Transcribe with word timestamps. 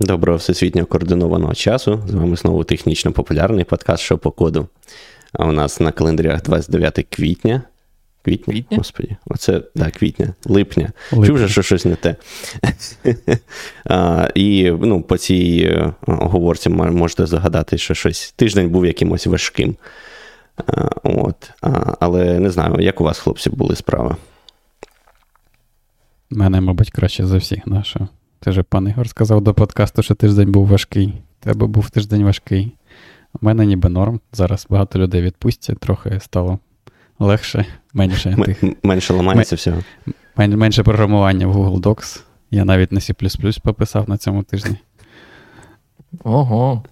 Доброго 0.00 0.38
всесвітньо 0.38 0.86
координованого 0.86 1.54
часу. 1.54 2.02
З 2.08 2.14
вами 2.14 2.36
знову 2.36 2.64
технічно 2.64 3.12
популярний 3.12 3.64
подкаст 3.64 4.02
«Що 4.02 4.18
по 4.18 4.30
коду. 4.30 4.68
А 5.32 5.46
у 5.46 5.52
нас 5.52 5.80
на 5.80 5.92
календарях 5.92 6.42
29 6.42 7.06
квітня. 7.10 7.62
Квітня? 8.22 8.52
Квітня? 8.54 8.78
Господі, 8.78 9.16
оце 9.26 9.62
да, 9.74 9.90
квітня, 9.90 10.34
липня. 10.44 10.92
Липня. 11.12 11.26
Чув 11.26 11.36
вже, 11.36 11.48
що 11.48 11.62
щось 11.62 11.84
не 11.84 11.94
те. 11.96 12.16
а, 13.84 14.28
І 14.34 14.70
ну, 14.70 15.02
по 15.02 15.18
цій 15.18 15.68
е, 15.70 15.92
оговорці 16.06 16.68
можете 16.68 17.26
загадати, 17.26 17.78
що 17.78 17.94
щось 17.94 18.34
тиждень 18.36 18.70
був 18.70 18.86
якимось 18.86 19.26
важким. 19.26 19.76
А, 20.56 20.88
от. 21.02 21.50
А, 21.62 21.96
Але 22.00 22.40
не 22.40 22.50
знаю, 22.50 22.80
як 22.80 23.00
у 23.00 23.04
вас, 23.04 23.18
хлопці, 23.18 23.50
були 23.50 23.76
справи? 23.76 24.16
У 26.30 26.36
мене, 26.36 26.60
мабуть, 26.60 26.90
краще 26.90 27.26
за 27.26 27.38
всіх 27.38 27.66
нашого. 27.66 28.08
Ти 28.46 28.52
же 28.52 28.62
пан 28.62 28.88
Ігор 28.88 29.08
сказав 29.08 29.40
до 29.40 29.54
подкасту, 29.54 30.02
що 30.02 30.14
тиждень 30.14 30.52
був 30.52 30.66
важкий. 30.66 31.12
Тебе 31.40 31.66
був 31.66 31.90
тиждень 31.90 32.24
важкий. 32.24 32.72
У 33.40 33.46
мене 33.46 33.66
ніби 33.66 33.88
норм. 33.88 34.20
Зараз 34.32 34.66
багато 34.70 34.98
людей 34.98 35.22
відпустять, 35.22 35.78
трохи 35.78 36.20
стало 36.20 36.58
легше, 37.18 37.66
менше. 37.94 38.30
М- 38.30 38.42
тих... 38.42 38.64
Менше 38.82 39.12
ламається 39.12 39.54
М- 39.54 39.56
всього. 39.56 39.82
Мен- 40.36 40.56
менше 40.56 40.82
програмування 40.82 41.46
в 41.46 41.56
Google 41.56 41.80
Docs. 41.80 42.22
Я 42.50 42.64
навіть 42.64 42.92
на 42.92 43.00
C 43.00 43.60
пописав 43.62 44.08
на 44.08 44.16
цьому 44.16 44.42
тижні. 44.42 44.76
Ого. 46.24 46.84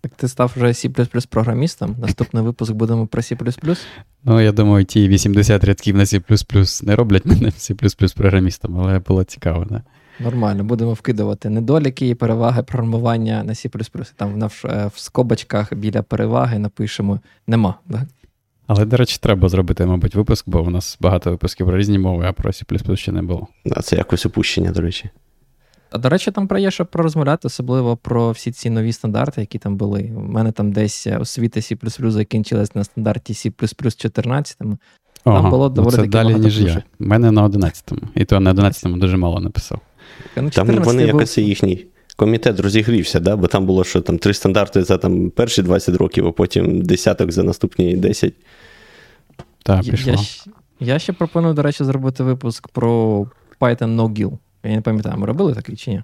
Так 0.00 0.12
ти 0.16 0.28
став 0.28 0.52
вже 0.56 0.66
C 0.66 1.26
програмістом. 1.26 1.96
Наступний 1.98 2.44
випуск 2.44 2.72
будемо 2.72 3.06
про 3.06 3.22
C. 3.22 3.84
Ну, 4.24 4.40
я 4.40 4.52
думаю, 4.52 4.84
ті 4.84 5.08
80 5.08 5.64
рядків 5.64 5.96
на 5.96 6.04
C 6.04 6.84
не 6.86 6.96
роблять 6.96 7.26
мене 7.26 7.48
C 7.48 8.14
програмістом, 8.16 8.80
але 8.80 8.98
було 8.98 9.24
цікаво, 9.24 9.66
да? 9.70 9.82
Нормально, 10.20 10.64
будемо 10.64 10.92
вкидувати 10.92 11.50
недоліки 11.50 12.08
і 12.08 12.14
переваги 12.14 12.62
програмування 12.62 13.44
на 13.44 13.52
C. 13.52 14.12
Там 14.16 14.40
в, 14.40 14.86
в 14.94 14.98
скобочках 14.98 15.74
біля 15.74 16.02
переваги 16.02 16.58
напишемо 16.58 17.20
нема. 17.46 17.74
Так? 17.90 18.02
Але, 18.66 18.84
до 18.84 18.96
речі, 18.96 19.18
треба 19.20 19.48
зробити, 19.48 19.86
мабуть, 19.86 20.14
випуск, 20.14 20.48
бо 20.48 20.62
у 20.62 20.70
нас 20.70 20.98
багато 21.00 21.30
випусків 21.30 21.66
про 21.66 21.78
різні 21.78 21.98
мови, 21.98 22.24
а 22.26 22.32
про 22.32 22.50
C 22.50 22.96
ще 22.96 23.12
не 23.12 23.22
було. 23.22 23.46
Да, 23.64 23.80
Це 23.80 23.96
якось 23.96 24.26
опущення, 24.26 24.70
до 24.70 24.80
речі. 24.80 25.10
А 25.90 25.98
до 25.98 26.08
речі, 26.08 26.30
там 26.30 26.48
про 26.48 26.58
є 26.58 26.70
що 26.70 26.86
порозмовляти, 26.86 27.48
особливо 27.48 27.96
про 27.96 28.30
всі 28.30 28.52
ці 28.52 28.70
нові 28.70 28.92
стандарти, 28.92 29.40
які 29.40 29.58
там 29.58 29.76
були. 29.76 30.12
У 30.16 30.20
мене 30.20 30.52
там 30.52 30.72
десь 30.72 31.06
освіта 31.06 31.60
C 31.60 32.10
закінчилась 32.10 32.74
на 32.74 32.84
стандарті 32.84 33.32
C 33.32 33.96
14. 33.96 34.58
Там 34.58 34.78
Ага, 35.24 35.50
було 35.50 35.68
ну 35.68 35.74
доволі 35.74 35.94
Це 35.94 36.06
далі, 36.06 36.34
ніж 36.34 36.60
я. 36.60 36.82
У 37.00 37.04
мене 37.04 37.30
на 37.30 37.48
11-му. 37.48 38.00
І 38.14 38.24
то 38.24 38.40
на 38.40 38.54
11-му 38.54 38.96
дуже 38.96 39.16
мало 39.16 39.40
написав. 39.40 39.80
Там 40.34 40.66
вони 40.66 41.06
був... 41.06 41.06
якось 41.06 41.38
їхній 41.38 41.86
комітет 42.16 42.60
розігрівся, 42.60 43.20
да? 43.20 43.36
бо 43.36 43.46
там 43.46 43.66
було, 43.66 43.84
що 43.84 44.00
там 44.00 44.18
три 44.18 44.34
стандарти 44.34 44.84
за 44.84 44.98
там, 44.98 45.30
перші 45.30 45.62
20 45.62 45.94
років, 45.94 46.26
а 46.26 46.32
потім 46.32 46.82
десяток 46.82 47.32
за 47.32 47.42
наступні 47.42 47.96
10. 47.96 48.34
Так, 49.62 49.82
пішло. 49.82 50.12
Я, 50.80 50.92
я 50.92 50.98
ще 50.98 51.12
пропоную, 51.12 51.54
до 51.54 51.62
речі, 51.62 51.84
зробити 51.84 52.22
випуск 52.22 52.68
про 52.68 53.26
Python 53.60 53.96
No-Gil. 53.96 54.38
Я 54.64 54.70
не 54.70 54.80
пам'ятаю, 54.80 55.18
ми 55.18 55.26
робили 55.26 55.54
такий 55.54 55.76
чи 55.76 55.90
ні? 55.90 56.02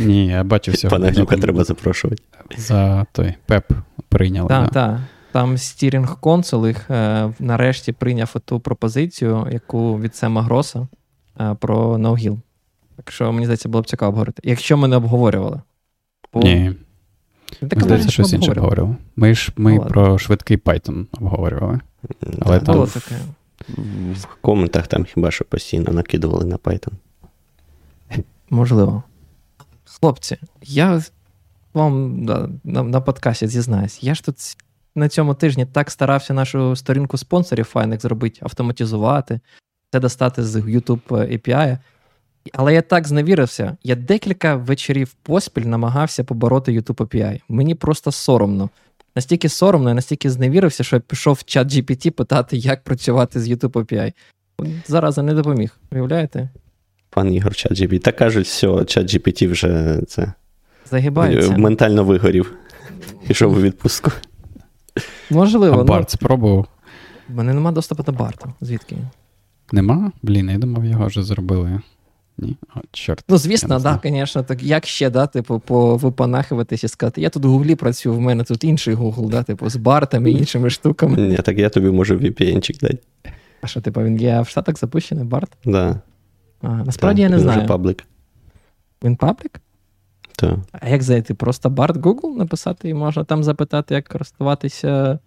Ні, 0.00 0.26
я 0.26 0.44
бачив 0.44 0.74
всього. 0.74 0.90
Пана 0.90 1.10
Глюка 1.10 1.36
треба 1.36 1.64
запрошувати. 1.64 2.22
За 2.56 3.06
той 3.12 3.34
ПЕП 3.46 3.72
прийняли. 4.08 4.48
Так, 4.48 4.64
да. 4.64 4.86
так. 4.86 5.00
Там 5.32 5.58
steering 5.58 6.20
council 6.20 6.66
їх 6.66 6.90
е, 6.90 7.32
нарешті 7.38 7.92
прийняв 7.92 8.34
ту 8.44 8.60
пропозицію, 8.60 9.48
яку 9.52 10.00
від 10.00 10.16
Сема 10.16 10.42
Гроса 10.42 10.88
е, 11.40 11.56
про 11.60 11.98
No-GIL. 11.98 12.38
Так 12.96 13.10
що, 13.10 13.32
мені 13.32 13.46
здається, 13.46 13.68
було 13.68 13.82
б 13.82 13.86
цікаво 13.86 14.08
обговорити. 14.08 14.42
Якщо 14.44 14.76
ми 14.76 14.88
не 14.88 14.96
обговорювали. 14.96 15.60
Бо... 16.32 16.40
Ні. 16.40 16.72
Так, 17.68 17.82
здається, 17.82 18.10
щось 18.10 18.32
інше 18.32 18.50
обговорювали. 18.50 18.96
Ми 19.16 19.34
ж 19.34 19.52
ми 19.56 19.74
ну, 19.74 19.86
про 19.86 20.18
швидкий 20.18 20.56
Python 20.56 21.06
обговорювали. 21.12 21.80
Але 22.40 22.60
там 22.60 22.74
було 22.74 22.86
таке. 22.86 23.16
В 24.12 24.26
коментах 24.40 24.86
там 24.86 25.04
хіба 25.04 25.30
що 25.30 25.44
постійно 25.44 25.92
накидували 25.92 26.44
на 26.44 26.56
Python. 26.56 26.92
Можливо. 28.50 29.02
Хлопці, 29.84 30.38
я 30.62 31.02
вам 31.74 32.24
да, 32.26 32.48
на, 32.64 32.82
на 32.82 33.00
подкасті 33.00 33.46
зізнаюсь, 33.46 34.02
я 34.02 34.14
ж 34.14 34.24
тут 34.24 34.36
на 34.94 35.08
цьому 35.08 35.34
тижні 35.34 35.66
так 35.66 35.90
старався 35.90 36.34
нашу 36.34 36.76
сторінку 36.76 37.16
спонсорів 37.16 37.64
файних 37.64 38.00
зробити, 38.00 38.40
автоматизувати, 38.42 39.40
це 39.92 40.00
достати 40.00 40.44
з 40.44 40.56
YouTube 40.56 41.08
API. 41.08 41.78
Але 42.52 42.74
я 42.74 42.82
так 42.82 43.08
зневірився, 43.08 43.76
я 43.82 43.94
декілька 43.94 44.56
вечорів 44.56 45.14
поспіль 45.22 45.62
намагався 45.62 46.24
побороти 46.24 46.72
YouTube 46.72 47.06
API. 47.06 47.40
Мені 47.48 47.74
просто 47.74 48.12
соромно. 48.12 48.70
Настільки 49.16 49.48
соромно, 49.48 49.88
я 49.88 49.94
настільки 49.94 50.30
зневірився, 50.30 50.84
що 50.84 50.96
я 50.96 51.00
пішов 51.00 51.34
в 51.34 51.44
чат 51.44 51.68
GPT 51.68 52.10
питати, 52.10 52.56
як 52.56 52.84
працювати 52.84 53.40
з 53.40 53.48
YouTube 53.50 53.72
API. 53.72 54.12
Зараз 54.86 55.18
не 55.18 55.34
допоміг. 55.34 55.76
Уявляєте? 55.92 56.48
Пан 57.10 57.34
Ігор, 57.34 57.54
чат 57.54 57.72
GPT. 57.72 57.98
Та 57.98 58.12
кажуть, 58.12 58.46
все, 58.46 58.84
чат 58.84 59.14
GPT 59.14 59.50
вже 59.50 60.00
це 60.08 60.32
загибається. 60.90 61.56
Ментально 61.56 62.04
вигорів. 62.04 62.52
Пішов 63.26 63.52
у 63.52 63.60
відпустку. 63.60 64.10
Можливо. 65.30 65.80
А 65.80 65.84
Барт 65.84 66.10
спробував. 66.10 66.66
У 67.28 67.32
мене 67.32 67.54
нема 67.54 67.72
доступу 67.72 68.02
до 68.02 68.12
Барта. 68.12 68.48
Звідки? 68.60 68.96
Нема? 69.72 70.12
Блін, 70.22 70.50
я 70.50 70.58
думав, 70.58 70.84
його 70.84 71.06
вже 71.06 71.22
зробили. 71.22 71.80
Ні, 72.38 72.56
О, 72.76 72.80
чорт. 72.92 73.24
Ну, 73.28 73.38
звісно, 73.38 73.80
так, 73.80 74.00
звісно, 74.04 74.42
так 74.42 74.62
як 74.62 74.86
ще, 74.86 75.10
да, 75.10 75.26
типу, 75.26 75.58
повипанахуватись 75.58 76.84
і 76.84 76.88
сказати, 76.88 77.20
я 77.20 77.30
тут 77.30 77.44
в 77.44 77.48
Гуглі 77.48 77.74
працюю, 77.74 78.14
в 78.14 78.20
мене 78.20 78.44
тут 78.44 78.64
інший 78.64 78.94
Гугл, 78.94 79.30
да, 79.30 79.42
типу, 79.42 79.70
з 79.70 79.76
бартами 79.76 80.30
і 80.30 80.38
іншими 80.38 80.70
штуками. 80.70 81.16
Ні, 81.16 81.36
так 81.36 81.58
я 81.58 81.68
тобі 81.68 81.90
можу 81.90 82.16
VPN 82.16 82.40
-чик 82.40 82.80
дати. 82.80 82.98
А 83.60 83.66
що, 83.66 83.80
типу, 83.80 84.02
він 84.02 84.20
є 84.20 84.40
в 84.40 84.48
Штатах 84.48 84.78
запущений 84.78 85.24
Bard? 85.24 85.50
Да. 85.64 86.00
А, 86.62 86.68
Насправді 86.68 87.22
так, 87.22 87.30
я 87.30 87.36
не 87.36 87.42
знаю. 87.42 87.60
Він 87.60 87.66
паблік. 87.66 88.04
Він 89.04 89.16
паблік? 89.16 89.60
Так. 90.36 90.58
А 90.72 90.88
як 90.88 91.02
зайти? 91.02 91.34
Просто 91.34 91.70
Bard 91.70 91.96
Google 91.96 92.36
написати 92.36 92.88
і 92.88 92.94
можна 92.94 93.24
там 93.24 93.44
запитати, 93.44 93.94
як 93.94 94.08
користуватися. 94.08 95.18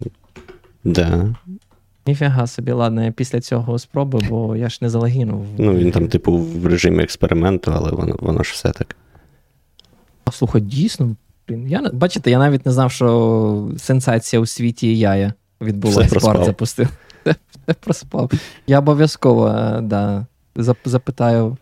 Да. 0.84 1.34
Ніфіга 2.06 2.46
собі, 2.46 2.72
ладно, 2.72 3.04
я 3.04 3.12
після 3.12 3.40
цього 3.40 3.78
спробую, 3.78 4.26
бо 4.30 4.56
я 4.56 4.68
ж 4.68 4.78
не 4.80 4.90
залогінув. 4.90 5.46
Ну, 5.58 5.74
він 5.74 5.90
там, 5.90 6.08
типу, 6.08 6.32
в 6.36 6.66
режимі 6.66 7.02
експерименту, 7.02 7.72
але 7.74 7.90
воно 7.90 8.16
воно 8.20 8.42
ж 8.42 8.52
все 8.52 8.70
так. 8.70 8.96
А 10.24 10.30
слухай, 10.30 10.60
дійсно, 10.60 11.16
блін. 11.48 11.68
Я, 11.68 11.90
Бачите, 11.92 12.30
я 12.30 12.38
навіть 12.38 12.66
не 12.66 12.72
знав, 12.72 12.92
що 12.92 13.70
сенсація 13.78 14.40
у 14.40 14.46
світі 14.46 14.98
яя 14.98 15.32
відбулася. 15.60 16.20
Барт 16.26 16.44
запустив. 16.44 16.88
Все 17.24 17.74
проспав. 17.80 18.30
Я 18.66 18.78
обов'язково 18.78 19.48
е, 19.48 19.80
да, 19.80 20.26
запитаю 20.84 21.56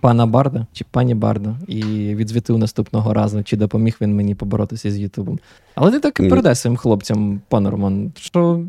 пана 0.00 0.26
Барда 0.26 0.66
чи 0.72 0.84
пані 0.90 1.14
Барда 1.14 1.56
і 1.66 1.82
відзвітив 2.14 2.58
наступного 2.58 3.14
разу, 3.14 3.42
чи 3.42 3.56
допоміг 3.56 3.96
він 4.00 4.16
мені 4.16 4.34
поборотися 4.34 4.90
з 4.90 4.98
Ютубом. 4.98 5.38
Але 5.74 5.90
ти 5.90 6.00
так 6.00 6.20
і 6.20 6.28
передай 6.28 6.54
своїм 6.54 6.76
хлопцям, 6.76 7.40
пане 7.48 7.70
Роман, 7.70 8.12
що 8.16 8.64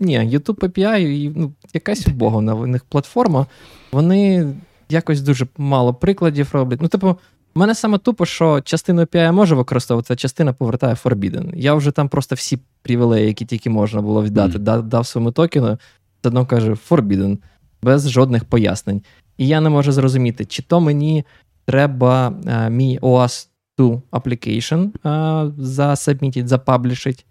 ні, 0.00 0.18
YouTube 0.18 0.58
API, 0.58 1.32
ну, 1.36 1.52
якась 1.74 2.06
убога 2.06 2.54
в 2.54 2.66
них 2.66 2.84
платформа, 2.84 3.46
вони 3.92 4.52
якось 4.88 5.20
дуже 5.20 5.46
мало 5.56 5.94
прикладів 5.94 6.48
роблять. 6.52 6.82
Ну, 6.82 6.88
типу, 6.88 7.18
в 7.54 7.58
мене 7.58 7.74
саме 7.74 7.98
тупо, 7.98 8.26
що 8.26 8.60
частину 8.60 9.02
API 9.02 9.32
може 9.32 9.54
використовувати, 9.54 10.14
а 10.14 10.16
частина 10.16 10.52
повертає 10.52 10.94
Forbidden. 10.94 11.52
Я 11.56 11.74
вже 11.74 11.90
там 11.90 12.08
просто 12.08 12.34
всі 12.34 12.58
привілеї, 12.82 13.26
які 13.26 13.44
тільки 13.44 13.70
можна 13.70 14.02
було 14.02 14.24
віддати, 14.24 14.58
mm. 14.58 14.82
дав 14.82 15.06
своєму 15.06 15.32
токену, 15.32 15.78
одно 16.24 16.46
каже 16.46 16.76
Forbidden, 16.90 17.38
без 17.82 18.10
жодних 18.10 18.44
пояснень. 18.44 19.02
І 19.38 19.46
я 19.46 19.60
не 19.60 19.68
можу 19.68 19.92
зрозуміти, 19.92 20.44
чи 20.44 20.62
то 20.62 20.80
мені 20.80 21.24
треба 21.64 22.34
а, 22.46 22.50
е, 22.50 22.70
мій 22.70 22.98
OAuth 22.98 23.48
2 23.78 24.02
application 24.12 24.90
а, 25.02 25.50
засабмітить, 25.58 26.48
запаблішить, 26.48 27.26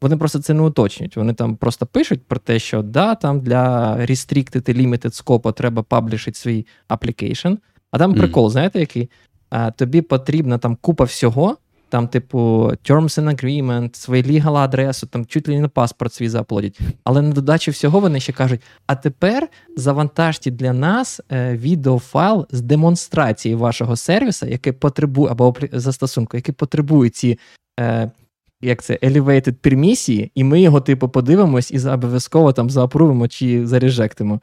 вони 0.00 0.16
просто 0.16 0.38
це 0.38 0.54
не 0.54 0.62
уточнюють. 0.62 1.16
Вони 1.16 1.32
там 1.34 1.56
просто 1.56 1.86
пишуть 1.86 2.22
про 2.26 2.38
те, 2.38 2.58
що 2.58 2.82
да, 2.82 3.14
там 3.14 3.40
для 3.40 3.96
restricted 3.96 4.70
і 4.70 4.86
limited 4.86 5.24
scope 5.24 5.52
треба 5.52 5.82
паблішити 5.82 6.38
свій 6.38 6.66
application. 6.88 7.58
А 7.90 7.98
там 7.98 8.14
прикол, 8.14 8.46
mm. 8.46 8.50
знаєте, 8.50 8.80
який? 8.80 9.10
А, 9.50 9.70
Тобі 9.70 10.02
потрібна 10.02 10.58
там 10.58 10.76
купа 10.80 11.04
всього, 11.04 11.56
там, 11.88 12.08
типу, 12.08 12.38
terms 12.84 13.20
and 13.20 13.34
agreement, 13.34 13.96
свої 13.96 14.22
legal 14.22 14.56
адресу, 14.56 15.06
там 15.06 15.26
чуть 15.26 15.48
ли 15.48 15.60
не 15.60 15.68
паспорт 15.68 16.14
свій 16.14 16.28
заплодять. 16.28 16.80
Але 17.04 17.22
на 17.22 17.32
додачі 17.32 17.70
всього 17.70 18.00
вони 18.00 18.20
ще 18.20 18.32
кажуть: 18.32 18.60
а 18.86 18.94
тепер 18.94 19.48
завантажте 19.76 20.50
для 20.50 20.72
нас 20.72 21.20
е, 21.32 21.56
відеофайл 21.56 22.46
з 22.50 22.60
демонстрації 22.60 23.54
вашого 23.54 23.96
сервіса, 23.96 24.46
який 24.46 24.72
потребує, 24.72 25.32
або 25.32 25.54
застосунку, 25.72 26.36
який 26.36 26.54
потребує 26.54 27.10
ці. 27.10 27.38
Е, 27.80 28.10
як 28.60 28.82
це, 28.82 28.98
elevated 29.02 29.52
пермісії, 29.52 30.30
і 30.34 30.44
ми 30.44 30.60
його, 30.60 30.80
типу, 30.80 31.08
подивимось 31.08 31.70
і 31.70 31.88
обов'язково 31.88 32.52
там 32.52 32.70
заапрувимо 32.70 33.28
чи 33.28 33.66
зарежектимо. 33.66 34.40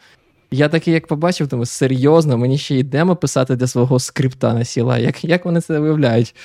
Я 0.52 0.70
такий, 0.70 0.94
як 0.94 1.08
побачив, 1.08 1.48
тому 1.48 1.66
серйозно, 1.66 2.38
мені 2.38 2.58
ще 2.58 2.76
й 2.76 2.84
демо 2.84 3.16
писати 3.16 3.56
для 3.56 3.68
свого 3.68 4.00
скрипта 4.00 4.54
на 4.54 4.66
сіла. 4.66 4.98
Як 4.98 5.24
як 5.24 5.46
вони 5.46 5.62
це 5.62 5.80
виявляють? 5.80 6.36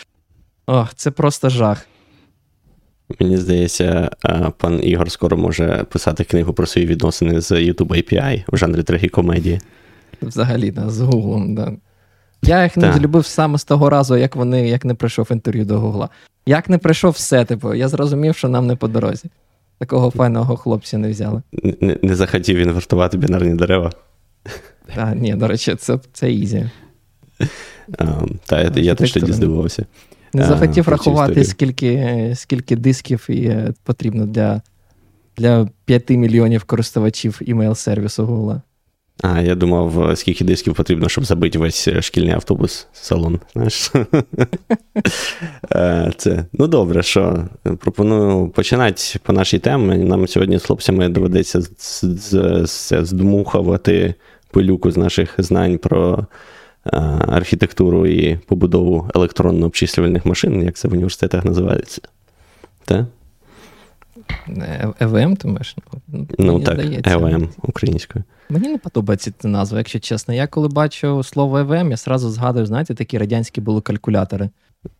Ох, 0.67 0.94
це 0.94 1.11
просто 1.11 1.49
жах. 1.49 1.87
Мені 3.20 3.37
здається, 3.37 4.11
пан 4.56 4.81
Ігор 4.84 5.11
скоро 5.11 5.37
може 5.37 5.84
писати 5.90 6.25
книгу 6.25 6.52
про 6.52 6.67
свої 6.67 6.87
відносини 6.87 7.40
з 7.40 7.52
YouTube 7.52 7.88
API 7.88 8.44
в 8.49 8.56
жанрі 8.56 8.82
трагікомедії. 8.82 9.61
Взагалі, 10.22 10.70
да, 10.70 10.90
з 10.90 11.00
Гуглом, 11.00 11.55
да. 11.55 11.72
Я 12.43 12.63
їх 12.63 12.77
не 12.77 12.99
любив 12.99 13.27
саме 13.27 13.59
з 13.59 13.65
того 13.65 13.91
разу, 13.91 14.17
як 14.17 14.37
вони 14.37 14.69
як 14.69 14.85
не 14.85 14.95
прийшов 14.95 15.29
інтерв'ю 15.31 15.65
до 15.65 15.81
Гугла. 15.81 16.09
Як 16.47 16.69
не 16.69 16.79
прийшов 16.79 17.13
все, 17.13 17.45
типу, 17.45 17.75
я 17.75 17.89
зрозумів, 17.89 18.37
що 18.37 18.49
нам 18.49 18.67
не 18.67 18.77
по 18.77 18.89
дорозі. 18.89 19.31
Такого 19.79 20.11
файного 20.11 20.57
хлопця 20.57 20.99
не 20.99 21.11
взяли. 21.11 21.43
Не 21.81 21.97
не 22.03 22.15
захотів 22.15 22.59
інвертувати 22.59 23.19
бінарні 23.19 23.55
дерева. 23.55 23.93
А, 24.97 25.15
Ні, 25.15 25.35
до 25.35 25.49
речі, 25.49 25.75
це 25.75 25.99
це 26.13 26.33
ізі. 26.33 26.71
Та, 28.47 28.63
я 28.75 28.95
теж 28.95 29.13
тоді 29.13 29.33
здивувався. 29.33 29.87
Не 30.33 30.45
захотів 30.45 30.85
а, 30.87 30.91
рахувати, 30.91 31.45
скільки 31.45 32.33
скільки 32.37 32.77
дисків 32.77 33.27
і 33.29 33.45
е, 33.45 33.75
потрібно 33.85 34.27
для 34.27 34.63
для 35.37 35.69
5 35.85 36.11
мільйонів 36.11 36.65
користувачів 36.65 37.41
імейл-сервісу 37.47 38.27
Google. 38.27 38.61
А, 39.22 39.40
я 39.40 39.55
думав, 39.55 40.19
скільки 40.19 40.44
дисків 40.44 40.75
потрібно, 40.75 41.08
щоб 41.08 41.25
забити 41.25 41.58
весь 41.58 41.88
шкільний 42.00 42.34
автобус 42.34 42.87
салон. 42.93 43.40
знаєш. 43.52 43.93
Е, 45.72 46.12
це, 46.17 46.44
Ну, 46.52 46.67
добре, 46.67 47.02
що 47.02 47.44
пропоную 47.78 48.49
починати 48.49 49.02
по 49.22 49.32
нашій 49.32 49.58
темі. 49.58 49.96
Нам 49.96 50.28
сьогодні 50.28 50.58
з 50.58 50.62
хлопцями 50.62 51.08
доведеться 51.08 51.61
здмухувати 53.02 54.14
пилюку 54.50 54.90
з 54.90 54.96
наших 54.96 55.34
знань 55.38 55.78
про 55.78 56.26
е, 56.87 56.96
архітектуру 57.28 58.06
і 58.06 58.37
побудову 58.46 59.11
електронно 59.14 59.67
обчислювальних 59.67 60.26
машин, 60.26 60.62
як 60.62 60.76
це 60.76 60.88
в 60.88 60.93
університетах 60.93 61.44
називається. 61.44 62.00
Так? 62.84 63.05
ЕВМ, 65.00 65.37
ти 65.37 65.49
маєш? 65.49 65.77
Ну, 66.09 66.27
ну 66.38 66.61
так, 66.61 66.79
ЕВМ 67.06 67.49
українською. 67.62 68.25
Мені 68.50 68.69
не 68.69 68.79
подобається 68.79 69.32
ця 69.38 69.49
назва, 69.49 69.79
якщо 69.79 69.99
чесно. 69.99 70.35
Я 70.35 70.47
коли 70.47 70.69
бачу 70.69 71.23
слово 71.23 71.59
ЕВМ, 71.59 71.91
я 71.91 71.97
сразу 71.97 72.31
згадую, 72.31 72.67
знаєте, 72.67 72.94
такі 72.94 73.19
радянські 73.19 73.61
були 73.61 73.81
калькулятори. 73.81 74.50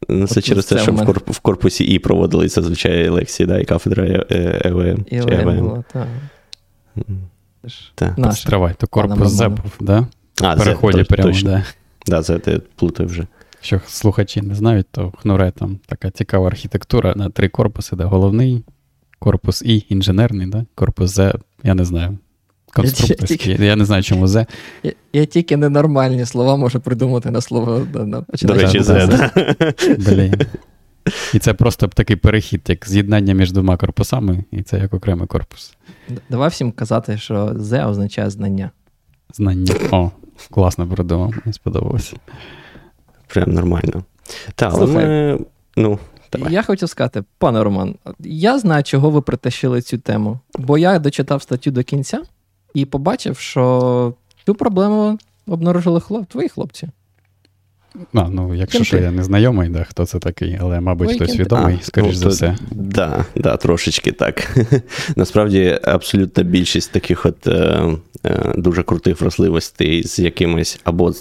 Ну, 0.09 0.27
Це 0.27 0.41
От 0.41 0.47
через 0.47 0.67
те, 0.67 0.79
що 0.79 0.93
мене... 0.93 1.13
в 1.27 1.39
корпусі 1.39 1.85
І 1.85 1.99
проводилися 1.99 2.63
зазвичай 2.63 3.09
лекції, 3.09 3.47
да, 3.47 3.59
і 3.59 3.65
кафедра 3.65 4.25
ЕВМ. 4.31 5.05
ЕВМ 5.13 5.59
була, 5.59 5.85
так. 5.93 6.07
Так. 7.95 8.35
Стривай, 8.35 8.75
то 8.79 8.87
корпус 8.87 9.29
З 9.29 9.49
був, 9.49 9.73
да? 9.81 10.07
А, 10.43 10.55
В 10.55 10.59
переході 10.59 11.05
прямо, 11.05 11.29
точно. 11.29 11.51
да. 11.51 11.65
Да, 12.07 12.23
це 12.23 12.39
ти 12.39 12.61
плутав 12.77 13.07
вже. 13.07 13.27
Що 13.61 13.81
слухачі 13.87 14.43
не 14.43 14.55
знають, 14.55 14.87
то 14.91 15.13
хнуре 15.19 15.51
там 15.51 15.79
така 15.87 16.11
цікава 16.11 16.47
архітектура 16.47 17.15
на 17.17 17.31
три 17.31 17.49
корпуси, 17.49 17.97
де 17.97 18.05
головний, 18.05 18.65
корпус 19.21 19.63
І, 19.63 19.85
інженерний, 19.89 20.47
да? 20.47 20.65
корпус 20.75 21.11
З, 21.11 21.35
я 21.63 21.75
не 21.75 21.85
знаю. 21.85 22.19
Конструкторський. 22.73 23.57
Я, 23.59 23.65
я 23.65 23.77
не 23.77 23.85
знаю, 23.85 24.03
чому 24.03 24.27
З. 24.27 24.47
Я, 24.83 24.93
я 25.13 25.25
тільки 25.25 25.57
ненормальні 25.57 26.27
слова 26.27 26.57
можу 26.57 26.81
придумати 26.81 27.31
на 27.31 27.41
слово. 27.41 27.87
На, 27.95 28.25
До 28.43 28.55
речі, 28.55 28.83
З, 28.83 28.87
да. 29.07 29.31
Блін. 29.99 30.35
І 31.35 31.39
це 31.39 31.55
просто 31.55 31.89
такий 31.89 32.17
перехід, 32.17 32.63
як 32.69 32.89
з'єднання 32.89 33.35
між 33.35 33.53
двома 33.53 33.77
корпусами, 33.77 34.45
і 34.51 34.63
це 34.63 34.79
як 34.79 34.95
окремий 34.95 35.27
корпус. 35.27 35.77
Давай 36.31 36.49
всім 36.49 36.73
казати, 36.73 37.19
що 37.19 37.53
З 37.57 37.85
означає 37.85 38.31
знання. 38.31 38.71
Знання. 39.35 39.75
О, 39.91 40.11
класно 40.51 40.87
придумав, 40.87 41.35
мені 41.45 41.53
сподобалося. 41.53 42.17
Прям 43.27 43.53
нормально. 43.53 44.05
Так, 44.55 44.73
але 44.75 44.87
ми. 44.87 45.39
Ну, 45.77 45.99
Давай. 46.33 46.53
Я 46.53 46.63
хотів 46.63 46.89
сказати, 46.89 47.25
пане 47.39 47.65
Роман, 47.65 47.95
я 48.21 48.59
знаю, 48.59 48.83
чого 48.83 49.11
ви 49.11 49.21
притащили 49.21 49.83
цю 49.83 49.99
тему, 49.99 50.39
бо 50.59 50.79
я 50.79 50.99
дочитав 50.99 51.43
статтю 51.43 51.71
до 51.71 51.83
кінця 51.83 52.23
і 52.75 52.85
побачив, 52.85 53.39
що 53.39 54.15
цю 54.47 54.55
проблему 54.55 55.19
обнаружили 55.47 56.01
хлоп... 56.01 56.27
твої 56.27 56.49
хлопці. 56.49 56.89
А, 58.15 58.29
ну, 58.29 58.55
Якщо 58.55 58.85
що 58.85 58.99
я 58.99 59.11
не 59.11 59.25
знайомий, 59.25 59.69
да, 59.69 59.85
хто 59.85 60.07
це 60.07 60.19
такий, 60.19 60.59
але, 60.61 60.81
мабуть, 60.81 61.09
Ой, 61.09 61.15
хтось 61.15 61.37
відомий, 61.37 61.79
а, 61.81 61.85
скоріш 61.85 62.09
ну, 62.13 62.15
за 62.15 62.29
все. 62.29 62.57
Да, 62.71 63.25
да, 63.37 63.57
трошечки 63.57 64.13
так. 64.13 64.59
Насправді, 65.17 65.79
абсолютна 65.83 66.43
більшість 66.43 66.93
таких 66.93 67.27
от 67.27 67.47
е, 67.47 67.85
е, 68.25 68.55
дуже 68.57 68.83
крутих 68.83 69.21
вразливостей 69.21 70.05
з 70.05 70.19
якимось 70.19 70.81
або 70.85 71.13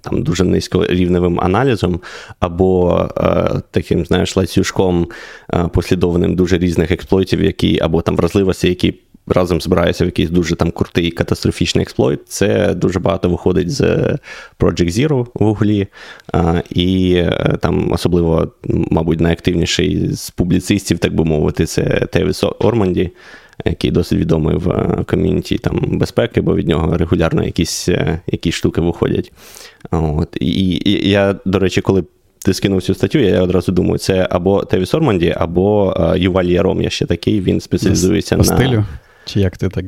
там 0.00 0.22
дуже 0.22 0.44
низькорівневим 0.44 1.40
аналізом, 1.40 2.00
або 2.40 3.00
е, 3.16 3.60
таким, 3.70 4.06
знаєш, 4.06 4.36
ланцюжком 4.36 5.08
е, 5.54 5.68
послідовним 5.72 6.36
дуже 6.36 6.58
різних 6.58 6.90
експлойтів, 6.90 7.42
які 7.42 7.80
або 7.80 8.02
там 8.02 8.16
вразливості, 8.16 8.68
які 8.68 8.94
разом 9.26 9.60
збираються 9.60 10.04
в 10.04 10.06
якийсь 10.06 10.30
дуже 10.30 10.56
там 10.56 10.70
крутий 10.70 11.10
катастрофічний 11.10 11.82
експлойт. 11.82 12.20
Це 12.28 12.74
дуже 12.74 12.98
багато 13.00 13.28
виходить 13.28 13.70
з 13.70 13.82
Project 14.58 14.90
Zero 14.90 15.26
в 15.34 15.44
Гуглі. 15.44 15.86
І 16.70 17.14
е, 17.14 17.58
там 17.60 17.92
особливо, 17.92 18.52
мабуть, 18.68 19.20
найактивніший 19.20 20.12
з 20.12 20.30
публіцистів, 20.30 20.98
так 20.98 21.14
би 21.14 21.24
мовити, 21.24 21.66
це 21.66 21.82
Тевіс 22.12 22.44
Орманді. 22.58 23.10
Який 23.64 23.90
досить 23.90 24.18
відомий 24.18 24.56
в 24.56 24.70
е, 24.70 25.04
ком'юніті 25.06 25.58
там 25.58 25.80
безпеки, 25.82 26.40
бо 26.40 26.54
від 26.54 26.68
нього 26.68 26.96
регулярно 26.96 27.44
якісь 27.44 27.88
е, 27.88 28.20
якісь 28.26 28.54
штуки 28.54 28.80
виходять. 28.80 29.32
От. 29.90 30.36
І, 30.40 30.82
і 30.84 31.10
я, 31.10 31.36
до 31.44 31.58
речі, 31.58 31.80
коли 31.80 32.04
ти 32.44 32.54
скинув 32.54 32.82
цю 32.82 32.94
статтю, 32.94 33.18
я 33.18 33.42
одразу 33.42 33.72
думаю, 33.72 33.98
це 33.98 34.28
або 34.30 34.64
Тевіс 34.64 34.94
Орманді, 34.94 35.34
або 35.36 35.96
Юваль 36.16 36.44
Яром. 36.44 36.82
Я 36.82 36.90
ще 36.90 37.06
такий, 37.06 37.40
він 37.40 37.60
спеціалізується 37.60 38.36
на. 38.36 38.44
стилю? 38.44 38.84
Чи 39.24 39.40
як 39.40 39.56
ти 39.56 39.68
так 39.68 39.84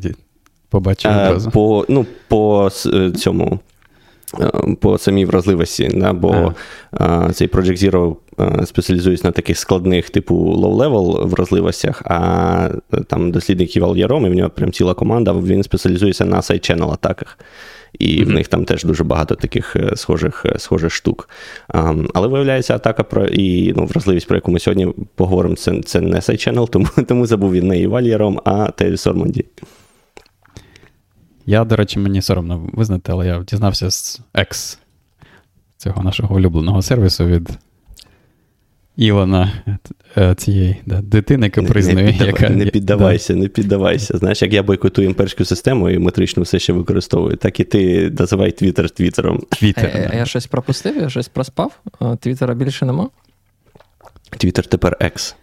побачив 0.68 1.10
е, 1.10 1.14
одразу? 1.14 1.50
По 1.50 1.86
ну, 1.88 2.06
по 2.28 2.70
е, 2.86 3.10
цьому, 3.10 3.58
е, 4.40 4.50
по 4.80 4.98
самій 4.98 5.24
вразливості, 5.24 5.88
да, 5.94 6.12
бо 6.12 6.54
а. 6.92 7.32
цей 7.32 7.48
Project 7.48 7.90
Zero 7.90 8.16
спеціалізується 8.64 9.28
на 9.28 9.32
таких 9.32 9.58
складних, 9.58 10.10
типу 10.10 10.34
low-level 10.34 11.26
вразливостях, 11.26 12.02
а 12.04 12.70
там 13.06 13.32
дослідник 13.32 13.76
Івал 13.76 13.96
Яром, 13.96 14.26
і 14.26 14.30
в 14.30 14.34
нього 14.34 14.50
прям 14.50 14.72
ціла 14.72 14.94
команда, 14.94 15.32
він 15.32 15.62
спеціалізується 15.62 16.24
на 16.24 16.42
сайт-ченнел 16.42 16.92
атаках. 16.92 17.38
І 17.98 18.06
mm-hmm. 18.06 18.24
в 18.24 18.30
них 18.30 18.48
там 18.48 18.64
теж 18.64 18.84
дуже 18.84 19.04
багато 19.04 19.34
таких 19.34 19.76
схожих 19.94 20.46
схожих 20.56 20.92
штук. 20.92 21.28
А, 21.68 21.94
але 22.14 22.28
виявляється, 22.28 22.74
атака 22.74 23.02
про 23.02 23.26
і 23.26 23.72
ну, 23.76 23.84
вразливість, 23.84 24.26
про 24.26 24.36
яку 24.36 24.50
ми 24.50 24.58
сьогодні 24.58 24.88
поговоримо, 25.14 25.56
це 25.56 25.82
це 25.82 26.00
не 26.00 26.20
сайт-ченнел, 26.20 26.70
тому 26.70 26.86
тому 27.08 27.26
забув 27.26 27.52
він 27.52 27.66
не 27.66 27.80
Івалієром, 27.80 28.40
а 28.44 28.70
Тевіс 28.70 29.06
Орманді. 29.06 29.44
Я, 31.46 31.64
до 31.64 31.76
речі, 31.76 31.98
мені 31.98 32.22
соромно 32.22 32.70
визнати, 32.72 33.12
але 33.12 33.26
я 33.26 33.44
дізнався 33.48 33.90
з 33.90 34.20
X, 34.34 34.78
цього 35.76 36.02
нашого 36.02 36.36
улюбленого 36.36 36.82
сервісу 36.82 37.24
від 37.24 37.50
Ілона 38.96 39.52
е, 40.16 40.34
цієї 40.34 40.76
да, 40.86 41.02
дитини 41.02 41.50
капризної. 41.50 42.06
Не, 42.06 42.12
піддав... 42.12 42.26
яка... 42.26 42.48
не 42.48 42.66
піддавайся, 42.66 43.34
да. 43.34 43.40
не 43.40 43.48
піддавайся. 43.48 44.18
Знаєш, 44.18 44.42
як 44.42 44.52
я 44.52 44.62
бойкотую 44.62 45.08
імперську 45.08 45.44
систему 45.44 45.90
і 45.90 45.98
метрично 45.98 46.42
все 46.42 46.58
ще 46.58 46.72
використовую, 46.72 47.36
так 47.36 47.60
і 47.60 47.64
ти 47.64 48.10
називай 48.18 48.52
Твіттер 48.52 48.90
Твіттером. 48.90 49.42
Твіттер, 49.48 49.90
а, 49.94 50.08
да. 50.08 50.16
я 50.16 50.26
щось 50.26 50.46
пропустив, 50.46 50.96
я 50.96 51.10
щось 51.10 51.28
проспав. 51.28 51.80
Твіттера 52.20 52.54
більше 52.54 52.86
нема. 52.86 53.08
Твіттер 54.30 54.66
тепер 54.66 54.96
X. 55.00 55.34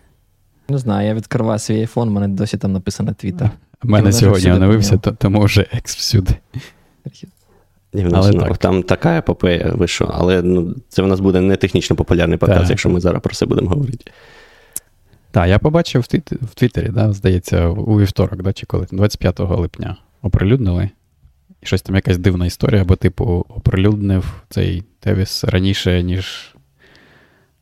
Не 0.69 0.77
знаю, 0.77 1.07
я 1.07 1.13
відкриваю 1.13 1.59
свій 1.59 1.79
айфон, 1.79 2.07
у 2.07 2.11
мене 2.11 2.27
досі 2.27 2.57
там 2.57 2.71
написано 2.71 3.13
Твіттер. 3.13 3.49
У 3.83 3.87
мене 3.87 4.11
сьогодні 4.11 4.51
оновився, 4.51 4.97
тому 4.97 5.41
вже 5.41 5.61
X 5.61 5.97
всюди. 5.97 6.35
Але 8.13 8.33
так. 8.33 8.57
Там 8.57 8.83
така 8.83 9.17
епопея 9.17 9.71
вийшла, 9.75 10.11
але 10.13 10.41
ну, 10.41 10.75
це 10.89 11.01
в 11.01 11.07
нас 11.07 11.19
буде 11.19 11.41
не 11.41 11.55
технічно 11.55 11.95
популярний 11.95 12.37
подкаст, 12.37 12.61
так. 12.61 12.69
якщо 12.69 12.89
ми 12.89 12.99
зараз 12.99 13.21
про 13.21 13.35
це 13.35 13.45
будемо 13.45 13.69
говорити. 13.69 14.11
Так, 15.31 15.49
я 15.49 15.59
побачив 15.59 16.01
в, 16.01 16.07
твіт... 16.07 16.31
в 16.31 16.55
Твіттері, 16.55 16.89
да, 16.89 17.13
здається, 17.13 17.67
у 17.67 17.99
вівторок, 17.99 18.43
да, 18.43 18.53
чи 18.53 18.65
коли 18.65 18.87
25 18.91 19.39
липня 19.39 19.97
оприлюднили. 20.21 20.89
І 21.61 21.65
щось 21.65 21.81
там 21.81 21.95
якась 21.95 22.17
дивна 22.17 22.45
історія, 22.45 22.83
бо, 22.83 22.95
типу, 22.95 23.45
оприлюднив 23.49 24.43
цей 24.49 24.83
Тевіс 24.99 25.43
раніше, 25.43 26.03
ніж 26.03 26.55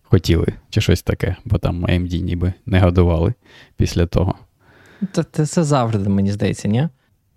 хотіли, 0.03 0.47
чи 0.69 0.81
щось 0.81 1.01
таке, 1.01 1.35
бо 1.45 1.57
там 1.57 1.85
AMD 1.85 2.21
ніби 2.21 2.53
не 2.65 2.79
годували 2.79 3.33
після 3.77 4.05
того. 4.05 4.35
Це, 5.11 5.23
це 5.23 5.63
завжди, 5.63 6.09
мені 6.09 6.31
здається, 6.31 6.67
ні? 6.67 6.89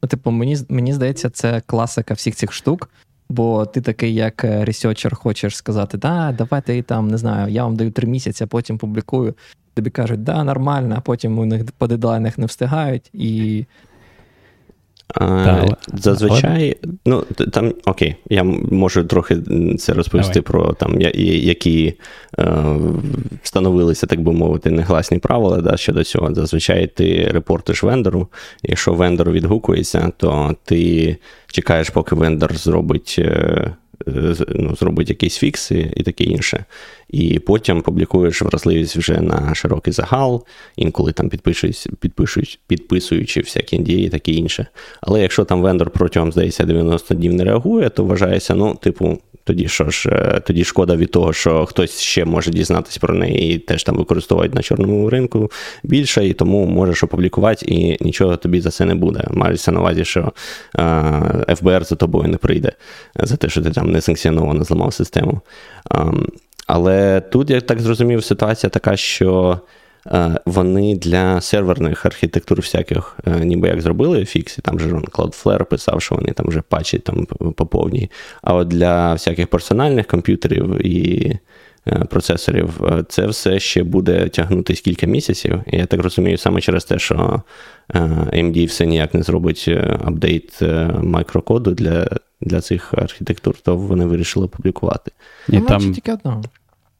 Ну, 0.04 0.08
типу, 0.08 0.30
мені 0.30 0.56
мені 0.68 0.92
здається, 0.92 1.30
це 1.30 1.62
класика 1.66 2.14
всіх 2.14 2.34
цих 2.34 2.52
штук. 2.52 2.90
Бо 3.28 3.66
ти 3.66 3.80
такий, 3.80 4.14
як 4.14 4.44
е, 4.44 4.64
ресерчер, 4.64 5.14
хочеш 5.14 5.56
сказати, 5.56 5.98
да, 5.98 6.34
давайте 6.38 6.82
там, 6.82 7.08
не 7.08 7.18
знаю, 7.18 7.52
я 7.52 7.64
вам 7.64 7.76
даю 7.76 7.90
три 7.90 8.08
місяці, 8.08 8.44
а 8.44 8.46
потім 8.46 8.78
публікую. 8.78 9.34
Тобі 9.74 9.90
кажуть, 9.90 10.22
да, 10.22 10.44
нормально, 10.44 10.94
а 10.98 11.00
потім 11.00 11.38
у 11.38 11.44
них 11.44 11.62
по 11.78 11.86
дедлайнах 11.86 12.38
не 12.38 12.46
встигають 12.46 13.10
і. 13.12 13.64
Зазвичай, 15.92 16.76
ну, 17.06 17.24
там, 17.52 17.74
окей, 17.84 18.16
я 18.30 18.44
можу 18.44 19.04
трохи 19.04 19.36
це 19.78 19.92
розповісти 19.92 20.40
Давай. 20.40 20.42
про 20.42 20.72
там, 20.72 21.00
які 21.00 21.94
е, 22.38 22.64
встановилися, 23.42 24.06
так 24.06 24.20
би 24.20 24.32
мовити, 24.32 24.70
негласні 24.70 25.18
правила 25.18 25.60
да, 25.60 25.76
щодо 25.76 26.04
цього. 26.04 26.34
Зазвичай 26.34 26.86
ти 26.86 27.28
репортиш 27.32 27.82
вендору. 27.82 28.28
Якщо 28.62 28.94
вендор 28.94 29.30
відгукується, 29.30 30.12
то 30.16 30.56
ти 30.64 31.16
чекаєш, 31.46 31.90
поки 31.90 32.14
вендор 32.14 32.56
зробить. 32.56 33.16
Е, 33.18 33.74
ну, 34.48 34.76
зробить 34.76 35.08
якісь 35.08 35.36
фікси 35.36 35.92
і, 35.96 36.02
таке 36.02 36.24
інше. 36.24 36.64
І 37.08 37.38
потім 37.38 37.82
публікуєш 37.82 38.42
вразливість 38.42 38.96
вже 38.96 39.20
на 39.20 39.54
широкий 39.54 39.92
загал, 39.92 40.44
інколи 40.76 41.12
там 41.12 41.28
підписують, 41.28 41.86
підписують, 42.00 42.58
підписуючи 42.66 43.40
всякі 43.40 43.78
NDA 43.78 43.98
і 43.98 44.08
таке 44.08 44.32
інше. 44.32 44.66
Але 45.00 45.22
якщо 45.22 45.44
там 45.44 45.62
вендор 45.62 45.90
протягом, 45.90 46.32
здається, 46.32 46.64
90 46.64 47.14
днів 47.14 47.34
не 47.34 47.44
реагує, 47.44 47.90
то 47.90 48.04
вважається, 48.04 48.54
ну, 48.54 48.74
типу, 48.74 49.18
тоді 49.44 49.68
що 49.68 49.90
ж, 49.90 50.08
е, 50.08 50.40
тоді 50.46 50.64
шкода 50.64 50.96
від 50.96 51.10
того, 51.10 51.32
що 51.32 51.66
хтось 51.66 52.00
ще 52.00 52.24
може 52.24 52.50
дізнатися 52.50 53.00
про 53.00 53.14
неї 53.14 53.54
і 53.54 53.58
теж 53.58 53.82
там 53.82 53.96
використовують 53.96 54.54
на 54.54 54.62
чорному 54.62 55.10
ринку 55.10 55.50
більше, 55.82 56.26
і 56.26 56.32
тому 56.32 56.66
можеш 56.66 57.02
опублікувати, 57.04 57.66
і 57.66 58.04
нічого 58.04 58.36
тобі 58.36 58.60
за 58.60 58.70
це 58.70 58.84
не 58.84 58.94
буде. 58.94 59.24
Мається 59.30 59.72
на 59.72 59.80
увазі, 59.80 60.04
що 60.04 60.32
ФБР 61.56 61.84
за 61.84 61.96
тобою 61.96 62.28
не 62.28 62.36
прийде 62.36 62.72
за 63.16 63.36
те, 63.36 63.48
що 63.48 63.62
ти 63.62 63.70
там 63.70 63.90
несанкціоновано 63.90 64.64
зламав 64.64 64.94
систему. 64.94 65.40
А, 65.90 66.12
але 66.66 67.20
тут, 67.20 67.50
я 67.50 67.60
так 67.60 67.80
зрозумів, 67.80 68.24
ситуація 68.24 68.70
така, 68.70 68.96
що. 68.96 69.60
Е, 70.06 70.40
вони 70.46 70.96
для 70.96 71.40
серверних 71.40 72.06
архітектур 72.06 72.58
всяких, 72.58 73.16
е, 73.26 73.44
ніби 73.44 73.68
як 73.68 73.80
зробили 73.80 74.24
фіксі, 74.24 74.62
там 74.62 74.80
же 74.80 74.88
Cloudflare 74.88 75.64
писав, 75.64 76.02
що 76.02 76.14
вони 76.14 76.32
там 76.32 76.46
вже 76.48 76.62
патчі 76.68 76.98
там 76.98 77.26
поповні. 77.56 78.10
А 78.42 78.54
от 78.54 78.68
для 78.68 79.12
всяких 79.12 79.46
персональних 79.46 80.06
комп'ютерів 80.06 80.86
і 80.86 81.32
е, 81.86 82.04
процесорів 82.10 82.80
це 83.08 83.26
все 83.26 83.60
ще 83.60 83.82
буде 83.82 84.28
тягнутися 84.28 84.82
кілька 84.82 85.06
місяців. 85.06 85.62
І 85.66 85.76
я 85.76 85.86
так 85.86 86.00
розумію, 86.00 86.38
саме 86.38 86.60
через 86.60 86.84
те, 86.84 86.98
що 86.98 87.42
AMD 87.94 88.66
все 88.66 88.86
ніяк 88.86 89.14
не 89.14 89.22
зробить 89.22 89.68
апдейт 90.04 90.60
мікрокоду 91.02 91.70
для 91.70 92.08
для 92.40 92.60
цих 92.60 92.94
архітектур, 92.94 93.56
то 93.62 93.76
вони 93.76 94.06
вирішили 94.06 94.48
публікувати. 94.48 95.12
І 95.48 95.60
там... 95.60 95.92
тільки 95.94 96.12
одного. 96.12 96.42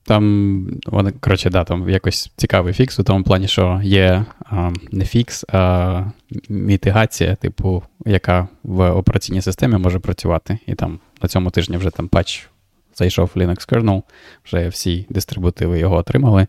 Там 0.07 0.67
вони, 0.87 1.13
коротше, 1.21 1.51
да, 1.51 1.65
там 1.65 1.91
якось 1.91 2.33
цікавий 2.37 2.75
фікс 2.75 2.99
у 2.99 3.03
тому 3.03 3.25
плані, 3.25 3.49
що 3.49 3.81
є 3.85 4.25
а, 4.47 4.73
не 4.93 5.05
фікс, 5.05 5.45
а 5.49 6.05
мітигація, 6.49 7.35
типу, 7.35 7.83
яка 8.07 8.49
в 8.63 8.91
операційній 8.91 9.43
системі 9.43 9.77
може 9.77 9.99
працювати. 9.99 10.59
І 10.67 10.75
там 10.75 10.99
на 11.23 11.29
цьому 11.29 11.51
тижні 11.51 11.77
вже 11.77 11.91
там 11.91 12.09
патч 12.09 12.49
зайшов 12.95 13.31
Linux 13.37 13.73
kernel, 13.73 14.03
вже 14.45 14.69
всі 14.69 15.07
дистрибутиви 15.11 15.79
його 15.79 15.97
отримали. 15.97 16.47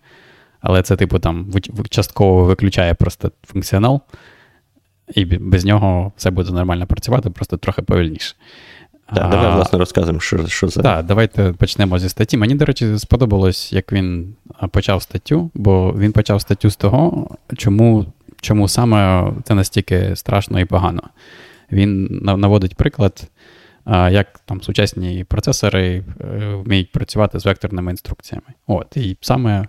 Але 0.62 0.82
це, 0.82 0.96
типу, 0.96 1.20
там 1.20 1.52
частково 1.90 2.46
виключає 2.46 2.94
просто 2.94 3.32
функціонал, 3.44 4.02
і 5.14 5.26
без 5.26 5.66
нього 5.66 6.12
все 6.18 6.30
буде 6.32 6.52
нормально 6.52 6.88
працювати, 6.88 7.30
просто 7.30 7.58
трохи 7.58 7.82
повільніше. 7.82 8.36
Так, 9.14 9.30
Давай, 9.30 9.56
власне, 9.56 9.80
розказуємо, 9.80 10.20
що 10.20 10.48
що 10.48 10.68
за. 10.68 10.82
Так, 10.82 11.06
давайте 11.06 11.54
почнемо 11.54 12.00
зі 12.00 12.10
статті. 12.10 12.38
Мені, 12.38 12.56
до 12.56 12.66
речі, 12.66 13.00
сподобалось, 13.00 13.74
як 13.74 13.92
він 13.92 14.36
почав 14.72 15.02
статтю, 15.02 15.52
бо 15.54 15.94
він 15.98 16.12
почав 16.12 16.42
статтю 16.42 16.70
з 16.70 16.76
того, 16.76 17.30
чому 17.58 18.06
чому 18.42 18.68
саме 18.68 19.32
це 19.44 19.56
настільки 19.56 20.16
страшно 20.16 20.60
і 20.60 20.66
погано. 20.66 21.02
Він 21.72 22.20
наводить 22.22 22.76
приклад, 22.76 23.30
як 23.88 24.40
там 24.46 24.62
сучасні 24.62 25.24
процесори 25.24 26.04
е, 26.22 26.56
вміють 26.66 26.92
працювати 26.92 27.40
з 27.40 27.46
векторними 27.46 27.92
інструкціями. 27.92 28.48
От, 28.68 28.98
І 28.98 29.18
саме 29.22 29.68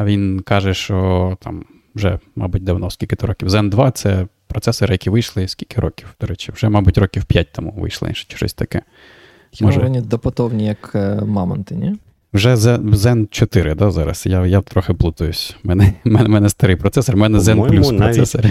він 0.00 0.40
каже, 0.40 0.74
що 0.74 1.36
там 1.40 1.64
вже, 1.94 2.18
мабуть, 2.36 2.64
давно, 2.64 2.90
скільки 2.90 3.16
то 3.16 3.26
років. 3.26 3.48
Zen 3.48 3.68
2 3.68 3.90
це 3.90 4.26
процесори, 4.54 4.94
які 4.94 5.10
вийшли, 5.10 5.48
скільки 5.48 5.80
років, 5.80 6.14
до 6.20 6.26
речі, 6.26 6.52
вже, 6.52 6.68
мабуть, 6.68 6.98
років 6.98 7.24
5 7.24 7.52
тому 7.52 7.74
вийшли, 7.76 8.12
чи 8.12 8.36
щось 8.36 8.54
таке. 8.54 8.82
Може... 9.60 9.80
Вони 9.80 10.00
допотовні, 10.00 10.66
як 10.66 10.92
е, 10.94 11.20
мамонти, 11.26 11.74
ні? 11.74 11.96
Вже 12.32 12.54
Zen 12.54 13.26
4, 13.30 13.74
да, 13.74 13.90
зараз. 13.90 14.26
Я 14.26 14.46
я 14.46 14.60
трохи 14.60 14.94
плутаюсь. 14.94 15.56
У 15.64 15.68
мене, 15.68 15.92
мене, 16.04 16.28
мене 16.28 16.48
старий 16.48 16.76
процесор, 16.76 17.14
у 17.14 17.18
мене 17.18 17.38
Zen 17.38 17.68
Plus 17.68 17.98
процесор. 17.98 18.42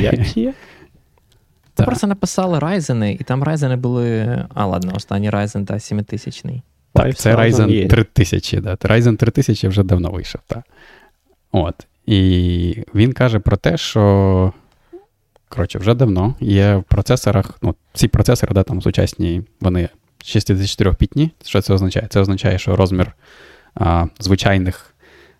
Це 1.76 1.84
просто 1.86 2.08
написали 2.08 2.60
Ryzen, 2.60 3.18
і 3.22 3.24
там 3.24 3.44
Ryzen 3.44 3.78
були. 3.78 4.38
А, 4.54 4.66
ладно, 4.66 4.92
останній 4.96 5.30
Ryzen 5.30 5.66
та 5.66 5.80
7000 5.80 6.62
Так, 6.94 7.16
це 7.16 7.36
Ryzen 7.36 7.88
3000, 7.88 8.62
да. 8.62 8.76
Ryzen 8.76 9.18
3000 9.18 9.68
вже 9.68 9.84
давно 9.84 10.10
вийшов. 10.10 10.42
так. 10.48 10.64
От. 11.52 11.76
І 12.06 12.78
він 12.96 13.14
каже 13.14 13.40
про 13.40 13.58
те, 13.58 13.78
що 13.78 14.54
коротше, 15.54 15.80
вже 15.80 15.94
давно 15.94 16.36
є 16.40 16.76
в 16.76 16.84
процесорах, 16.84 17.58
ну, 17.62 17.76
ці 17.94 18.08
процесори, 18.08 18.54
да, 18.54 18.64
там 18.64 18.82
сучасні, 18.82 19.42
вони 19.62 19.90
64 20.24 20.94
пітні. 20.94 21.32
Що 21.46 21.62
це 21.62 21.74
означає? 21.74 22.08
Це 22.10 22.20
означає, 22.20 22.60
що 22.60 22.76
розмір 22.76 23.12
а, 23.76 24.06
звичайних 24.20 24.94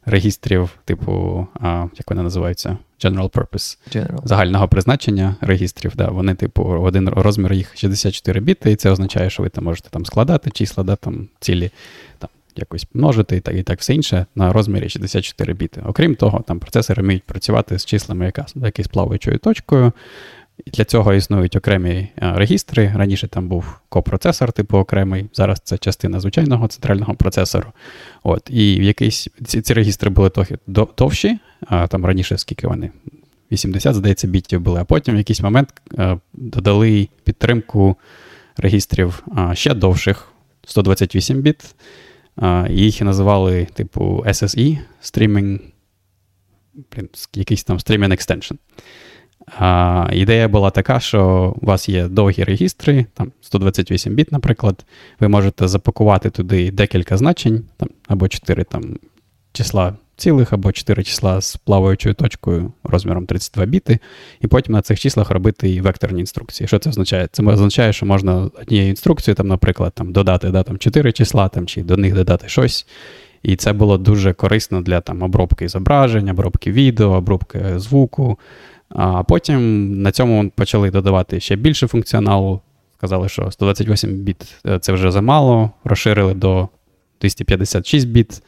регістрів, 0.06 0.70
типу, 0.86 1.48
а, 1.60 1.86
як 1.98 2.10
вони 2.10 2.24
називаються? 2.24 2.78
General 3.04 3.30
Purpose 3.30 3.78
General. 3.96 4.28
загального 4.28 4.68
призначення 4.68 5.36
регістрів. 5.42 5.92
Да, 5.96 6.08
Вони, 6.08 6.36
типу, 6.36 6.64
один 6.64 7.10
розмір 7.10 7.54
їх 7.54 7.78
64 7.78 8.40
біти, 8.40 8.72
і 8.72 8.76
це 8.76 8.90
означає, 8.92 9.30
що 9.30 9.44
ви 9.44 9.50
там 9.50 9.64
можете 9.64 9.90
там 9.90 10.06
складати 10.06 10.52
числа, 10.52 10.84
да, 10.84 10.96
там 10.96 11.28
цілі 11.40 11.72
там, 12.20 12.30
якось 12.56 12.88
множити 12.94 13.38
і 13.38 13.40
так 13.40 13.56
і 13.56 13.64
так 13.64 13.80
все 13.80 13.94
інше 13.94 14.26
на 14.36 14.54
розмірі 14.54 14.90
64 14.90 15.54
біти. 15.54 15.82
Окрім 15.86 16.16
того, 16.16 16.44
там 16.48 16.60
процесори 16.60 17.04
вміють 17.04 17.24
працювати 17.24 17.80
з 17.80 17.86
числами, 17.86 18.26
яка, 18.26 18.46
якоюсь 18.56 18.88
плаваючою 18.88 19.38
точкою. 19.38 19.92
І 20.66 20.72
Для 20.72 20.86
цього 20.86 21.14
існують 21.14 21.56
окремі 21.56 22.08
регістри. 22.16 22.94
Раніше 22.96 23.28
там 23.28 23.48
був 23.48 23.80
копроцесор, 23.90 24.52
типу 24.52 24.78
окремий, 24.78 25.26
зараз 25.34 25.62
це 25.64 25.78
частина 25.78 26.20
звичайного 26.20 26.68
центрального 26.68 27.16
процесору. 27.16 27.72
От, 28.24 28.50
І 28.50 28.80
в 28.80 28.84
якийсь 28.84 29.28
ці, 29.46 29.62
ці 29.62 29.74
регістри 29.74 30.10
були 30.10 30.30
трохи 30.30 30.58
довші, 30.98 31.40
а 31.68 31.88
там 31.88 32.06
раніше 32.06 32.38
скільки 32.38 32.68
вони? 32.68 32.92
80, 33.52 33.96
здається, 33.96 34.28
бітів 34.28 34.62
були, 34.62 34.82
а 34.82 34.84
потім 34.84 35.16
в 35.16 35.18
якийсь 35.18 35.42
момент 35.42 35.74
а, 35.98 36.18
додали 36.34 37.08
підтримку 37.24 37.96
регістрів 38.58 39.24
а, 39.36 39.56
ще 39.56 39.74
довших 39.74 40.28
128 40.66 41.42
біт. 41.42 41.76
Їх 42.70 43.02
називали, 43.02 43.68
типу, 43.74 44.24
SSE 44.28 44.80
Streaming, 45.02 45.60
якийсь 47.34 47.64
там 47.64 47.78
Streaming 47.78 48.12
Extension. 48.12 48.58
А, 49.60 50.10
Ідея 50.14 50.48
була 50.48 50.70
така, 50.70 51.00
що 51.00 51.54
у 51.62 51.66
вас 51.66 51.90
є 51.90 52.08
довгі 52.08 52.44
регістри, 52.44 53.06
там 53.14 53.32
128 53.42 54.14
біт, 54.14 54.32
наприклад, 54.32 54.86
ви 55.20 55.28
можете 55.28 55.68
запакувати 55.68 56.30
туди 56.30 56.72
декілька 56.72 57.18
значень, 57.18 57.64
там, 57.78 57.90
або 58.08 58.28
4 58.28 58.64
там, 58.64 58.98
числа 59.52 59.96
цілих 60.18 60.54
або 60.54 60.72
4 60.72 61.04
числа 61.04 61.42
з 61.42 61.56
плаваючою 61.56 62.16
точкою 62.16 62.74
розміром 62.84 63.26
32 63.26 63.66
біти, 63.66 64.00
і 64.42 64.48
потім 64.48 64.74
на 64.74 64.82
цих 64.82 65.00
числах 65.00 65.32
робити 65.32 65.82
векторні 65.82 66.20
інструкції. 66.20 66.68
Що 66.68 66.80
це 66.80 66.90
означає? 66.90 67.30
Це 67.32 67.44
означає, 67.44 67.94
що 67.94 68.06
можна 68.06 68.50
однією 68.62 68.90
інструкцією, 68.90 69.36
там, 69.36 69.48
наприклад, 69.48 69.94
там, 69.96 70.12
додати 70.12 70.50
да, 70.50 70.64
там, 70.64 70.78
4 70.78 71.12
числа 71.12 71.50
там, 71.50 71.66
чи 71.66 71.84
до 71.84 71.98
них 71.98 72.14
додати 72.14 72.48
щось. 72.50 72.88
І 73.44 73.56
це 73.56 73.74
було 73.74 73.98
дуже 73.98 74.34
корисно 74.34 74.82
для 74.82 75.02
там, 75.02 75.22
обробки 75.22 75.70
зображень, 75.70 76.30
обробки 76.30 76.72
відео, 76.72 77.10
обробки 77.10 77.80
звуку. 77.80 78.40
А 78.90 79.24
потім 79.24 79.92
на 80.02 80.12
цьому 80.12 80.50
почали 80.56 80.92
додавати 80.92 81.40
ще 81.40 81.56
більше 81.56 81.88
функціоналу. 81.88 82.62
Сказали, 82.98 83.30
що 83.30 83.52
128 83.52 84.12
біт 84.12 84.56
е, 84.66 84.80
це 84.80 84.94
вже 84.94 85.12
замало, 85.12 85.72
розширили 85.84 86.34
до 86.34 86.68
256 87.22 88.08
біт 88.08 88.42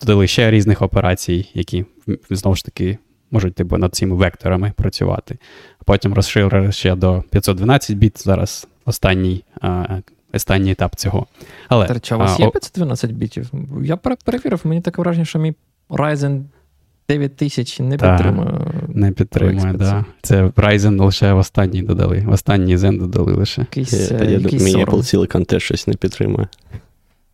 додали 0.00 0.26
ще 0.26 0.50
різних 0.50 0.82
операцій, 0.82 1.50
які 1.54 1.84
знову 2.30 2.56
ж 2.56 2.64
таки 2.64 2.98
можуть 3.30 3.54
типу, 3.54 3.76
над 3.76 3.94
цими 3.94 4.16
векторами 4.16 4.72
працювати. 4.76 5.38
А 5.80 5.84
потім 5.84 6.14
розширили 6.14 6.72
ще 6.72 6.96
до 6.96 7.22
512 7.30 7.96
біт. 7.96 8.24
Зараз 8.24 8.68
останній 8.84 9.44
а, 9.60 9.98
останній 10.32 10.70
етап 10.70 10.96
цього. 10.96 11.26
Але, 11.68 11.86
Тарча, 11.86 12.16
у 12.16 12.18
вас 12.18 12.36
а, 12.40 12.42
є 12.42 12.50
512 12.50 13.12
бітів? 13.12 13.50
Я 13.82 13.96
перевірив, 13.96 14.60
мені 14.64 14.80
таке 14.80 15.02
враження, 15.02 15.24
що 15.24 15.38
мій 15.38 15.54
Ryzen 15.90 16.42
9000 17.08 17.82
не 17.82 17.96
підтримує. 17.96 18.50
Не 18.88 19.12
підтримує, 19.12 19.60
так. 19.60 19.76
Да. 19.76 20.04
Це 20.22 20.44
Ryzen 20.44 21.04
лише 21.04 21.32
в 21.32 21.38
останній 21.38 21.82
додали. 21.82 22.24
В 22.26 22.30
останній 22.30 22.76
Zen 22.76 22.98
додали 22.98 23.32
лише. 23.32 23.60
Якийсь, 23.60 24.10
я, 24.10 24.18
я, 24.18 24.30
якийсь 24.30 24.62
Мій 24.62 24.84
Apple 24.84 25.16
Silicon 25.16 25.44
теж 25.44 25.62
щось 25.62 25.86
не 25.86 25.94
підтримує. 25.94 26.48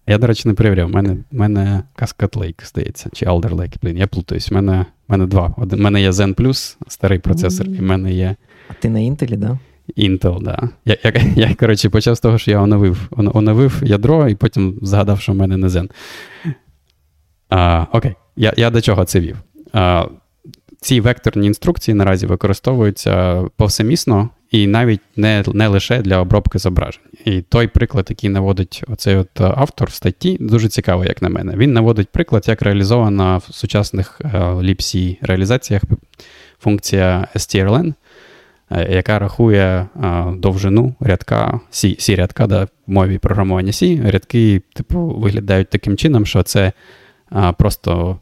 Я, 0.06 0.18
до 0.18 0.26
речі, 0.26 0.48
не 0.48 0.54
перевіряв. 0.54 0.88
У 0.88 0.92
мене 0.92 1.16
мене 1.32 1.82
Cascade 1.96 2.38
Lake, 2.38 2.66
здається, 2.66 3.10
чи 3.12 3.26
Alder 3.26 3.54
Lake. 3.54 3.74
Блін, 3.82 3.98
я 3.98 4.06
плутаюсь. 4.06 4.52
У 4.52 4.54
мене 4.54 4.86
мене 5.08 5.26
два. 5.26 5.54
У 5.56 5.76
мене 5.76 6.00
є 6.00 6.10
Zen 6.10 6.34
Plus, 6.34 6.76
старий 6.88 7.18
процесор, 7.18 7.66
mm-hmm. 7.66 7.76
і 7.76 7.78
в 7.78 7.82
мене 7.82 8.12
є. 8.12 8.36
А 8.68 8.72
ти 8.72 8.88
на 8.88 8.98
Intel, 8.98 9.36
да? 9.36 9.58
Intel, 9.96 10.42
да. 10.42 10.68
Я, 10.84 10.96
я, 11.04 11.12
я, 11.36 11.54
коротше, 11.54 11.90
почав 11.90 12.14
з 12.14 12.20
того, 12.20 12.38
що 12.38 12.50
я 12.50 12.60
оновив 12.60 13.08
оновив 13.10 13.82
ядро 13.84 14.28
і 14.28 14.34
потім 14.34 14.78
згадав, 14.82 15.20
що 15.20 15.32
в 15.32 15.34
мене 15.34 15.56
не 15.56 15.68
Zen. 15.68 15.90
А, 17.48 17.86
Окей, 17.92 18.14
я 18.36 18.52
я 18.56 18.70
до 18.70 18.80
чого 18.80 19.04
це 19.04 19.20
вів? 19.20 19.36
А, 19.72 20.06
Ці 20.84 21.00
векторні 21.00 21.46
інструкції 21.46 21.94
наразі 21.94 22.26
використовуються 22.26 23.42
повсемісно 23.56 24.30
і 24.50 24.66
навіть 24.66 25.00
не 25.16 25.44
не 25.52 25.68
лише 25.68 26.02
для 26.02 26.18
обробки 26.18 26.58
зображень. 26.58 27.02
І 27.24 27.40
той 27.40 27.66
приклад, 27.66 28.06
який 28.08 28.30
наводить 28.30 28.84
оцей 28.88 29.16
от 29.16 29.40
автор 29.40 29.88
в 29.88 29.92
статті, 29.92 30.36
дуже 30.40 30.68
цікавий, 30.68 31.08
як 31.08 31.22
на 31.22 31.28
мене. 31.28 31.56
Він 31.56 31.72
наводить 31.72 32.08
приклад, 32.08 32.44
як 32.48 32.62
реалізована 32.62 33.36
в 33.36 33.48
сучасних 33.50 34.20
libc 34.62 35.18
реалізаціях 35.20 35.82
функція 36.60 37.28
strlen, 37.34 37.94
е, 38.70 38.92
яка 38.94 39.18
рахує 39.18 39.86
довжину 40.36 40.94
рядка 41.00 41.60
C 41.70 42.16
рядка 42.16 42.46
да, 42.46 42.64
в 42.64 42.68
мові 42.86 43.18
програмування 43.18 43.70
C. 43.70 44.10
Рядки, 44.10 44.62
типу, 44.74 45.00
виглядають 45.00 45.70
таким 45.70 45.96
чином, 45.96 46.26
що 46.26 46.42
це 46.42 46.72
просто 47.58 48.18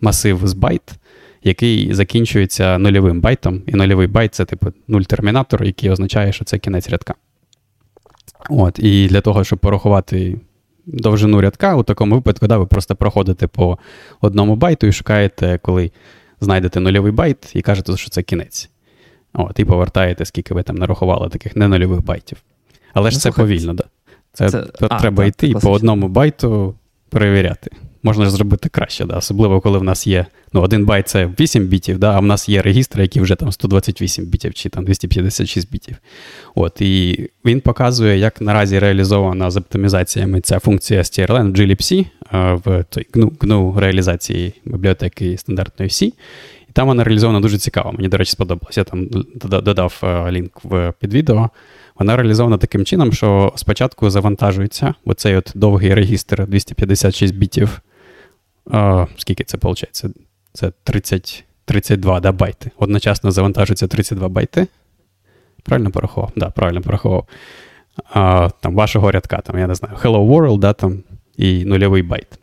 масив 0.00 0.40
з 0.46 0.52
байт, 0.52 0.98
який 1.44 1.94
закінчується 1.94 2.78
нульовим 2.78 3.20
байтом. 3.20 3.62
І 3.66 3.72
нульовий 3.72 4.06
байт 4.06 4.34
це 4.34 4.44
типу 4.44 4.72
нуль 4.88 5.02
термінатор, 5.02 5.64
який 5.64 5.90
означає, 5.90 6.32
що 6.32 6.44
це 6.44 6.58
кінець 6.58 6.90
рядка. 6.90 7.14
От, 8.50 8.78
І 8.78 9.06
для 9.08 9.20
того, 9.20 9.44
щоб 9.44 9.58
порахувати 9.58 10.40
довжину 10.86 11.40
рядка, 11.40 11.76
у 11.76 11.82
такому 11.82 12.14
випадку, 12.14 12.46
да, 12.46 12.58
ви 12.58 12.66
просто 12.66 12.96
проходите 12.96 13.46
по 13.46 13.78
одному 14.20 14.56
байту 14.56 14.86
і 14.86 14.92
шукаєте, 14.92 15.58
коли 15.62 15.90
знайдете 16.40 16.80
нульовий 16.80 17.12
байт, 17.12 17.56
і 17.56 17.62
кажете, 17.62 17.96
що 17.96 18.10
це 18.10 18.22
кінець. 18.22 18.70
От, 19.34 19.58
І 19.58 19.64
повертаєте, 19.64 20.24
скільки 20.24 20.54
ви 20.54 20.62
там 20.62 20.76
нарахували 20.76 21.28
таких 21.28 21.56
ненульових 21.56 22.04
байтів. 22.04 22.38
Але 22.92 23.10
ж 23.10 23.16
ну, 23.16 23.20
це 23.20 23.30
повільно, 23.30 23.74
да. 23.74 23.84
Це, 24.32 24.50
це... 24.50 24.62
треба 25.00 25.22
а, 25.22 25.26
йти 25.26 25.48
і 25.48 25.54
по 25.54 25.70
одному 25.70 26.08
байту 26.08 26.74
перевіряти 27.10 27.70
можна 28.04 28.24
ж 28.24 28.30
зробити 28.30 28.68
краще, 28.68 29.04
да? 29.04 29.16
особливо 29.16 29.60
коли 29.60 29.78
в 29.78 29.82
нас 29.82 30.06
є 30.06 30.26
ну, 30.52 30.60
один 30.60 30.84
байт 30.84 31.08
це 31.08 31.30
8 31.40 31.66
бітів, 31.66 31.98
да? 31.98 32.12
а 32.12 32.20
в 32.20 32.24
нас 32.24 32.48
є 32.48 32.62
регістри, 32.62 33.02
які 33.02 33.20
вже 33.20 33.34
там 33.34 33.52
128 33.52 34.24
бітів 34.24 34.54
чи 34.54 34.68
там 34.68 34.84
256 34.84 35.70
бітів. 35.72 35.96
От, 36.54 36.80
І 36.80 37.28
він 37.44 37.60
показує, 37.60 38.18
як 38.18 38.40
наразі 38.40 38.78
реалізована 38.78 39.50
з 39.50 39.56
оптимізаціями 39.56 40.40
ця 40.40 40.58
функція 40.58 41.02
strlen 41.02 41.50
в 41.50 41.54
glibc, 41.54 42.06
в 42.64 42.84
той 42.90 43.06
GNU, 43.12 43.38
GNU 43.38 43.78
реалізації 43.78 44.52
бібліотеки 44.64 45.38
стандартної 45.38 45.88
C. 45.88 46.04
І 46.68 46.72
там 46.72 46.86
вона 46.86 47.04
реалізована 47.04 47.40
дуже 47.40 47.58
цікаво. 47.58 47.92
Мені, 47.92 48.08
до 48.08 48.16
речі, 48.16 48.30
сподобалось. 48.30 48.76
Я 48.76 48.84
там 48.84 49.08
додав 49.44 50.00
лінк 50.30 50.64
в 50.64 50.92
під 51.00 51.14
відео. 51.14 51.50
Вона 51.98 52.16
реалізована 52.16 52.58
таким 52.58 52.84
чином, 52.84 53.12
що 53.12 53.52
спочатку 53.56 54.10
завантажується 54.10 54.94
оцей 55.04 55.36
от 55.36 55.52
довгий 55.54 55.94
регістр 55.94 56.46
256 56.46 57.34
бітів 57.34 57.80
а, 58.70 59.06
Скільки 59.16 59.44
це 59.44 59.56
виходить? 59.56 60.04
Це 60.52 60.72
30, 60.84 61.44
32 61.64 62.20
да, 62.20 62.32
байти. 62.32 62.70
Одночасно 62.76 63.30
завантажується 63.30 63.86
32 63.86 64.28
байти. 64.28 64.66
Правильно 65.62 65.90
порахував? 65.90 66.32
Да, 66.36 66.50
правильно 66.50 66.82
порахував. 66.82 67.26
А, 68.12 68.50
Там 68.60 68.74
вашого 68.74 69.10
рядка, 69.10 69.40
там, 69.40 69.58
я 69.58 69.66
не 69.66 69.74
знаю, 69.74 69.94
Hello 70.02 70.28
World, 70.28 70.58
да, 70.58 70.72
там, 70.72 71.02
і 71.36 71.64
нульовий 71.64 72.02
байт. 72.02 72.38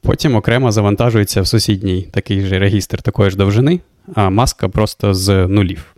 Потім 0.00 0.36
окремо 0.36 0.72
завантажується 0.72 1.42
в 1.42 1.46
сусідній 1.46 2.02
такий 2.02 2.40
же 2.40 2.58
регістр 2.58 3.02
такої 3.02 3.30
ж 3.30 3.36
довжини, 3.36 3.80
а 4.14 4.30
маска 4.30 4.68
просто 4.68 5.14
з 5.14 5.46
нулів. 5.46 5.96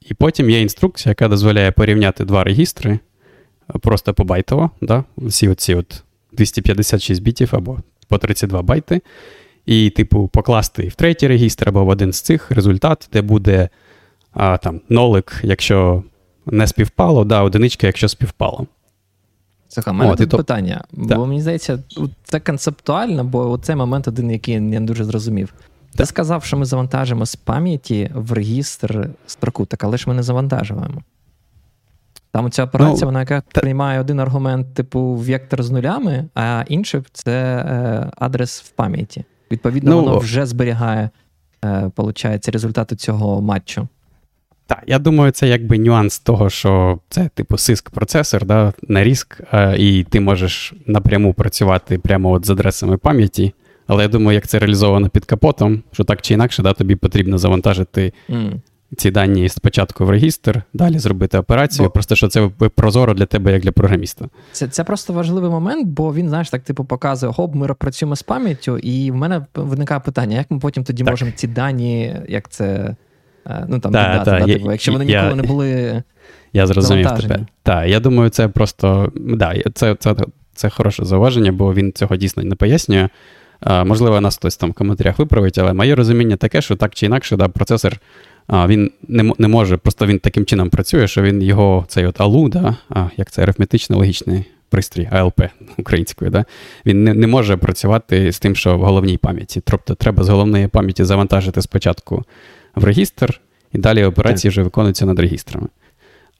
І 0.00 0.14
потім 0.14 0.50
є 0.50 0.60
інструкція, 0.60 1.10
яка 1.10 1.28
дозволяє 1.28 1.70
порівняти 1.72 2.24
два 2.24 2.44
регістри 2.44 2.98
просто 3.80 4.14
побайтово, 4.14 4.70
да, 4.80 5.04
всі 5.16 5.48
оці 5.48 5.74
от 5.74 6.02
256 6.32 7.22
бітів 7.22 7.50
або 7.52 7.78
по 8.10 8.18
32 8.18 8.62
байти, 8.62 9.02
і, 9.66 9.90
типу, 9.90 10.28
покласти 10.28 10.88
в 10.88 10.94
третій 10.94 11.28
регістр 11.28 11.68
або 11.68 11.84
в 11.84 11.88
один 11.88 12.12
з 12.12 12.20
цих 12.20 12.50
результат, 12.50 13.08
де 13.12 13.22
буде 13.22 13.68
а, 14.32 14.56
там 14.56 14.80
нолик, 14.88 15.40
якщо 15.42 16.02
не 16.46 16.66
співпало, 16.66 17.24
да, 17.24 17.42
одиничка, 17.42 17.86
якщо 17.86 18.08
співпало. 18.08 18.66
Слухай, 19.68 19.94
у 19.94 19.96
мене 19.96 20.16
тут 20.16 20.30
то... 20.30 20.36
питання. 20.36 20.84
Да. 20.92 21.16
Бо 21.16 21.26
мені 21.26 21.40
здається, 21.40 21.82
це 22.22 22.40
концептуально, 22.40 23.24
бо 23.24 23.58
цей 23.58 23.76
момент 23.76 24.08
один, 24.08 24.30
який 24.30 24.54
я 24.54 24.60
не 24.60 24.80
дуже 24.80 25.04
зрозумів. 25.04 25.54
Ти 25.96 26.06
сказав, 26.06 26.44
що 26.44 26.56
ми 26.56 26.64
завантажимо 26.64 27.26
з 27.26 27.36
пам'яті 27.36 28.10
в 28.14 28.32
регістр 28.32 29.10
строку, 29.26 29.66
так 29.66 29.84
але 29.84 29.96
ж 29.96 30.04
ми 30.08 30.14
не 30.14 30.22
завантажуємо. 30.22 31.02
Там 32.32 32.50
ця 32.50 32.64
операція, 32.64 33.00
ну, 33.00 33.06
вона 33.06 33.20
яка 33.20 33.40
та... 33.40 33.60
приймає 33.60 34.00
один 34.00 34.20
аргумент, 34.20 34.74
типу, 34.74 35.00
вектор 35.00 35.62
з 35.62 35.70
нулями, 35.70 36.24
а 36.34 36.64
інший 36.68 37.00
це 37.12 37.32
е, 37.32 38.10
адрес 38.16 38.62
в 38.62 38.68
пам'яті. 38.70 39.24
Відповідно, 39.50 39.90
ну, 39.90 40.02
воно 40.02 40.18
вже 40.18 40.46
зберігає, 40.46 41.10
е, 41.64 41.90
получається, 41.94 42.50
результати 42.52 42.96
цього 42.96 43.42
матчу. 43.42 43.88
Так, 44.66 44.82
я 44.86 44.98
думаю, 44.98 45.32
це 45.32 45.48
якби 45.48 45.78
нюанс 45.78 46.18
того, 46.18 46.50
що 46.50 46.98
це, 47.08 47.30
типу, 47.34 47.58
сиск 47.58 47.90
процесор, 47.90 48.44
да, 48.44 48.72
на 48.88 49.04
ріск, 49.04 49.40
е, 49.52 49.76
і 49.78 50.04
ти 50.04 50.20
можеш 50.20 50.74
напряму 50.86 51.34
працювати 51.34 51.98
прямо 51.98 52.30
от 52.30 52.46
з 52.46 52.50
адресами 52.50 52.96
пам'яті. 52.96 53.54
Але 53.86 54.02
я 54.02 54.08
думаю, 54.08 54.34
як 54.34 54.46
це 54.46 54.58
реалізовано 54.58 55.08
під 55.08 55.24
капотом, 55.24 55.82
що 55.92 56.04
так 56.04 56.22
чи 56.22 56.34
інакше, 56.34 56.62
да, 56.62 56.72
тобі 56.72 56.96
потрібно 56.96 57.38
завантажити 57.38 58.12
mm 58.28 58.60
ці 58.96 59.10
дані 59.10 59.48
спочатку 59.48 60.04
в 60.06 60.10
регістр, 60.10 60.62
далі 60.72 60.98
зробити 60.98 61.38
операцію. 61.38 61.86
Бо... 61.86 61.90
Просто 61.90 62.16
що 62.16 62.28
це 62.28 62.48
прозоро 62.74 63.14
для 63.14 63.26
тебе, 63.26 63.52
як 63.52 63.62
для 63.62 63.72
програміста. 63.72 64.28
Це 64.52 64.68
це 64.68 64.84
просто 64.84 65.12
важливий 65.12 65.50
момент, 65.50 65.88
бо 65.88 66.14
він, 66.14 66.28
знаєш, 66.28 66.50
так 66.50 66.62
типу 66.62 66.84
показує, 66.84 67.32
хоп, 67.32 67.54
ми 67.54 67.74
працюємо 67.74 68.16
з 68.16 68.22
пам'яттю, 68.22 68.78
і 68.78 69.10
в 69.10 69.14
мене 69.14 69.46
виникає 69.54 70.00
питання, 70.00 70.36
як 70.36 70.50
ми 70.50 70.58
потім 70.58 70.84
тоді 70.84 71.04
так. 71.04 71.12
можемо 71.12 71.30
ці 71.30 71.46
дані, 71.46 72.16
як 72.28 72.48
це. 72.48 72.96
Е, 73.46 73.66
ну 73.68 73.78
там 73.78 73.92
да, 73.92 74.18
додати, 74.18 74.30
да, 74.30 74.38
да, 74.38 74.52
типу, 74.52 74.72
якщо 74.72 74.92
вони 74.92 75.04
я, 75.06 75.22
ніколи 75.22 75.42
не 75.42 75.48
були. 75.48 76.02
Я 76.52 76.66
зрозумів 76.66 77.10
тебе. 77.10 77.46
Так, 77.62 77.88
я 77.88 78.00
думаю, 78.00 78.30
це 78.30 78.48
просто 78.48 79.12
да, 79.16 79.54
це 79.74 79.94
це, 79.94 80.14
це 80.54 80.70
хороше 80.70 81.04
зауваження, 81.04 81.52
бо 81.52 81.74
він 81.74 81.92
цього 81.92 82.16
дійсно 82.16 82.42
не 82.42 82.54
пояснює. 82.54 83.08
А, 83.60 83.84
Можливо, 83.84 84.20
нас 84.20 84.36
хтось 84.36 84.56
там 84.56 84.70
в 84.70 84.74
коментарях 84.74 85.18
виправить, 85.18 85.58
але 85.58 85.72
моє 85.72 85.94
розуміння 85.94 86.36
таке, 86.36 86.60
що 86.60 86.76
так 86.76 86.94
чи 86.94 87.06
інакше, 87.06 87.36
да, 87.36 87.48
процесор 87.48 88.00
а, 88.46 88.66
він 88.66 88.90
не 89.08 89.32
не 89.38 89.48
може, 89.48 89.76
просто 89.76 90.06
він 90.06 90.18
таким 90.18 90.44
чином 90.44 90.70
працює, 90.70 91.08
що 91.08 91.22
він 91.22 91.42
його 91.42 91.84
цей 91.88 92.06
от 92.06 92.20
АЛУ, 92.20 92.48
да, 92.48 92.76
а, 92.88 93.08
як 93.16 93.30
це 93.30 93.42
арифметично 93.42 93.96
логічний 93.96 94.44
пристрій, 94.68 95.08
АЛП 95.12 95.40
українською, 95.78 96.30
да, 96.30 96.44
він 96.86 97.04
не 97.04 97.14
не 97.14 97.26
може 97.26 97.56
працювати 97.56 98.32
з 98.32 98.38
тим, 98.38 98.56
що 98.56 98.78
в 98.78 98.80
головній 98.80 99.16
пам'яті. 99.16 99.62
Тобто 99.64 99.94
треба 99.94 100.24
з 100.24 100.28
головної 100.28 100.68
пам'яті 100.68 101.04
завантажити 101.04 101.62
спочатку 101.62 102.24
в 102.74 102.84
регістр, 102.84 103.40
і 103.72 103.78
далі 103.78 104.04
операції 104.04 104.50
вже 104.50 104.62
виконуються 104.62 105.06
над 105.06 105.18
регістрами. 105.18 105.68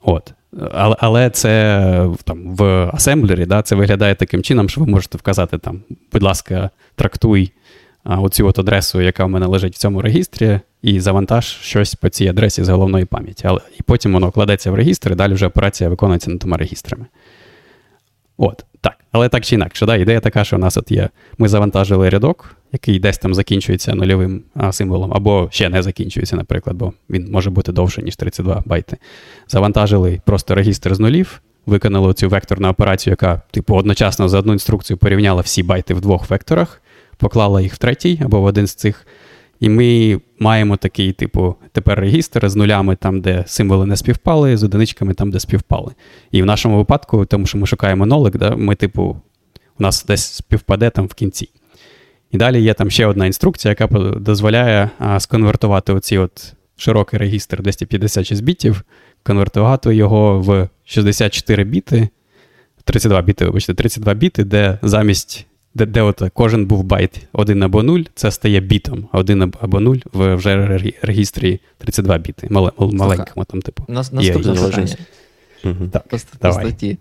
От. 0.02 0.32
Але 0.72 0.96
але 0.98 1.30
це 1.30 2.06
там, 2.24 2.56
в 2.56 2.64
асемблері 2.94 3.46
да, 3.46 3.62
це 3.62 3.74
виглядає 3.74 4.14
таким 4.14 4.42
чином, 4.42 4.68
що 4.68 4.80
ви 4.80 4.86
можете 4.86 5.18
вказати, 5.18 5.58
там, 5.58 5.80
будь 6.12 6.22
ласка, 6.22 6.70
трактуй 6.94 7.52
оцю 8.04 8.46
от 8.46 8.58
адресу, 8.58 9.00
яка 9.00 9.24
в 9.24 9.28
мене 9.28 9.46
лежить 9.46 9.74
в 9.74 9.78
цьому 9.78 10.02
регістрі, 10.02 10.60
і 10.82 11.00
завантаж 11.00 11.44
щось 11.44 11.94
по 11.94 12.08
цій 12.08 12.28
адресі 12.28 12.64
з 12.64 12.68
головної 12.68 13.04
пам'яті. 13.04 13.46
Але, 13.46 13.60
І 13.78 13.82
потім 13.82 14.12
воно 14.12 14.30
кладеться 14.30 14.70
в 14.70 14.74
регістр, 14.74 15.12
і 15.12 15.14
далі 15.14 15.34
вже 15.34 15.46
операція 15.46 15.90
виконується 15.90 16.30
над 16.30 16.40
тими 16.40 16.56
регістрами. 16.56 17.06
От, 18.36 18.64
так. 18.80 18.96
Але 19.12 19.28
так 19.28 19.44
чи 19.44 19.54
інакше, 19.54 19.86
да, 19.86 19.96
ідея 19.96 20.20
така, 20.20 20.44
що 20.44 20.56
у 20.56 20.58
нас 20.58 20.76
от 20.76 20.90
є. 20.90 21.08
Ми 21.38 21.48
завантажили 21.48 22.08
рядок, 22.08 22.56
який 22.72 22.98
десь 22.98 23.18
там 23.18 23.34
закінчується 23.34 23.94
нульовим 23.94 24.42
а, 24.54 24.72
символом, 24.72 25.12
або 25.14 25.48
ще 25.52 25.68
не 25.68 25.82
закінчується, 25.82 26.36
наприклад, 26.36 26.76
бо 26.76 26.92
він 27.10 27.30
може 27.30 27.50
бути 27.50 27.72
довше, 27.72 28.02
ніж 28.02 28.16
32 28.16 28.62
байти. 28.66 28.96
Завантажили 29.48 30.20
просто 30.24 30.54
регістр 30.54 30.94
з 30.94 31.00
нулів, 31.00 31.42
виконали 31.66 32.14
цю 32.14 32.28
векторну 32.28 32.68
операцію, 32.68 33.12
яка, 33.12 33.42
типу, 33.50 33.74
одночасно 33.74 34.28
за 34.28 34.38
одну 34.38 34.52
інструкцію 34.52 34.96
порівняла 34.96 35.42
всі 35.42 35.62
байти 35.62 35.94
в 35.94 36.00
двох 36.00 36.30
векторах, 36.30 36.82
поклала 37.20 37.60
їх 37.60 37.74
в 37.74 37.78
третій 37.78 38.20
або 38.24 38.40
в 38.40 38.44
один 38.44 38.66
з 38.66 38.74
цих. 38.74 39.06
І 39.60 39.68
ми 39.68 40.20
маємо 40.38 40.76
такий, 40.76 41.12
типу, 41.12 41.54
тепер 41.72 42.00
регістр 42.00 42.48
з 42.48 42.56
нулями, 42.56 42.96
там, 42.96 43.20
де 43.20 43.44
символи 43.46 43.86
не 43.86 43.96
співпали, 43.96 44.56
з 44.56 44.62
одиничками 44.62 45.14
там, 45.14 45.30
де 45.30 45.40
співпали. 45.40 45.92
І 46.30 46.42
в 46.42 46.46
нашому 46.46 46.76
випадку, 46.76 47.24
тому 47.24 47.46
що 47.46 47.58
ми 47.58 47.66
шукаємо 47.66 48.06
нолик, 48.06 48.36
да, 48.36 48.56
ми, 48.56 48.74
типу, 48.74 49.16
у 49.78 49.82
нас 49.82 50.04
десь 50.04 50.24
співпаде 50.24 50.90
там 50.90 51.06
в 51.06 51.14
кінці. 51.14 51.48
І 52.30 52.36
далі 52.36 52.62
є 52.62 52.74
там 52.74 52.90
ще 52.90 53.06
одна 53.06 53.26
інструкція, 53.26 53.76
яка 53.78 53.86
дозволяє 54.14 54.90
а, 54.98 55.20
сконвертувати 55.20 55.92
оці 55.92 56.18
от 56.18 56.54
широкий 56.76 57.18
регістр 57.18 57.62
256 57.62 58.44
бітів, 58.44 58.84
конвертувати 59.22 59.94
його 59.94 60.40
в 60.40 60.68
64 60.84 61.64
біти, 61.64 62.08
32 62.84 63.22
біти, 63.22 63.44
вибачте, 63.44 63.74
32 63.74 64.14
біти, 64.14 64.44
де 64.44 64.78
замість 64.82 65.46
де 65.74 65.86
де 65.86 66.02
от 66.02 66.22
кожен 66.34 66.66
був 66.66 66.82
байт 66.82 67.26
1 67.32 67.62
або 67.62 67.82
0, 67.82 68.00
це 68.14 68.30
стає 68.30 68.60
бітом, 68.60 69.08
а 69.12 69.18
1 69.18 69.52
або 69.60 69.80
0 69.80 69.96
в 70.12 70.34
вже 70.34 70.78
регістрі 71.02 71.60
32 71.78 72.18
біти. 72.18 72.46
Мале, 72.50 72.70
маленькому 72.78 73.44
там, 73.44 73.62
типу. 73.62 73.84
Наступне 73.88 74.32
питання. 74.32 74.96
Угу. 75.64 75.88
Так, 75.92 76.08
по, 76.08 76.18
по 76.38 76.52
статті. 76.52 76.98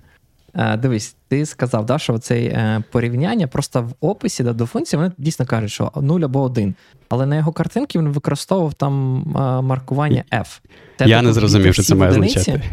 Е, 0.56 0.78
дивись, 0.78 1.16
ти 1.28 1.46
сказав, 1.46 1.86
да, 1.86 2.00
що 2.00 2.18
це 2.18 2.36
е, 2.36 2.84
порівняння 2.92 3.48
просто 3.48 3.82
в 3.82 3.94
описі 4.00 4.44
да, 4.44 4.54
до 4.54 4.66
функції 4.66 4.98
вони 4.98 5.12
дійсно 5.18 5.46
кажуть, 5.46 5.72
що 5.72 5.92
0 5.96 6.22
або 6.22 6.42
1. 6.42 6.76
Але 7.10 7.26
на 7.26 7.36
його 7.36 7.52
картинці 7.52 8.00
він 8.00 8.10
використовував 8.10 8.74
там 8.74 9.22
е, 9.22 9.62
маркування 9.62 10.24
F. 10.32 10.60
Тебе 10.98 11.12
Я 11.12 11.22
не 11.22 11.34
зрозумів, 11.34 11.74
що 11.74 11.84
це 11.84 11.96
має 11.96 12.12
означати. 12.12 12.64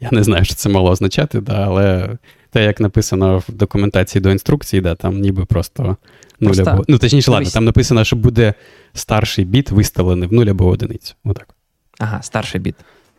Я 0.00 0.08
не 0.12 0.22
знаю, 0.24 0.44
що 0.44 0.54
це 0.54 0.68
мало 0.68 0.90
означати, 0.90 1.40
да, 1.40 1.64
але 1.66 2.16
те, 2.58 2.64
як 2.64 2.80
написано 2.80 3.38
в 3.38 3.52
документації 3.52 4.22
до 4.22 4.30
інструкції, 4.30 4.82
да, 4.82 4.94
там 4.94 5.20
ніби 5.20 5.44
просто 5.44 5.96
0 6.40 6.54
або. 6.66 6.84
Ну, 6.88 6.98
точніше, 6.98 7.30
ладно, 7.30 7.50
там 7.50 7.64
написано, 7.64 8.04
що 8.04 8.16
буде 8.16 8.54
старший 8.92 9.44
біт 9.44 9.70
виставлений 9.70 10.28
в 10.28 10.32
0 10.32 10.46
або 10.46 10.66
одиницю. 10.66 11.14
Отак. 11.24 11.48
Ага, 11.98 12.22
старший 12.22 12.60
біт. 12.60 12.74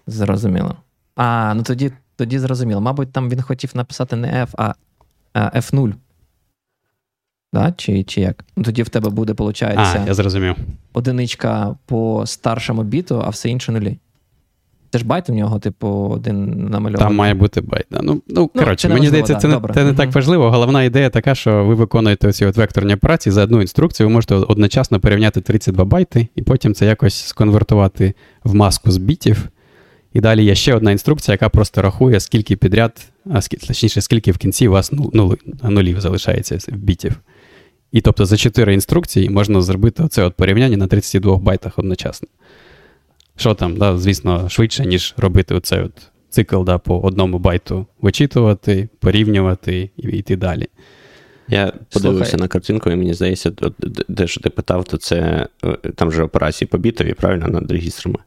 Зрозуміло. 0.08 0.76
А, 1.16 1.54
ну 1.56 1.64
тоді 1.64 1.92
тоді 2.16 2.40
зрозуміло. 2.40 2.82
Мабуть, 2.82 3.12
там 3.12 3.30
він 3.30 3.42
хотів 3.42 3.72
написати 3.74 4.16
не 4.16 4.46
F, 4.46 4.50
а 4.58 4.74
F0. 5.60 5.94
Да? 7.54 7.74
Чи 7.78 8.04
чи 8.04 8.22
як? 8.22 8.46
Ну, 8.58 8.64
Тоді 8.64 8.84
в 8.84 8.90
тебе 8.90 9.10
буде, 9.10 9.34
виходить, 9.34 9.62
а, 9.62 10.04
я 10.08 10.14
зрозумів. 10.14 10.56
одиничка 10.94 11.76
по 11.86 12.24
старшому 12.26 12.84
біту, 12.84 13.22
а 13.26 13.30
все 13.30 13.50
інше 13.50 13.72
нулі. 13.72 13.98
Це 14.92 15.00
ж 15.00 15.06
байт 15.06 15.30
у 15.30 15.34
нього, 15.34 15.60
типу, 15.60 15.88
один 15.88 16.46
намальований. 16.70 17.08
Там 17.08 17.16
має 17.16 17.34
бути 17.34 17.62
байт. 17.62 17.86
Да. 17.92 18.00
Ну, 18.02 18.14
ну, 18.14 18.22
ну 18.28 18.48
коротше, 18.48 18.90
мені 18.90 19.08
здається, 19.08 19.36
це, 19.36 19.48
не, 19.48 19.62
це 19.74 19.84
не 19.84 19.94
так 19.94 20.16
важливо. 20.16 20.52
Головна 20.52 20.84
ідея 20.84 21.10
така, 21.10 21.36
що 21.36 21.66
ви 21.66 21.74
виконуєте 21.74 22.28
оці 22.28 22.46
от 22.46 22.58
векторні 22.58 22.94
операції 22.94 23.34
за 23.34 23.44
одну 23.44 23.62
інструкцію, 23.62 24.08
ви 24.08 24.14
можете 24.14 24.36
одночасно 24.36 25.00
порівняти 25.00 25.42
32 25.42 25.86
байти, 25.86 26.28
і 26.36 26.42
потім 26.42 26.74
це 26.74 26.86
якось 26.86 27.26
сконвертувати 27.26 28.14
в 28.44 28.56
маску 28.56 28.92
з 28.92 28.98
бітів. 28.98 29.50
І 30.14 30.20
далі 30.22 30.44
є 30.44 30.56
ще 30.56 30.76
одна 30.76 30.92
інструкція, 30.92 31.34
яка 31.34 31.50
просто 31.50 31.82
рахує, 31.82 32.20
скільки 32.20 32.56
підряд, 32.56 33.08
а 33.32 33.42
точніше, 33.42 34.02
скільки 34.02 34.32
в 34.32 34.38
кінці 34.38 34.68
у 34.68 34.72
вас 34.72 34.92
нуль, 34.92 35.36
нулів 35.64 36.02
залишається 36.02 36.58
в 36.68 36.76
бітів. 36.76 37.20
І 37.92 38.02
тобто 38.02 38.26
за 38.26 38.38
4 38.38 38.74
інструкції 38.74 39.30
можна 39.30 39.62
зробити 39.62 40.04
оце 40.04 40.24
от 40.24 40.36
порівняння 40.36 40.78
на 40.78 40.88
32 40.88 41.38
байтах 41.38 41.80
одночасно. 41.80 42.28
Що 43.40 43.54
там, 43.54 43.78
да, 43.78 43.98
звісно, 43.98 44.50
швидше, 44.50 44.86
ніж 44.86 45.14
робити 45.18 45.56
оцей 45.56 45.82
от 45.82 45.92
цикл 46.30 46.64
да, 46.64 46.78
по 46.78 47.00
одному 47.00 47.40
байту 47.40 47.86
вичитувати, 48.02 48.90
порівнювати 49.00 49.90
і 49.98 50.08
йти 50.08 50.36
далі. 50.36 50.68
Я 51.48 51.74
подивився 51.94 52.26
Слухай. 52.26 52.42
на 52.42 52.48
картинку, 52.48 52.90
і 52.90 52.96
мені 52.96 53.14
здається, 53.14 53.52
де 54.08 54.28
що 54.28 54.42
ти 54.42 54.50
питав, 54.50 54.84
то 54.84 54.98
це 54.98 55.48
е, 55.64 55.78
там 55.96 56.12
же 56.12 56.24
операції 56.24 56.68
по 56.68 56.78
бітові, 56.78 57.14
правильно, 57.14 57.48
над 57.48 57.72
регістрами. 57.72 58.20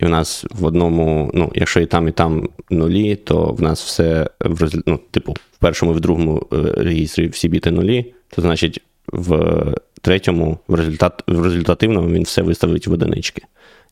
І 0.00 0.04
в 0.04 0.08
нас 0.08 0.46
в 0.50 0.64
одному, 0.64 1.30
ну, 1.34 1.52
якщо 1.54 1.80
і 1.80 1.86
там, 1.86 2.08
і 2.08 2.12
там 2.12 2.48
нулі, 2.70 3.16
то 3.16 3.44
в 3.44 3.62
нас 3.62 3.84
все 3.84 4.30
в 4.40 4.70
ну, 4.86 5.00
типу, 5.10 5.32
в 5.32 5.58
першому 5.58 5.92
і 5.92 5.94
в 5.94 6.00
другому 6.00 6.46
е, 6.52 6.56
регістрі 6.76 7.28
всі 7.28 7.48
біти 7.48 7.70
нулі, 7.70 8.14
то 8.28 8.42
значить 8.42 8.80
в 9.12 9.64
третьому, 10.02 10.58
в 10.68 10.74
результат, 10.74 11.24
в 11.26 11.42
результативному 11.42 12.08
він 12.08 12.22
все 12.22 12.42
виставить 12.42 12.86
в 12.86 12.92
одинички. 12.92 13.42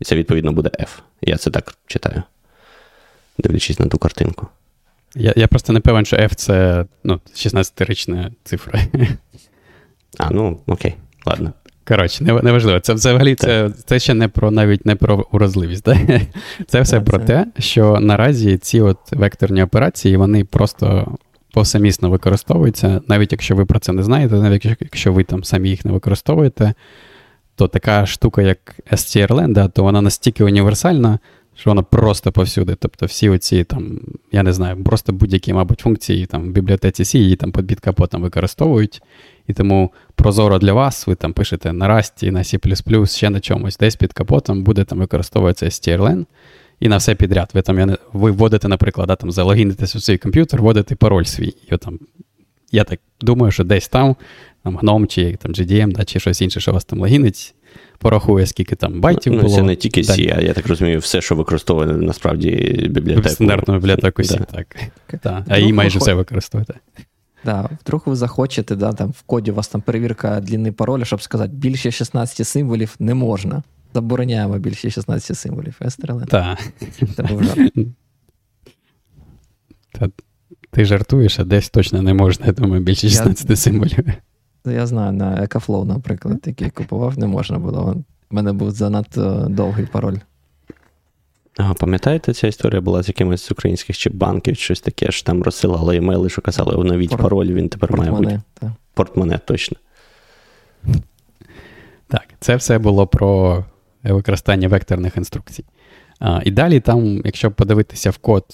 І 0.00 0.04
це, 0.04 0.16
відповідно, 0.16 0.52
буде 0.52 0.70
F. 0.80 0.88
Я 1.20 1.36
це 1.36 1.50
так 1.50 1.74
читаю, 1.86 2.22
дивлячись 3.38 3.78
на 3.78 3.86
ту 3.86 3.98
картинку. 3.98 4.48
Я 5.14 5.32
я 5.36 5.48
просто 5.48 5.72
не 5.72 5.80
певен, 5.80 6.04
що 6.04 6.16
F 6.16 6.34
це 6.34 6.84
ну, 7.04 7.20
16-річна 7.34 8.32
цифра. 8.44 8.80
А, 10.18 10.30
ну 10.30 10.60
окей, 10.66 10.94
ладно. 11.26 11.52
Коротше, 11.88 12.24
неважливо. 12.24 12.80
Це 12.80 12.94
взагалі 12.94 13.34
це 13.34 13.70
це 13.84 13.98
ще 13.98 14.14
не 14.14 14.28
про 14.28 14.50
навіть 14.50 14.86
не 14.86 14.94
про 14.94 15.26
уразливість. 15.32 15.84
Да? 15.84 15.98
Це 16.66 16.80
все 16.80 17.00
про 17.00 17.18
те, 17.18 17.46
що 17.58 18.00
наразі 18.00 18.58
ці 18.58 18.80
от 18.80 18.98
векторні 19.12 19.62
операції 19.62 20.16
вони 20.16 20.44
просто 20.44 21.16
повсемісно 21.52 22.10
використовуються, 22.10 23.00
навіть 23.08 23.32
якщо 23.32 23.56
ви 23.56 23.64
про 23.64 23.78
це 23.78 23.92
не 23.92 24.02
знаєте, 24.02 24.34
навіть 24.34 24.64
якщо 24.64 25.12
ви 25.12 25.24
там 25.24 25.44
самі 25.44 25.68
їх 25.68 25.84
не 25.84 25.92
використовуєте, 25.92 26.74
то 27.56 27.68
така 27.68 28.06
штука, 28.06 28.42
як 28.42 28.58
STRLN, 28.92 29.52
да, 29.52 29.68
то 29.68 29.82
вона 29.82 30.02
настільки 30.02 30.44
універсальна, 30.44 31.18
що 31.54 31.70
вона 31.70 31.82
просто 31.82 32.32
повсюди. 32.32 32.76
Тобто 32.78 33.06
всі 33.06 33.28
оці 33.28 33.64
там, 33.64 34.00
я 34.32 34.42
не 34.42 34.52
знаю, 34.52 34.84
просто 34.84 35.12
будь-які, 35.12 35.52
мабуть, 35.52 35.80
функції 35.80 36.26
там 36.26 36.42
в 36.42 36.50
бібліотеці 36.50 37.02
C 37.02 37.18
її 37.18 37.36
там 37.36 37.52
під 37.52 37.80
капотом 37.80 38.22
використовують. 38.22 39.02
І 39.46 39.52
тому 39.52 39.92
прозоро 40.14 40.58
для 40.58 40.72
вас, 40.72 41.06
ви 41.06 41.14
там 41.14 41.32
пишете 41.32 41.72
на 41.72 41.88
Rust, 41.88 42.30
на 42.30 42.42
C, 42.42 43.06
ще 43.16 43.30
на 43.30 43.40
чомусь, 43.40 43.76
десь 43.76 43.96
під 43.96 44.12
капотом 44.12 44.62
буде 44.62 44.84
там 44.84 44.98
використовуватися 44.98 45.66
STRLN. 45.66 46.26
І 46.80 46.88
на 46.88 46.96
все 46.96 47.14
підряд. 47.14 47.50
Ви 47.54 47.62
там, 47.62 47.78
я 47.78 47.96
ви 48.12 48.30
вводите, 48.30 48.68
наприклад, 48.68 49.08
да, 49.08 49.16
там 49.16 49.30
залогінитесь 49.30 49.96
у 49.96 50.00
свій 50.00 50.18
комп'ютер, 50.18 50.62
вводите 50.62 50.94
пароль 50.94 51.24
свій. 51.24 51.54
І 51.72 51.76
там, 51.76 51.98
Я 52.72 52.84
так 52.84 53.00
думаю, 53.20 53.52
що 53.52 53.64
десь 53.64 53.88
там, 53.88 54.16
там 54.62 54.78
GNOME 54.78 55.06
чи 55.06 55.36
там 55.36 55.52
GDM, 55.52 55.92
да, 55.92 56.04
чи 56.04 56.20
щось 56.20 56.42
інше, 56.42 56.60
що 56.60 56.72
вас 56.72 56.84
там 56.84 57.00
логінить, 57.00 57.54
порахує, 57.98 58.46
скільки 58.46 58.76
там 58.76 59.00
байтів 59.00 59.32
ну, 59.32 59.42
було. 59.42 59.56
Це 59.56 59.62
не 59.62 59.76
тільки 59.76 60.00
C, 60.00 60.34
а 60.38 60.40
я 60.40 60.52
так 60.52 60.66
розумію, 60.66 60.98
все, 60.98 61.20
що 61.20 61.34
використовує 61.34 61.86
насправді 61.86 62.50
бібліотеку. 62.90 63.28
Стандартну 63.28 63.74
бібліотеку 63.74 64.22
C, 64.22 64.38
да. 64.38 64.44
так. 64.44 64.76
так. 65.20 65.44
А 65.48 65.58
її 65.58 65.72
майже 65.72 65.98
все 65.98 66.14
використовуєте. 66.14 66.74
Да, 67.44 67.68
вдруг 67.84 68.02
ви 68.06 68.16
захочете, 68.16 68.76
да, 68.76 68.92
там 68.92 69.10
в 69.10 69.22
коді 69.22 69.50
у 69.50 69.54
вас 69.54 69.68
там 69.68 69.80
перевірка 69.80 70.40
длини 70.40 70.72
пароля, 70.72 71.04
щоб 71.04 71.22
сказати, 71.22 71.50
більше 71.54 71.90
16 71.90 72.46
символів 72.46 72.94
не 72.98 73.14
можна. 73.14 73.62
Забороняємо 73.94 74.58
більше 74.58 74.90
16 74.90 75.38
символів. 75.38 75.76
strlen. 75.82 76.26
Так. 76.26 76.58
Це 77.16 77.22
був 77.22 77.44
жарт. 77.44 77.72
Та, 79.92 80.08
ти 80.76 80.84
жартуєш, 80.84 81.38
а 81.38 81.44
десь 81.44 81.68
точно 81.68 82.02
не 82.02 82.14
можна, 82.14 82.46
я 82.46 82.52
думаю, 82.52 82.82
більше 82.82 83.08
16 83.08 83.50
я, 83.50 83.56
символів. 83.56 84.04
Я 84.66 84.86
знаю, 84.86 85.12
на 85.12 85.42
Екафлоу, 85.42 85.84
наприклад, 85.84 86.38
який 86.46 86.70
купував, 86.70 87.18
не 87.18 87.26
можна 87.26 87.58
було. 87.58 87.96
У 88.30 88.34
мене 88.34 88.52
був 88.52 88.70
занадто 88.70 89.46
довгий 89.50 89.86
пароль. 89.86 90.16
А, 91.56 91.74
Пам'ятаєте, 91.74 92.32
ця 92.32 92.46
історія 92.46 92.80
була 92.80 93.02
з 93.02 93.08
якимось 93.08 93.46
з 93.46 93.50
українських 93.50 93.98
чи 93.98 94.10
банків, 94.10 94.56
щось 94.56 94.80
таке, 94.80 95.10
що 95.10 95.26
там 95.26 95.42
розсилали 95.42 95.96
емейли, 95.96 96.28
що 96.28 96.42
казали, 96.42 96.76
оновіть 96.76 97.10
Порт... 97.10 97.22
пароль, 97.22 97.46
він 97.46 97.68
тепер 97.68 97.88
Портмане, 97.88 98.10
має 98.10 98.24
бути. 98.24 98.42
Так. 98.54 98.70
Портмоне, 98.94 99.40
точно. 99.44 99.76
Так, 102.08 102.24
це 102.40 102.56
все 102.56 102.78
було 102.78 103.06
про 103.06 103.64
використання 104.02 104.68
векторних 104.68 105.16
інструкцій. 105.16 105.64
І 106.44 106.50
далі 106.50 106.80
там, 106.80 107.22
якщо 107.24 107.50
подивитися 107.50 108.10
в 108.10 108.18
код, 108.18 108.44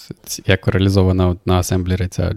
як 0.47 0.69
реалізовано 0.69 1.37
на 1.47 1.59
асемблері 1.59 2.09
ця 2.09 2.35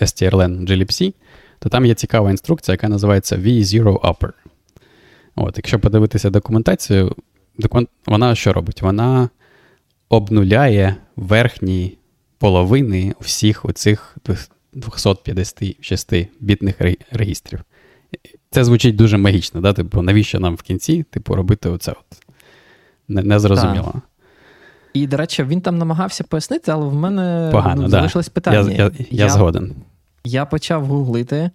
strlen 0.00 0.66
glibc, 0.66 1.14
то 1.58 1.68
там 1.68 1.86
є 1.86 1.94
цікава 1.94 2.30
інструкція, 2.30 2.72
яка 2.72 2.88
називається 2.88 3.36
V0 3.36 4.00
Upper. 4.00 4.30
От, 5.36 5.56
Якщо 5.56 5.78
подивитися 5.78 6.30
документацію, 6.30 7.16
вона 8.06 8.34
що 8.34 8.52
робить? 8.52 8.82
Вона 8.82 9.28
обнуляє 10.08 10.96
верхні 11.16 11.98
половини 12.38 13.14
всіх 13.20 13.64
оцих 13.64 14.16
256 14.72 16.12
бітних 16.40 16.74
регістрів. 17.10 17.60
Це 18.50 18.64
звучить 18.64 18.96
дуже 18.96 19.16
магічно, 19.16 19.60
да? 19.60 19.72
типу, 19.72 20.02
навіщо 20.02 20.40
нам 20.40 20.54
в 20.54 20.62
кінці 20.62 21.02
типу, 21.02 21.34
робити 21.34 21.68
оце? 21.68 21.92
от? 21.92 22.22
Незрозуміло. 23.08 24.02
І, 24.94 25.06
до 25.06 25.16
речі, 25.16 25.44
він 25.44 25.60
там 25.60 25.78
намагався 25.78 26.24
пояснити, 26.24 26.72
але 26.72 26.86
в 26.86 26.94
мене 26.94 27.48
Погано, 27.52 27.82
ну, 27.82 27.88
залишилось 27.88 28.28
питання. 28.28 28.70
Я 28.70 28.84
я, 28.84 28.90
я, 28.98 29.06
я 29.10 29.28
згоден. 29.28 29.74
Я 30.24 30.44
почав 30.44 30.86
гуглити. 30.86 31.50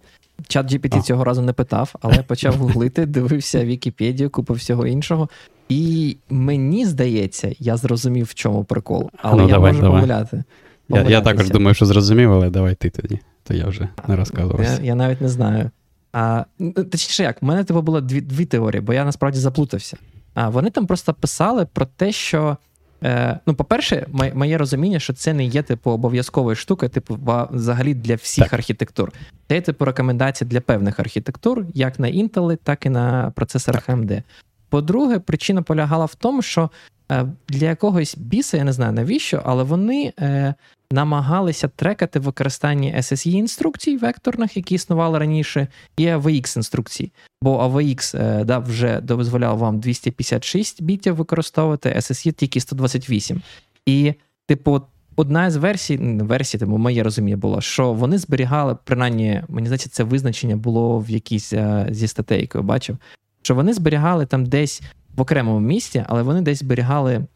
Чат 0.48 0.72
GPT 0.72 1.02
цього 1.02 1.24
разу 1.24 1.42
не 1.42 1.52
питав, 1.52 1.94
але 2.00 2.22
почав 2.22 2.54
гуглити, 2.56 3.06
дивився 3.06 3.64
Вікіпедію, 3.64 4.30
купив 4.30 4.56
всього 4.56 4.86
іншого. 4.86 5.28
І 5.68 6.16
мені 6.30 6.86
здається, 6.86 7.52
я 7.58 7.76
зрозумів, 7.76 8.26
в 8.26 8.34
чому 8.34 8.64
прикол. 8.64 9.10
Але 9.22 9.42
ну, 9.42 9.48
я 9.48 9.54
давай, 9.54 9.72
можу 9.72 9.82
давай. 9.82 10.00
помиляти. 10.00 10.44
Я 10.88 11.02
я 11.02 11.20
також 11.20 11.50
думаю, 11.50 11.74
що 11.74 11.86
зрозумів, 11.86 12.32
але 12.32 12.50
давай 12.50 12.74
ти 12.74 12.90
тоді. 12.90 13.18
То 13.44 13.54
я 13.54 13.66
вже 13.66 13.88
не 14.08 14.16
розказував. 14.16 14.62
Я 14.62 14.78
я 14.82 14.94
навіть 14.94 15.20
не 15.20 15.28
знаю. 15.28 15.70
А, 16.12 16.44
ну, 16.58 16.72
Точніше, 16.72 17.22
як, 17.22 17.42
у 17.42 17.46
мене 17.46 17.64
типу, 17.64 17.82
було 17.82 18.00
дві 18.00 18.20
дві 18.20 18.44
теорії, 18.44 18.80
бо 18.80 18.92
я 18.92 19.04
насправді 19.04 19.38
заплутався. 19.38 19.96
А 20.34 20.48
Вони 20.48 20.70
там 20.70 20.86
просто 20.86 21.14
писали 21.14 21.66
про 21.72 21.86
те, 21.86 22.12
що. 22.12 22.56
Е, 23.04 23.38
Ну, 23.46 23.54
по-перше, 23.54 24.06
моє 24.34 24.58
розуміння, 24.58 24.98
що 24.98 25.12
це 25.12 25.32
не 25.32 25.44
є 25.44 25.62
типу 25.62 25.90
обов'язковою 25.90 26.56
штукою, 26.56 26.90
типу, 26.90 27.18
взагалі 27.50 27.94
для 27.94 28.14
всіх 28.14 28.44
так. 28.44 28.52
архітектур. 28.52 29.12
Це 29.48 29.54
є 29.54 29.60
типу 29.60 29.84
рекомендація 29.84 30.50
для 30.50 30.60
певних 30.60 31.00
архітектур, 31.00 31.64
як 31.74 32.00
на 32.00 32.08
Intel, 32.08 32.58
так 32.62 32.86
і 32.86 32.88
на 32.88 33.32
процесорах 33.36 33.88
AMD. 33.88 34.22
По-друге, 34.68 35.18
причина 35.18 35.62
полягала 35.62 36.04
в 36.04 36.14
тому, 36.14 36.42
що 36.42 36.70
е, 37.12 37.26
для 37.48 37.66
якогось 37.66 38.16
біса, 38.16 38.56
я 38.56 38.64
не 38.64 38.72
знаю 38.72 38.92
навіщо, 38.92 39.42
але 39.44 39.62
вони 39.62 40.12
е, 40.20 40.54
намагалися 40.90 41.68
трекати 41.68 42.18
використання 42.18 42.96
SSE 42.98 43.30
інструкцій 43.30 43.96
векторних, 43.96 44.56
які 44.56 44.74
існували 44.74 45.18
раніше, 45.18 45.68
і 45.96 46.06
AVX 46.06 46.56
інструкцій. 46.56 47.12
Бо 47.42 47.66
AVX 47.66 48.22
е, 48.22 48.44
да, 48.44 48.58
вже 48.58 49.00
дозволяв 49.00 49.58
вам 49.58 49.80
256 49.80 50.82
бітів 50.82 51.16
використовувати, 51.16 51.88
SSE 51.88 52.32
тільки 52.32 52.60
128. 52.60 53.42
І, 53.86 54.14
типу, 54.46 54.82
одна 55.16 55.50
з 55.50 55.56
версій, 55.56 55.96
версій, 56.20 56.58
тому 56.58 56.78
моє 56.78 57.02
розуміння 57.02 57.36
було, 57.36 57.60
що 57.60 57.92
вони 57.92 58.18
зберігали, 58.18 58.76
принаймні, 58.84 59.42
мені 59.48 59.66
здається, 59.66 59.88
це 59.88 60.04
визначення 60.04 60.56
було 60.56 60.98
в 60.98 61.10
якійсь 61.10 61.52
е, 61.52 61.86
зі 61.90 62.08
статейкою, 62.08 62.64
бачив, 62.64 62.98
що 63.42 63.54
вони 63.54 63.72
зберігали 63.72 64.26
там 64.26 64.46
десь 64.46 64.82
в 65.16 65.20
окремому 65.20 65.60
місці, 65.60 66.04
але 66.06 66.22
вони 66.22 66.40
десь 66.40 66.58
зберігали 66.58 67.26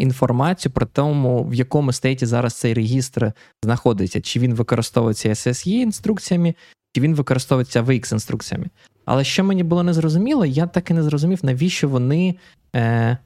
інформацію 0.00 0.72
про 0.72 0.86
тому, 0.86 1.44
в 1.44 1.54
якому 1.54 1.92
стейті 1.92 2.26
зараз 2.26 2.54
цей 2.54 2.74
регістр 2.74 3.32
знаходиться, 3.62 4.20
чи 4.20 4.40
він 4.40 4.54
використовується 4.54 5.28
SSE 5.28 5.68
інструкціями, 5.68 6.54
чи 6.94 7.00
він 7.00 7.14
використовується 7.14 7.82
VX 7.82 8.12
інструкціями. 8.12 8.66
Але 9.04 9.24
що 9.24 9.44
мені 9.44 9.62
було 9.62 9.82
незрозуміло, 9.82 10.46
я 10.46 10.66
так 10.66 10.90
і 10.90 10.94
не 10.94 11.02
зрозумів, 11.02 11.38
навіщо 11.42 11.88
вони 11.88 12.34
е, 12.76 13.16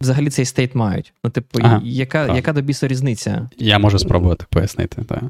взагалі 0.00 0.30
цей 0.30 0.44
стейт 0.44 0.74
мають. 0.74 1.12
Ну, 1.24 1.30
типу, 1.30 1.58
ага, 1.62 1.80
яка 1.84 2.36
яка 2.36 2.52
до 2.52 2.60
бісу 2.60 2.86
різниця? 2.86 3.48
Я 3.58 3.78
можу 3.78 3.98
спробувати 3.98 4.44
пояснити. 4.50 5.02
так. 5.02 5.22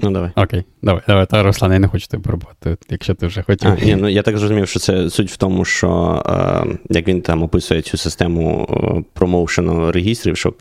Ну, 0.00 0.10
давай. 0.10 0.30
Окей, 0.36 0.64
давай, 0.82 1.02
давай. 1.08 1.26
Та 1.26 1.42
Руслан, 1.42 1.72
я 1.72 1.78
не 1.78 1.88
хочу 1.88 2.06
тебе 2.06 2.22
пробувати, 2.22 2.76
якщо 2.90 3.14
ти 3.14 3.26
вже 3.26 3.42
хотів. 3.42 3.70
А, 3.70 3.84
ні, 3.84 3.96
ну 3.96 4.08
Я 4.08 4.22
так 4.22 4.38
зрозумів, 4.38 4.68
що 4.68 4.80
це 4.80 5.10
суть 5.10 5.30
в 5.30 5.36
тому, 5.36 5.64
що 5.64 6.22
е, 6.26 6.78
як 6.90 7.08
він 7.08 7.22
там 7.22 7.42
описує 7.42 7.82
цю 7.82 7.96
систему 7.96 8.68
е, 8.70 9.04
промоушену 9.12 9.92
регістрів, 9.92 10.36
що 10.36 10.54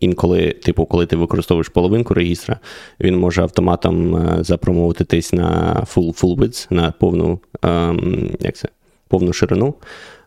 інколи, 0.00 0.50
типу, 0.50 0.84
коли 0.84 1.06
ти 1.06 1.16
використовуєш 1.16 1.68
половинку 1.68 2.14
регістра, 2.14 2.58
він 3.00 3.18
може 3.18 3.42
автоматом 3.42 4.16
е, 4.16 4.38
запромовитись 4.40 5.32
на 5.32 5.74
full 5.94 6.20
full 6.20 6.36
width, 6.36 6.66
на 6.70 6.90
повну 6.90 7.40
е, 7.64 7.94
як 8.40 8.56
це, 8.56 8.68
повну 9.08 9.32
ширину. 9.32 9.74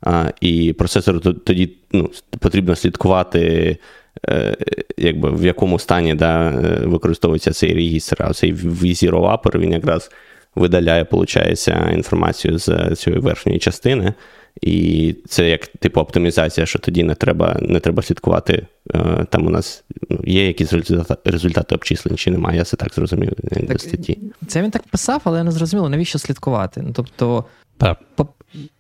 А, 0.02 0.32
І 0.42 0.74
процесору 0.74 1.20
тоді 1.20 1.74
ну, 1.92 2.10
потрібно 2.40 2.76
слідкувати. 2.76 3.78
Е, 4.28 4.58
якби 4.98 5.32
в 5.32 5.46
якому 5.46 5.80
стані 5.80 6.16
да, 6.16 6.50
е, 6.50 6.86
використовується 6.86 7.52
цей 7.52 7.74
регістр, 7.74 8.18
а 8.20 8.34
цей 8.34 8.54
Zero 8.56 9.42
Upper, 9.42 9.60
він 9.60 9.72
якраз 9.72 10.12
видаляє, 10.56 11.08
виходить, 11.12 11.68
інформацію 11.94 12.58
з 12.58 12.96
цієї 12.96 13.22
верхньої 13.22 13.60
частини. 13.60 14.14
І 14.62 15.16
це 15.28 15.50
як 15.50 15.68
типу 15.68 16.02
оптимізація, 16.02 16.66
що 16.66 16.80
тоді 16.80 17.04
не 17.04 17.16
треба 17.16 17.58
не 17.62 17.80
треба 17.80 18.04
слідкувати. 18.04 18.66
Е, 18.96 19.26
там 19.30 19.48
у 19.48 19.50
нас 19.50 19.84
ну, 20.10 20.20
є 20.24 20.48
якісь 20.48 20.74
результати 20.74 21.32
результати 21.32 21.76
обчислень, 21.76 22.18
чи 22.18 22.32
немає, 22.32 22.58
я 22.58 22.64
це 22.64 22.78
так 22.78 22.94
зрозумів 22.94 23.32
так, 23.68 23.82
статті. 23.82 24.20
Це 24.48 24.62
він 24.62 24.72
так 24.72 24.84
писав, 24.84 25.22
але 25.24 25.38
я 25.38 25.44
не 25.44 25.52
зрозуміло, 25.52 25.90
навіщо 25.90 26.20
слідкувати. 26.20 26.82
Ну, 26.86 26.92
Тобто, 26.94 27.46
так. 27.78 28.00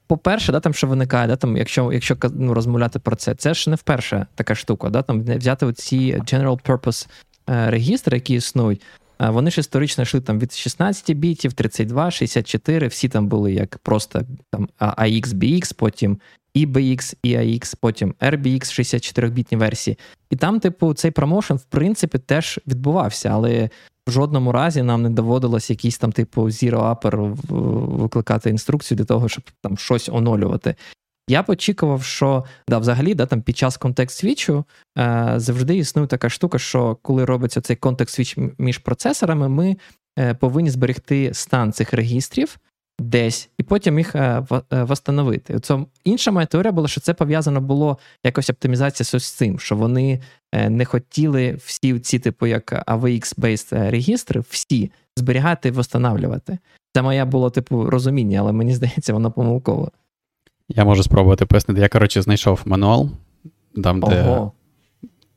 По-перше, 0.07 0.51
да, 0.51 0.59
там 0.59 0.73
що 0.73 0.87
виникає, 0.87 1.27
да, 1.27 1.35
там, 1.35 1.57
якщо 1.57 1.93
якщо 1.93 2.17
ну, 2.33 2.53
розмовляти 2.53 2.99
про 2.99 3.15
це, 3.15 3.35
це 3.35 3.53
ж 3.53 3.69
не 3.69 3.75
вперше 3.75 4.25
така 4.35 4.55
штука. 4.55 4.89
Да, 4.89 5.01
там 5.01 5.23
Взяти 5.23 5.73
ці 5.73 6.15
general 6.15 6.61
purpose 6.61 7.07
е, 7.49 7.69
регістри, 7.71 8.17
які 8.17 8.33
існують, 8.33 8.81
вони 9.19 9.51
ж 9.51 9.59
історично 9.59 10.01
йшли 10.01 10.21
там 10.21 10.39
від 10.39 10.53
16 10.53 11.17
бітів, 11.17 11.53
32, 11.53 12.11
64, 12.11 12.87
всі 12.87 13.09
там 13.09 13.27
були 13.27 13.53
як 13.53 13.77
просто 13.77 14.21
там 14.51 14.69
AX, 14.79 15.73
потім 15.75 16.17
EBX, 16.65 17.15
EAX, 17.25 17.75
потім 17.81 18.13
RBX 18.21 18.59
64-бітні 18.59 19.57
версії. 19.57 19.97
І 20.29 20.35
там, 20.35 20.59
типу, 20.59 20.93
цей 20.93 21.11
промоушен, 21.11 21.57
в 21.57 21.63
принципі, 21.63 22.17
теж 22.17 22.59
відбувався, 22.67 23.29
але 23.29 23.69
в 24.07 24.11
жодному 24.11 24.51
разі 24.51 24.83
нам 24.83 25.01
не 25.01 25.09
доводилось 25.09 25.69
якийсь 25.69 25.97
там, 25.97 26.11
типу, 26.11 26.41
Zero 26.41 26.95
Upper 26.95 27.35
викликати 27.97 28.49
інструкцію 28.49 28.97
для 28.97 29.05
того, 29.05 29.29
щоб 29.29 29.43
там 29.61 29.77
щось 29.77 30.09
оновлювати. 30.09 30.75
Я 31.29 31.43
б 31.43 31.45
очікував, 31.49 32.03
що 32.03 32.43
да, 32.67 32.77
взагалі, 32.77 33.15
да, 33.15 33.25
там 33.25 33.41
під 33.41 33.57
час 33.57 33.77
контекст 33.77 34.17
свічу 34.17 34.65
е, 34.97 35.33
завжди 35.37 35.77
існує 35.77 36.07
така 36.07 36.29
штука, 36.29 36.59
що 36.59 36.95
коли 37.01 37.25
робиться 37.25 37.61
цей 37.61 37.75
контекст 37.75 38.15
свіч 38.15 38.37
між 38.57 38.77
процесорами, 38.77 39.49
ми 39.49 39.77
е, 40.19 40.33
повинні 40.33 40.69
зберегти 40.69 41.33
стан 41.33 41.71
цих 41.71 41.93
регістрів 41.93 42.57
десь, 42.99 43.49
і 43.57 43.63
потім 43.63 43.97
їх 43.97 44.15
е, 44.15 44.43
е, 44.73 44.83
восстановити. 44.83 45.59
Це 45.59 45.79
інша 46.03 46.31
моя 46.31 46.45
теорія 46.45 46.71
була, 46.71 46.87
що 46.87 47.01
це 47.01 47.13
пов'язано 47.13 47.61
було 47.61 47.97
якось 48.23 48.49
оптимізація 48.49 49.19
з 49.19 49.31
цим, 49.31 49.59
що 49.59 49.75
вони 49.75 50.21
е, 50.51 50.69
не 50.69 50.85
хотіли 50.85 51.53
всі 51.65 51.99
ці, 51.99 52.19
типу, 52.19 52.47
як 52.47 52.87
AVX-based 52.87 53.91
регістри, 53.91 54.43
всі 54.49 54.91
зберігати 55.17 55.69
і 55.69 55.71
встановлювати. 55.71 56.57
Це 56.93 57.01
моє 57.01 57.25
було, 57.25 57.49
типу, 57.49 57.89
розуміння, 57.89 58.39
але 58.39 58.51
мені 58.51 58.73
здається, 58.73 59.13
воно 59.13 59.31
помилково. 59.31 59.91
Я 60.69 60.85
можу 60.85 61.03
спробувати 61.03 61.45
пояснити. 61.45 61.81
Я, 61.81 61.89
коротше, 61.89 62.21
знайшов 62.21 62.61
мануал, 62.65 63.09
там, 63.83 63.99
де. 63.99 64.23
Ого. 64.23 64.51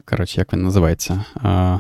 Коротше, 0.05 0.41
як 0.41 0.53
він 0.53 0.63
називається? 0.63 1.25
А, 1.35 1.79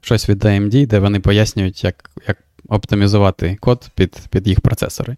Щось 0.00 0.28
від 0.28 0.44
AMD, 0.44 0.86
де 0.86 0.98
вони 0.98 1.20
пояснюють, 1.20 1.84
як 1.84 2.10
як 2.28 2.36
оптимізувати 2.68 3.56
код 3.60 3.90
під 3.94 4.18
під 4.30 4.48
їх 4.48 4.60
процесори. 4.60 5.16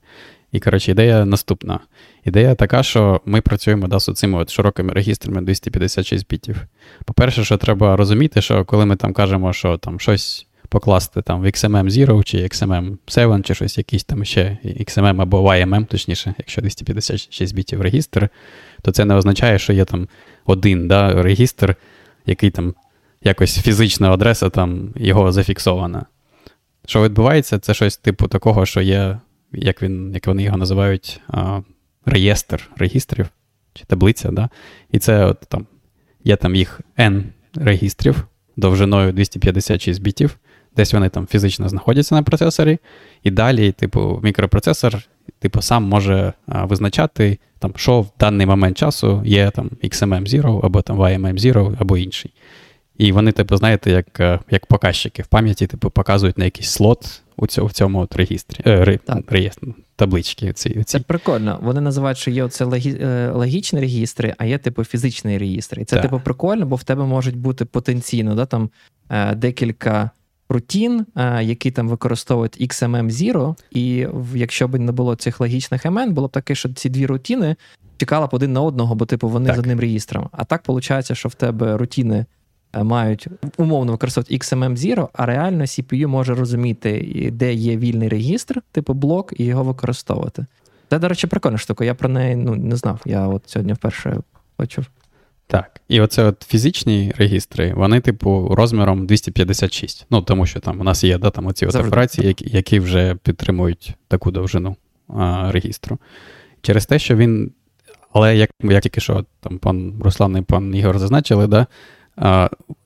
І, 0.52 0.60
коротше, 0.60 0.90
ідея 0.90 1.24
наступна. 1.24 1.80
Ідея 2.24 2.54
така, 2.54 2.82
що 2.82 3.20
ми 3.24 3.40
працюємо 3.40 3.88
да, 3.88 4.00
з 4.00 4.12
цими 4.14 4.38
от 4.38 4.50
широкими 4.50 4.92
регістрами 4.92 5.42
256 5.42 6.26
бітів. 6.30 6.56
По-перше, 7.04 7.44
що 7.44 7.56
треба 7.56 7.96
розуміти, 7.96 8.42
що 8.42 8.64
коли 8.64 8.86
ми 8.86 8.96
там 8.96 9.12
кажемо, 9.12 9.52
що 9.52 9.78
там 9.78 10.00
щось 10.00 10.46
покласти 10.68 11.22
там 11.22 11.40
в 11.40 11.44
XMM 11.44 12.06
0 12.14 12.22
чи 12.22 12.38
XMM 12.38 12.96
7, 13.06 13.42
чи 13.42 13.54
щось 13.54 13.78
якийсь 13.78 14.04
там 14.04 14.24
ще 14.24 14.58
XMM 14.64 15.22
або 15.22 15.52
YMM, 15.52 15.86
точніше, 15.86 16.34
якщо 16.38 16.60
256 16.60 17.54
бітів 17.54 17.80
регістр, 17.80 18.28
то 18.82 18.92
це 18.92 19.04
не 19.04 19.14
означає, 19.14 19.58
що 19.58 19.72
є 19.72 19.84
там 19.84 20.08
один 20.46 20.88
да, 20.88 21.22
регістр, 21.22 21.76
який 22.26 22.50
там 22.50 22.74
якось 23.24 23.60
фізична 23.60 24.12
адреса 24.12 24.50
там 24.50 24.92
його 24.96 25.32
зафіксована. 25.32 26.06
Що 26.86 27.02
відбувається, 27.02 27.58
це 27.58 27.74
щось 27.74 27.96
типу 27.96 28.28
такого, 28.28 28.66
що 28.66 28.80
є, 28.80 29.18
як 29.52 29.82
він, 29.82 30.12
як 30.14 30.26
вони 30.26 30.42
його 30.42 30.56
називають, 30.56 31.20
а, 31.28 31.60
реєстр 32.04 32.70
регістрів 32.76 33.28
чи 33.74 33.84
таблиця. 33.84 34.30
да? 34.30 34.48
І 34.90 34.98
це 34.98 35.24
от 35.24 35.40
там 35.48 35.66
є 36.24 36.36
там 36.36 36.54
їх 36.54 36.80
N 36.98 37.24
регістрів 37.54 38.26
довжиною 38.56 39.12
256 39.12 40.02
бітів. 40.02 40.38
Десь 40.76 40.92
вони 40.92 41.08
там 41.08 41.26
фізично 41.26 41.68
знаходяться 41.68 42.14
на 42.14 42.22
процесорі, 42.22 42.78
і 43.22 43.30
далі, 43.30 43.72
типу, 43.72 44.20
мікропроцесор, 44.22 45.02
типу, 45.38 45.62
сам 45.62 45.84
може 45.84 46.32
а, 46.46 46.64
визначати, 46.64 47.38
там, 47.58 47.72
що 47.76 48.00
в 48.00 48.10
даний 48.18 48.46
момент 48.46 48.76
часу 48.76 49.22
є 49.24 49.50
там 49.50 49.70
XMM 49.84 50.42
0 50.44 50.60
або 50.64 50.82
там 50.82 51.00
YMM 51.00 51.54
0 51.54 51.74
або 51.78 51.98
інший. 51.98 52.32
І 53.00 53.12
вони, 53.12 53.32
типу, 53.32 53.56
знаєте, 53.56 53.90
як 53.90 54.20
е, 54.20 54.40
як 54.50 54.66
показчики 54.66 55.22
в 55.22 55.26
пам'яті, 55.26 55.66
типу, 55.66 55.90
показують 55.90 56.38
на 56.38 56.44
якийсь 56.44 56.70
слот 56.70 57.22
у 57.36 57.46
цьому 57.46 57.66
в 57.66 57.72
цьому 57.72 58.00
от 58.00 58.16
регістрі, 58.16 58.60
е, 58.66 58.84
ре, 58.84 58.98
реєстр, 59.26 59.66
таблички. 59.96 60.52
Ці, 60.52 60.70
ці. 60.70 60.84
Це 60.84 61.00
прикольно. 61.00 61.58
Вони 61.62 61.80
називають, 61.80 62.18
що 62.18 62.30
є 62.30 62.44
оце 62.44 62.64
логі, 62.64 62.98
е, 63.00 63.30
логічні 63.34 63.80
регістри, 63.80 64.34
а 64.38 64.44
є 64.44 64.58
типу 64.58 64.84
фізичні 64.84 65.38
регістри. 65.38 65.82
І 65.82 65.84
це, 65.84 65.96
так. 65.96 66.02
типу, 66.02 66.20
прикольно, 66.24 66.66
бо 66.66 66.76
в 66.76 66.84
тебе 66.84 67.04
можуть 67.04 67.36
бути 67.36 67.64
потенційно 67.64 68.34
да, 68.34 68.46
там, 68.46 68.70
е, 69.10 69.34
декілька 69.34 70.10
рутін, 70.48 71.06
які 71.40 71.70
там 71.70 71.88
використовують 71.88 72.60
XMM0, 72.60 73.54
і 73.70 74.06
якщо 74.34 74.68
б 74.68 74.78
не 74.78 74.92
було 74.92 75.14
цих 75.14 75.40
логічних 75.40 75.84
імен, 75.84 76.14
було 76.14 76.28
б 76.28 76.30
таке, 76.30 76.54
що 76.54 76.68
ці 76.68 76.88
дві 76.88 77.06
рутіни 77.06 77.56
чекали 77.96 78.26
б 78.26 78.28
один 78.32 78.52
на 78.52 78.60
одного, 78.60 78.94
бо 78.94 79.06
типу 79.06 79.28
вони 79.28 79.46
так. 79.46 79.56
з 79.56 79.58
одним 79.58 79.80
реєстром. 79.80 80.28
А 80.32 80.44
так 80.44 80.68
виходить, 80.68 81.16
що 81.16 81.28
в 81.28 81.34
тебе 81.34 81.76
рутіни. 81.76 82.26
Е, 82.72 82.82
мають 82.82 83.28
умовно 83.56 83.92
використовувати 83.92 84.34
XMM0, 84.34 85.08
а 85.12 85.26
реально 85.26 85.64
CPU 85.64 86.06
може 86.06 86.34
розуміти, 86.34 87.28
де 87.32 87.54
є 87.54 87.76
вільний 87.76 88.08
регістр, 88.08 88.62
типу 88.72 88.94
блок, 88.94 89.32
і 89.36 89.44
його 89.44 89.64
використовувати. 89.64 90.46
Це, 90.90 90.98
до 90.98 91.08
речі, 91.08 91.26
прикольна 91.26 91.58
штука. 91.58 91.84
Я 91.84 91.94
про 91.94 92.08
неї 92.08 92.36
ну, 92.36 92.54
не 92.54 92.76
знав. 92.76 93.00
Я 93.04 93.26
от 93.26 93.42
сьогодні 93.46 93.72
вперше 93.72 94.16
почув. 94.56 94.84
Так, 95.46 95.80
і 95.88 96.00
оце 96.00 96.24
от 96.24 96.42
фізичні 96.42 97.12
регістри, 97.16 97.74
вони, 97.74 98.00
типу, 98.00 98.48
розміром 98.54 99.06
256. 99.06 100.06
Ну, 100.10 100.22
тому 100.22 100.46
що 100.46 100.60
там 100.60 100.80
у 100.80 100.84
нас 100.84 101.04
є 101.04 101.18
да, 101.18 101.30
там 101.30 101.46
оці 101.46 101.66
от 101.66 101.74
операції, 101.74 102.26
які 102.26 102.48
які 102.48 102.80
вже 102.80 103.14
підтримують 103.14 103.94
таку 104.08 104.30
довжину 104.30 104.76
а, 105.08 105.52
регістру. 105.52 105.98
Через 106.62 106.86
те, 106.86 106.98
що 106.98 107.16
він. 107.16 107.52
Але 108.12 108.36
як 108.36 108.50
як 108.62 108.82
тільки 108.82 109.00
що 109.00 109.24
там 109.40 109.58
пан 109.58 109.94
Руслан 110.04 110.36
і 110.36 110.42
пан 110.42 110.74
Ігор 110.74 110.98
зазначили, 110.98 111.46
да, 111.46 111.66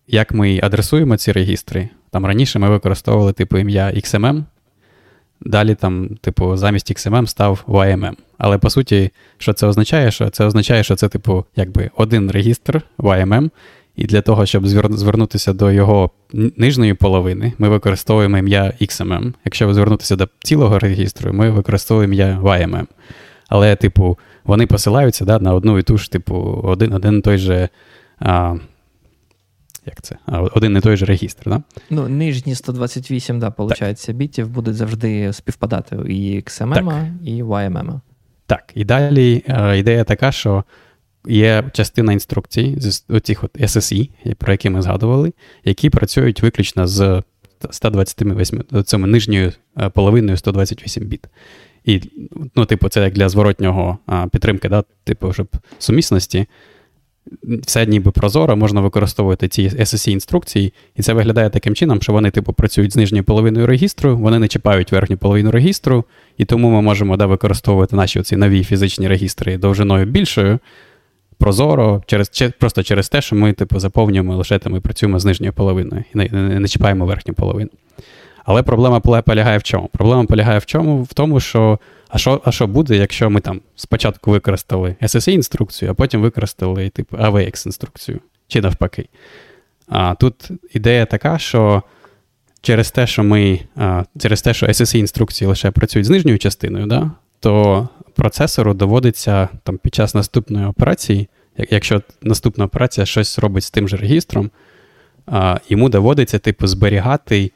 як 0.09 0.33
ми 0.33 0.61
адресуємо 0.63 1.17
ці 1.17 1.33
регістри? 1.33 1.89
Там 2.11 2.27
раніше 2.27 2.59
ми 2.59 2.71
використовували 2.71 3.33
типу 3.33 3.59
ім'я 3.59 3.87
XMM, 3.87 4.43
далі 5.41 5.75
там, 5.75 6.09
типу, 6.21 6.57
замість 6.57 6.93
XMM 6.93 7.27
став 7.27 7.65
YMM. 7.69 8.15
Але 8.39 8.59
по 8.59 8.71
суті, 8.71 9.11
що 9.39 9.53
це 9.53 9.67
означає? 9.67 10.11
Що 10.11 10.31
Це 10.31 10.45
означає, 10.45 10.83
що 10.83 10.97
це, 10.97 11.09
типу, 11.09 11.45
якби 11.57 11.91
один 11.97 12.31
регістр 12.31 12.83
YMM, 12.99 13.51
І 13.97 14.05
для 14.05 14.21
того, 14.21 14.47
щоб 14.47 14.67
звернутися 14.67 15.53
до 15.53 15.73
його 15.73 16.11
нижньої 16.33 16.95
половини, 16.95 17.53
ми 17.59 17.69
використовуємо 17.69 18.39
ім'я 18.39 18.73
XMM. 18.81 19.33
Якщо 19.45 19.75
звернутися 19.75 20.17
до 20.17 20.29
цілого 20.39 20.79
регістру, 20.79 21.33
ми 21.33 21.51
використовуємо 21.51 22.15
ім'я 22.15 22.41
YMM. 22.43 22.87
Але, 23.49 23.77
типу, 23.77 24.19
вони 24.45 24.67
посилаються 24.67 25.25
да, 25.25 25.39
на 25.39 25.55
одну 25.55 25.79
і 25.79 25.83
ту 25.83 25.99
ж, 25.99 26.11
типу, 26.11 26.61
один 26.65 26.93
один 26.93 27.23
той 27.23 27.39
же. 27.39 27.69
А, 28.19 28.57
як 29.87 30.03
це? 30.03 30.17
Один 30.27 30.77
і 30.77 30.81
той 30.81 30.97
же 30.97 31.07
регістр, 31.07 31.51
да? 31.51 31.63
Ну, 31.91 32.09
нижні 32.09 32.55
128, 32.55 33.41
да, 33.41 33.55
виходить, 33.59 34.11
бітів 34.13 34.49
будуть 34.49 34.77
завжди 34.77 35.33
співпадати 35.33 35.97
і 35.97 36.37
XMM, 36.37 36.75
так. 36.75 37.07
і 37.25 37.43
YMM. 37.43 38.01
Так, 38.47 38.73
і 38.75 38.85
далі 38.85 39.43
е, 39.49 39.79
ідея 39.79 40.05
така, 40.05 40.33
що 40.33 40.65
є 41.27 41.71
частина 41.73 42.13
інструкцій 42.13 42.75
з 42.79 43.05
оцих 43.09 43.45
от 43.45 43.61
SSE, 43.61 44.11
про 44.35 44.53
які 44.53 44.71
ми 44.71 44.83
згадували, 44.83 45.33
які 45.65 45.91
працюють 45.91 46.43
виключно 46.43 46.87
з 46.87 47.23
128 47.71 48.65
цими 48.85 49.09
нижньою 49.09 49.53
е, 49.79 49.89
половиною 49.89 50.37
128 50.37 51.05
біт. 51.05 51.27
І, 51.85 52.01
ну, 52.55 52.67
типу, 52.67 52.89
це 52.89 53.05
як 53.05 53.15
для 53.15 53.29
зворотнього 53.29 53.99
підтримки, 54.33 54.69
да? 54.69 54.85
типу, 55.05 55.33
щоб 55.33 55.49
сумісності. 55.79 56.47
Все 57.43 57.87
ніби 57.87 58.11
прозоро, 58.11 58.57
можна 58.57 58.81
використовувати 58.81 59.49
ці 59.49 59.69
SSE 59.69 60.11
інструкції, 60.11 60.73
і 60.97 61.03
це 61.03 61.13
виглядає 61.13 61.51
таким 61.51 61.75
чином, 61.75 62.03
що 62.03 62.13
вони, 62.13 62.31
типу, 62.31 62.53
працюють 62.53 62.93
з 62.93 62.97
нижньою 62.97 63.25
половиною 63.25 63.67
регістру, 63.67 64.17
вони 64.17 64.39
не 64.39 64.49
чіпають 64.49 64.93
верхню 64.93 65.17
половину 65.17 65.51
регістру, 65.51 66.05
і 66.39 66.45
тому 66.45 66.71
ми 66.71 66.83
можемо 66.83 67.17
да, 67.17 67.27
використовувати 67.27 67.97
наші 67.97 68.21
оці 68.21 68.37
нові 68.37 68.65
фізичні 68.65 69.09
регістри 69.09 69.59
довжиною 69.59 70.07
більшою, 70.07 70.59
прозоро, 71.39 72.03
через, 72.07 72.31
просто 72.59 72.83
через 72.83 73.09
те, 73.09 73.23
що 73.23 73.37
ми, 73.37 73.53
типу, 73.53 73.79
заповнюємо 73.79 74.37
лише 74.37 74.61
ми 74.67 74.81
працюємо 74.81 75.19
з 75.19 75.25
нижньою 75.25 75.53
половиною 75.53 76.05
і 76.15 76.19
не, 76.19 76.29
не, 76.33 76.61
не 76.61 76.69
чіпаємо 76.69 77.07
верхню 77.07 77.35
половину. 77.35 77.71
Але 78.45 78.63
проблема 78.63 79.01
полягає 79.01 79.59
в 79.59 79.63
чому? 79.63 79.89
Проблема 79.93 80.25
полягає 80.25 80.59
в 80.59 80.67
чому? 80.67 81.03
В 81.03 81.15
тому, 81.15 81.41
що 81.41 81.79
а 82.09 82.19
що 82.19 82.41
а 82.45 82.53
що 82.53 82.67
буде, 82.67 82.97
якщо 82.97 83.31
ми 83.31 83.41
там 83.41 83.61
спочатку 83.77 84.31
використали 84.31 84.97
SSE-інструкцію, 85.03 85.91
а 85.91 85.95
потім 85.95 86.23
використали 86.23 86.89
типу, 86.89 87.17
AVX-інструкцію, 87.17 88.21
чи 88.49 88.61
навпаки. 88.61 89.09
А 89.89 90.15
Тут 90.15 90.51
ідея 90.73 91.07
така, 91.07 91.39
що 91.39 91.83
через 92.61 92.91
те, 92.91 93.07
що 93.07 93.25
ми, 93.25 93.61
а, 93.77 94.05
через 94.19 94.43
те, 94.43 94.55
що 94.55 94.67
SSE-інструкції 94.67 95.49
лише 95.49 95.71
працюють 95.71 96.07
з 96.07 96.11
нижньою 96.11 96.39
частиною, 96.39 96.87
да, 96.87 97.11
то 97.41 97.89
процесору 98.15 98.75
доводиться 98.75 99.49
там 99.63 99.79
під 99.79 99.95
час 99.95 100.15
наступної 100.15 100.67
операції, 100.67 101.29
якщо 101.71 102.03
наступна 102.23 102.65
операція 102.65 103.07
щось 103.07 103.39
робить 103.39 103.65
з 103.65 103.71
тим 103.71 103.89
же 103.89 103.97
регістром, 103.97 104.51
а, 105.27 105.59
йому 105.69 105.89
доводиться 105.89 106.39
типу, 106.39 106.67
зберігати 106.67 107.51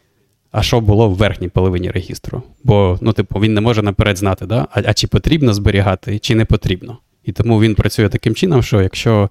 а 0.51 0.63
що 0.63 0.81
було 0.81 1.09
в 1.09 1.15
верхній 1.15 1.49
половині 1.49 1.91
регістру. 1.91 2.43
Бо, 2.65 2.99
ну, 3.01 3.13
типу, 3.13 3.41
він 3.41 3.55
не 3.55 3.61
може 3.61 3.83
наперед 3.83 4.19
знати, 4.19 4.47
да? 4.47 4.69
а, 4.71 4.83
а 4.87 4.95
чи 4.95 5.07
потрібно 5.07 5.53
зберігати, 5.53 6.19
чи 6.19 6.35
не 6.35 6.45
потрібно. 6.45 6.99
І 7.25 7.33
тому 7.33 7.61
він 7.61 7.75
працює 7.75 8.09
таким 8.09 8.35
чином, 8.35 8.63
що 8.63 8.83
якщо 8.83 9.31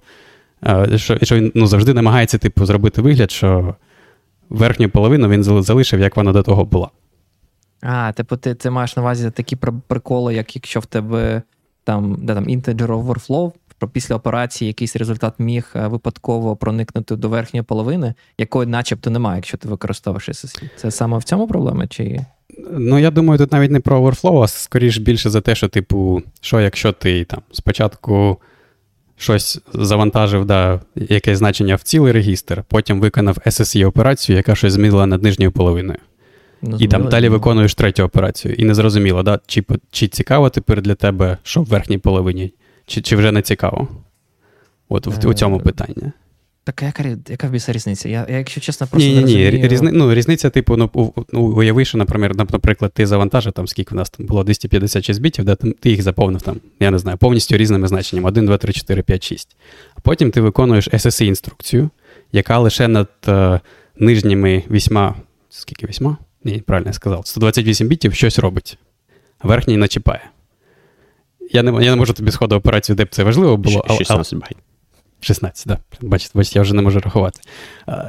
що, 0.96 1.18
що 1.22 1.36
він 1.36 1.52
ну, 1.54 1.66
завжди 1.66 1.94
намагається 1.94 2.38
типу, 2.38 2.66
зробити 2.66 3.02
вигляд, 3.02 3.30
що 3.30 3.74
верхню 4.50 4.88
половину 4.88 5.28
він 5.28 5.44
залишив, 5.62 6.00
як 6.00 6.16
вона 6.16 6.32
до 6.32 6.42
того 6.42 6.64
була. 6.64 6.88
А, 7.82 8.12
типу, 8.12 8.36
ти 8.36 8.54
ти 8.54 8.70
маєш 8.70 8.96
на 8.96 9.02
увазі 9.02 9.30
такі 9.30 9.56
приколи, 9.86 10.34
як 10.34 10.56
якщо 10.56 10.80
в 10.80 10.86
тебе 10.86 11.42
там 11.84 12.16
де 12.20 12.34
там 12.34 12.44
integer 12.44 12.86
overflow, 12.86 13.52
після 13.86 14.14
операції 14.14 14.66
якийсь 14.66 14.96
результат 14.96 15.34
міг 15.38 15.70
е, 15.74 15.86
випадково 15.86 16.56
проникнути 16.56 17.16
до 17.16 17.28
верхньої 17.28 17.62
половини, 17.62 18.14
якої 18.38 18.68
начебто 18.68 19.10
немає, 19.10 19.36
якщо 19.36 19.56
ти 19.56 19.68
використовуєш 19.68 20.28
SSL. 20.28 20.70
Це 20.76 20.90
саме 20.90 21.18
в 21.18 21.24
цьому 21.24 21.46
проблема? 21.46 21.86
чи... 21.86 22.24
Ну, 22.70 22.98
я 22.98 23.10
думаю, 23.10 23.38
тут 23.38 23.52
навіть 23.52 23.70
не 23.70 23.80
про 23.80 24.00
overflow, 24.00 24.42
а 24.42 24.48
скоріш 24.48 24.98
більше 24.98 25.30
за 25.30 25.40
те, 25.40 25.54
що, 25.54 25.68
типу, 25.68 26.22
що 26.40 26.60
якщо 26.60 26.92
ти 26.92 27.24
там 27.24 27.42
спочатку 27.52 28.38
щось 29.16 29.60
завантажив, 29.74 30.44
да, 30.44 30.80
якесь 30.94 31.38
значення 31.38 31.74
в 31.74 31.82
цілий 31.82 32.12
регістр, 32.12 32.64
потім 32.68 33.00
виконав 33.00 33.38
SSE 33.46 33.86
операцію, 33.86 34.36
яка 34.36 34.54
щось 34.54 34.72
змінила 34.72 35.06
над 35.06 35.22
нижньою 35.22 35.52
половиною. 35.52 35.98
Ну, 36.62 36.76
і 36.80 36.88
там 36.88 37.08
далі 37.08 37.28
виконуєш 37.28 37.74
третю 37.74 38.02
операцію. 38.02 38.54
І 38.54 38.64
не 38.64 38.74
зрозуміло, 38.74 39.22
да, 39.22 39.40
чи 39.46 39.64
чи 39.90 40.08
цікаво 40.08 40.50
тепер 40.50 40.82
для 40.82 40.94
тебе, 40.94 41.38
що 41.42 41.62
в 41.62 41.64
верхній 41.64 41.98
половині, 41.98 42.52
чи 42.88 43.00
чи 43.00 43.16
вже 43.16 43.32
не 43.32 43.42
цікаво? 43.42 43.88
От 44.88 45.06
в, 45.06 45.28
у 45.28 45.34
цьому 45.34 45.56
е, 45.56 45.60
питання. 45.60 46.12
Так 46.64 46.82
яка 46.82 47.16
яка 47.28 47.48
в 47.48 47.50
біса 47.50 47.72
різниця? 47.72 48.08
Я, 48.08 48.26
я, 48.28 48.38
якщо 48.38 48.60
чесно, 48.60 48.86
просто. 48.86 49.08
Ні, 49.08 49.24
ні, 49.24 49.34
ні. 49.34 49.50
Різни, 49.50 49.92
ну, 49.92 50.14
різниця, 50.14 50.50
типу, 50.50 50.76
ну, 50.76 51.14
ну 51.32 51.40
уяви, 51.42 51.84
що, 51.84 51.98
наприклад, 51.98 52.92
ти 52.94 53.06
завантажив, 53.06 53.52
там, 53.52 53.68
скільки 53.68 53.94
в 53.94 53.98
нас 53.98 54.10
там 54.10 54.26
було 54.26 54.44
256 54.44 55.20
бітів, 55.20 55.44
да, 55.44 55.54
ти 55.54 55.90
їх 55.90 56.02
заповнив 56.02 56.42
там, 56.42 56.56
я 56.80 56.90
не 56.90 56.98
знаю, 56.98 57.18
повністю 57.18 57.56
різними 57.56 57.88
значеннями: 57.88 58.28
1, 58.28 58.46
2, 58.46 58.56
3, 58.56 58.72
4, 58.72 59.02
5, 59.02 59.24
6. 59.24 59.56
А 59.94 60.00
потім 60.00 60.30
ти 60.30 60.40
виконуєш 60.40 60.88
SSE 60.88 61.24
інструкцію, 61.24 61.90
яка 62.32 62.58
лише 62.58 62.88
над 62.88 63.08
е, 63.28 63.60
нижніми 63.96 64.62
вісьма. 64.70 65.14
Скільки 65.50 65.86
вісьма? 65.86 66.16
Ні, 66.44 66.60
правильно 66.66 66.88
я 66.88 66.92
сказав. 66.92 67.26
128 67.26 67.88
бітів 67.88 68.14
щось 68.14 68.38
робить. 68.38 68.78
Верхній 69.42 69.76
начіпає. 69.76 70.30
Я 71.50 71.62
не 71.62 71.84
я 71.84 71.90
не 71.90 71.96
можу 71.96 72.12
тобі 72.12 72.30
сходу 72.30 72.56
операцію, 72.56 72.96
де 72.96 73.04
б 73.04 73.08
це 73.10 73.24
важливо 73.24 73.56
було. 73.56 73.84
16 73.98 74.34
байт. 74.34 74.56
16, 75.20 75.66
так. 75.66 75.78
Да. 76.00 76.08
Бачите, 76.08 76.30
бачите, 76.34 76.58
я 76.58 76.62
вже 76.62 76.74
не 76.74 76.82
можу 76.82 77.00
рахувати. 77.00 77.40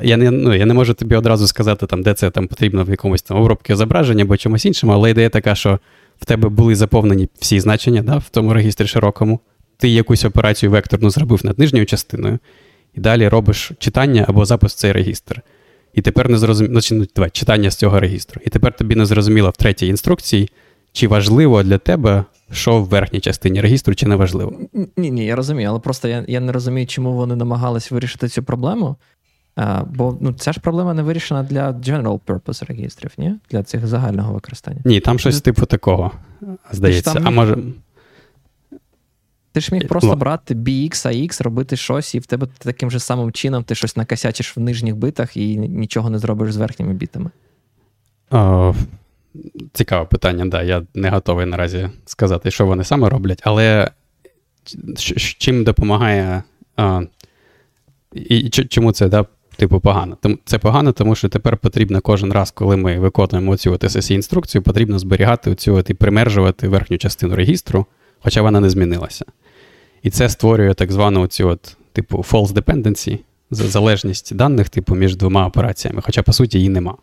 Я 0.01 0.17
не 0.17 0.31
ну, 0.31 0.55
я 0.55 0.65
не 0.65 0.73
можу 0.73 0.93
тобі 0.93 1.15
одразу 1.15 1.47
сказати, 1.47 1.85
там, 1.85 2.03
де 2.03 2.13
це 2.13 2.29
там 2.29 2.47
потрібно 2.47 2.83
в 2.83 2.89
якомусь 2.89 3.21
там 3.21 3.37
обробці 3.37 3.75
зображення 3.75 4.23
або 4.23 4.37
чомусь 4.37 4.65
іншому, 4.65 4.93
але 4.93 5.11
ідея 5.11 5.29
така, 5.29 5.55
що 5.55 5.79
в 6.21 6.25
тебе 6.25 6.49
були 6.49 6.75
заповнені 6.75 7.29
всі 7.39 7.59
значення 7.59 8.01
да, 8.01 8.17
в 8.17 8.29
тому 8.29 8.53
регістрі 8.53 8.87
широкому. 8.87 9.39
Ти 9.77 9.89
якусь 9.89 10.25
операцію 10.25 10.71
векторну 10.71 11.09
зробив 11.09 11.45
над 11.45 11.59
нижньою 11.59 11.85
частиною, 11.85 12.39
і 12.95 12.99
далі 12.99 13.27
робиш 13.27 13.71
читання 13.79 14.25
або 14.27 14.45
запис 14.45 14.73
в 14.73 14.75
цей 14.75 14.91
регістр. 14.91 15.41
І 15.93 16.01
тепер 16.01 16.29
не 16.29 16.37
зрозуміло, 16.37 16.81
ну, 16.91 17.05
давай, 17.15 17.29
читання 17.29 17.71
з 17.71 17.75
цього 17.75 17.99
регістру. 17.99 18.41
І 18.45 18.49
тепер 18.49 18.75
тобі 18.75 18.95
не 18.95 19.05
зрозуміло 19.05 19.49
в 19.49 19.57
третій 19.57 19.87
інструкції, 19.87 20.49
чи 20.91 21.07
важливо 21.07 21.63
для 21.63 21.77
тебе 21.77 22.23
що 22.51 22.81
в 22.81 22.85
верхній 22.85 23.19
частині 23.19 23.61
регістру, 23.61 23.95
чи 23.95 24.07
не 24.07 24.15
важливо? 24.15 24.53
Ні, 24.97 25.11
ні, 25.11 25.25
я 25.25 25.35
розумію, 25.35 25.69
але 25.69 25.79
просто 25.79 26.07
я 26.07 26.25
я 26.27 26.39
не 26.39 26.51
розумію, 26.51 26.87
чому 26.87 27.13
вони 27.13 27.35
намагались 27.35 27.91
вирішити 27.91 28.27
цю 28.27 28.43
проблему. 28.43 28.95
А, 29.55 29.83
Бо 29.83 30.17
ну, 30.21 30.33
ця 30.33 30.53
ж 30.53 30.59
проблема 30.59 30.93
не 30.93 31.03
вирішена 31.03 31.43
для 31.43 31.71
general 31.71 32.19
purpose 32.27 32.65
регістрів, 32.65 33.11
ні? 33.17 33.35
Для 33.51 33.63
цих 33.63 33.87
загального 33.87 34.33
використання. 34.33 34.81
Ні, 34.85 34.99
там 34.99 35.19
щось 35.19 35.41
типу 35.41 35.65
такого, 35.65 36.11
здається. 36.71 37.21
А 37.23 37.29
може. 37.29 37.57
Ти 39.51 39.61
ж 39.61 39.69
міг 39.75 39.87
просто 39.87 40.15
брати 40.15 40.55
BX, 40.55 40.91
AX, 40.91 41.43
робити 41.43 41.75
щось, 41.75 42.15
і 42.15 42.19
в 42.19 42.25
тебе 42.25 42.47
таким 42.57 42.91
же 42.91 42.99
самим 42.99 43.31
чином 43.31 43.63
ти 43.63 43.75
щось 43.75 43.97
накосячиш 43.97 44.57
в 44.57 44.59
нижніх 44.59 44.95
битах 44.95 45.37
і 45.37 45.57
нічого 45.57 46.09
не 46.09 46.19
зробиш 46.19 46.53
з 46.53 46.57
верхніми 46.57 46.93
бітами. 46.93 47.29
Цікаве 49.73 50.05
питання, 50.05 50.45
да. 50.45 50.63
Я 50.63 50.83
не 50.93 51.09
готовий 51.09 51.45
наразі 51.45 51.89
сказати, 52.05 52.51
що 52.51 52.65
вони 52.65 52.83
саме 52.83 53.09
роблять, 53.09 53.41
але 53.43 53.91
чим 55.37 55.63
допомагає. 55.63 56.43
А, 56.75 57.01
І 58.13 58.49
чому 58.49 58.91
це 58.91 59.09
да, 59.09 59.25
типу 59.57 59.79
погано? 59.79 60.17
Це 60.45 60.57
погано, 60.59 60.91
тому 60.91 61.15
що 61.15 61.29
тепер 61.29 61.57
потрібно 61.57 62.01
кожен 62.01 62.33
раз, 62.33 62.51
коли 62.51 62.77
ми 62.77 62.99
виконуємо 62.99 63.57
цю 63.57 63.71
ssc 63.71 64.13
інструкцію, 64.13 64.61
потрібно 64.61 64.99
зберігати 64.99 65.55
цю 65.55 65.79
і 65.79 65.93
примержувати 65.93 66.67
верхню 66.67 66.97
частину 66.97 67.35
регістру, 67.35 67.85
хоча 68.19 68.41
вона 68.41 68.59
не 68.59 68.69
змінилася. 68.69 69.25
І 70.03 70.09
це 70.09 70.29
створює 70.29 70.73
так 70.73 70.91
звану 70.91 71.27
цю 71.27 71.47
от, 71.47 71.77
типу 71.93 72.17
false 72.17 72.53
dependency, 72.53 73.19
залежність 73.51 74.35
даних 74.35 74.69
типу, 74.69 74.95
між 74.95 75.15
двома 75.15 75.47
операціями, 75.47 76.01
хоча 76.05 76.23
по 76.23 76.33
суті 76.33 76.57
її 76.57 76.69
нема. 76.69 76.95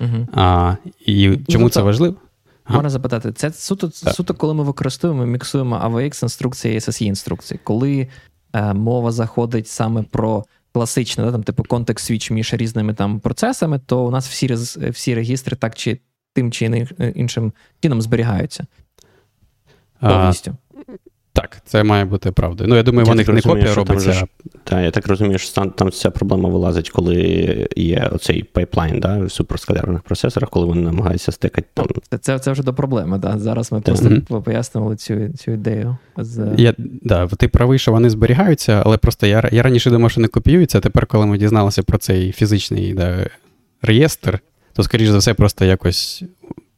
Угу. 0.00 0.28
А, 0.32 0.76
І 1.06 1.38
чому 1.48 1.64
ну, 1.64 1.70
це 1.70 1.82
важливо? 1.82 2.16
Можна 2.68 2.90
запитати, 2.90 3.32
це 3.32 3.52
суто, 3.52 3.90
суто, 3.90 4.34
коли 4.34 4.54
ми 4.54 4.62
використовуємо, 4.62 5.26
міксуємо 5.26 5.76
AVX 5.76 6.24
інструкції 6.24 6.74
і 6.74 6.78
SSE 6.78 7.04
інструкції, 7.04 7.60
коли 7.64 8.08
е, 8.52 8.74
мова 8.74 9.12
заходить 9.12 9.68
саме 9.68 10.02
про 10.02 10.44
класичне, 10.72 11.24
да, 11.24 11.32
там, 11.32 11.42
типу 11.42 11.62
контекст 11.62 12.06
свіч 12.06 12.30
між 12.30 12.54
різними 12.54 12.94
там 12.94 13.20
процесами, 13.20 13.80
то 13.86 14.04
у 14.04 14.10
нас 14.10 14.28
всі 14.28 14.54
всі 14.90 15.14
регістри 15.14 15.56
так 15.56 15.74
чи 15.74 16.00
тим 16.32 16.52
чи 16.52 16.86
іншим 17.14 17.52
чином 17.80 18.02
зберігаються. 18.02 18.66
Повністю. 20.00 20.56
Так, 21.34 21.58
це 21.64 21.84
має 21.84 22.04
бути 22.04 22.32
правдою. 22.32 22.70
Ну, 22.70 22.76
я 22.76 22.82
думаю, 22.82 23.06
вони 23.06 23.24
не 23.28 23.42
копія 23.42 23.74
робиться. 23.74 24.26
Так, 24.64 24.84
я 24.84 24.90
так 24.90 25.06
розумію, 25.06 25.38
що 25.38 25.54
там, 25.54 25.70
там 25.70 25.90
ця 25.90 26.10
проблема 26.10 26.48
вилазить, 26.48 26.90
коли 26.90 27.16
є 27.76 28.10
оцей 28.12 28.42
пайплайн 28.42 29.00
да, 29.00 29.18
в 29.18 29.30
суперскалярних 29.30 30.02
процесорах, 30.02 30.50
коли 30.50 30.66
вони 30.66 30.82
намагаються 30.82 31.32
стикати 31.32 31.68
там. 31.74 31.86
Це 32.20 32.38
це 32.38 32.52
вже 32.52 32.62
до 32.62 32.74
проблеми, 32.74 33.18
да. 33.18 33.38
Зараз 33.38 33.72
ми 33.72 33.80
просто 33.80 34.08
mm-hmm. 34.08 34.42
пояснювали 34.42 34.96
цю 34.96 35.28
цю 35.28 35.52
ідею. 35.52 35.96
З... 36.16 36.48
Я, 36.56 36.74
да, 36.78 37.26
Ти 37.26 37.48
правий, 37.48 37.78
що 37.78 37.92
вони 37.92 38.10
зберігаються, 38.10 38.82
але 38.86 38.96
просто 38.96 39.26
я 39.26 39.48
я 39.52 39.62
раніше 39.62 39.90
думав, 39.90 40.10
що 40.10 40.20
не 40.20 40.28
копіюються, 40.28 40.78
а 40.78 40.80
тепер, 40.80 41.06
коли 41.06 41.26
ми 41.26 41.38
дізналися 41.38 41.82
про 41.82 41.98
цей 41.98 42.32
фізичний 42.32 42.94
да, 42.94 43.26
реєстр, 43.82 44.38
то, 44.72 44.82
скоріш 44.82 45.08
за 45.08 45.18
все, 45.18 45.34
просто 45.34 45.64
якось 45.64 46.24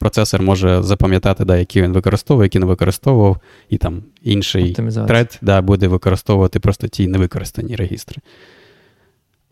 процесор 0.07 0.43
може 0.43 0.83
запам'ятати, 0.83 1.45
да, 1.45 1.57
які 1.57 1.83
він 1.83 1.93
використовує, 1.93 2.47
які 2.47 2.59
не 2.59 2.67
використовував, 2.67 3.39
і 3.69 3.79
там 3.79 4.03
інший 4.23 4.77
тред 5.07 5.39
да, 5.43 5.61
буде 5.61 5.89
використовувати 5.89 6.61
просто 6.61 6.89
ті 6.89 7.09
невикористані 7.09 7.77
регістри. 7.77 8.17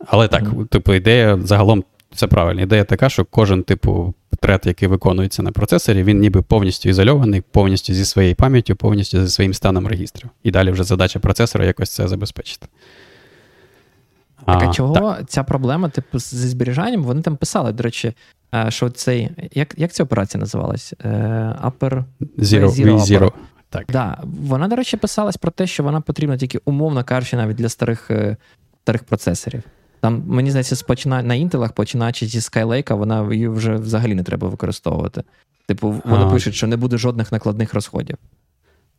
Але 0.07 0.27
так, 0.27 0.43
mm-hmm. 0.43 0.67
типу, 0.67 0.93
ідея 0.93 1.39
загалом 1.43 1.83
це 2.13 2.27
правильна. 2.27 2.61
Ідея 2.61 2.83
така, 2.83 3.09
що 3.09 3.25
кожен 3.25 3.63
типу 3.63 4.13
тред, 4.39 4.61
який 4.65 4.87
виконується 4.87 5.43
на 5.43 5.51
процесорі, 5.51 6.03
він 6.03 6.19
ніби 6.19 6.41
повністю 6.41 6.89
ізольований, 6.89 7.41
повністю 7.41 7.93
зі 7.93 8.05
своєю 8.05 8.35
пам'яттю, 8.35 8.75
повністю 8.75 9.21
зі 9.21 9.29
своїм 9.29 9.53
станом 9.53 9.87
регістрів. 9.87 10.29
І 10.43 10.51
далі 10.51 10.71
вже 10.71 10.83
задача 10.83 11.19
процесора 11.19 11.65
якось 11.65 11.89
це 11.89 12.07
забезпечити. 12.07 12.67
Так, 14.45 14.63
а, 14.69 14.73
чого 14.73 14.93
так. 14.93 15.29
ця 15.29 15.43
проблема, 15.43 15.89
типу, 15.89 16.19
зі 16.19 16.47
зберіганням? 16.47 17.03
Вони 17.03 17.21
там 17.21 17.37
писали, 17.37 17.71
до 17.71 17.83
речі, 17.83 18.13
що 18.69 18.89
цей. 18.89 19.29
Як 19.53 19.73
як 19.77 19.91
ця 19.91 20.03
операція 20.03 20.39
називалась? 20.39 20.93
Е, 21.03 21.09
upper 21.63 22.03
Zero. 22.37 22.69
Zero, 22.69 22.99
Zero. 22.99 23.31
Так. 23.69 23.85
Да. 23.89 24.17
Вона, 24.23 24.67
до 24.67 24.75
речі, 24.75 24.97
писалась 24.97 25.37
про 25.37 25.51
те, 25.51 25.67
що 25.67 25.83
вона 25.83 26.01
потрібна 26.01 26.37
тільки 26.37 26.59
умовно 26.65 27.03
кажучи, 27.03 27.37
навіть 27.37 27.55
для 27.55 27.69
старих 27.69 28.11
е, 28.11 28.37
старих 28.83 29.03
процесорів. 29.03 29.63
Там, 29.99 30.23
мені 30.27 30.49
здається, 30.49 30.75
спочина... 30.75 31.23
на 31.23 31.35
інтелах, 31.35 31.71
починаючи 31.71 32.25
зі 32.25 32.39
Skylake, 32.39 32.97
вона 32.97 33.33
її 33.33 33.47
вже 33.47 33.75
взагалі 33.75 34.15
не 34.15 34.23
треба 34.23 34.47
використовувати. 34.47 35.23
Типу, 35.67 36.01
вони 36.05 36.31
пишуть, 36.31 36.55
що 36.55 36.67
не 36.67 36.77
буде 36.77 36.97
жодних 36.97 37.31
накладних 37.31 37.73
розходів. 37.73 38.17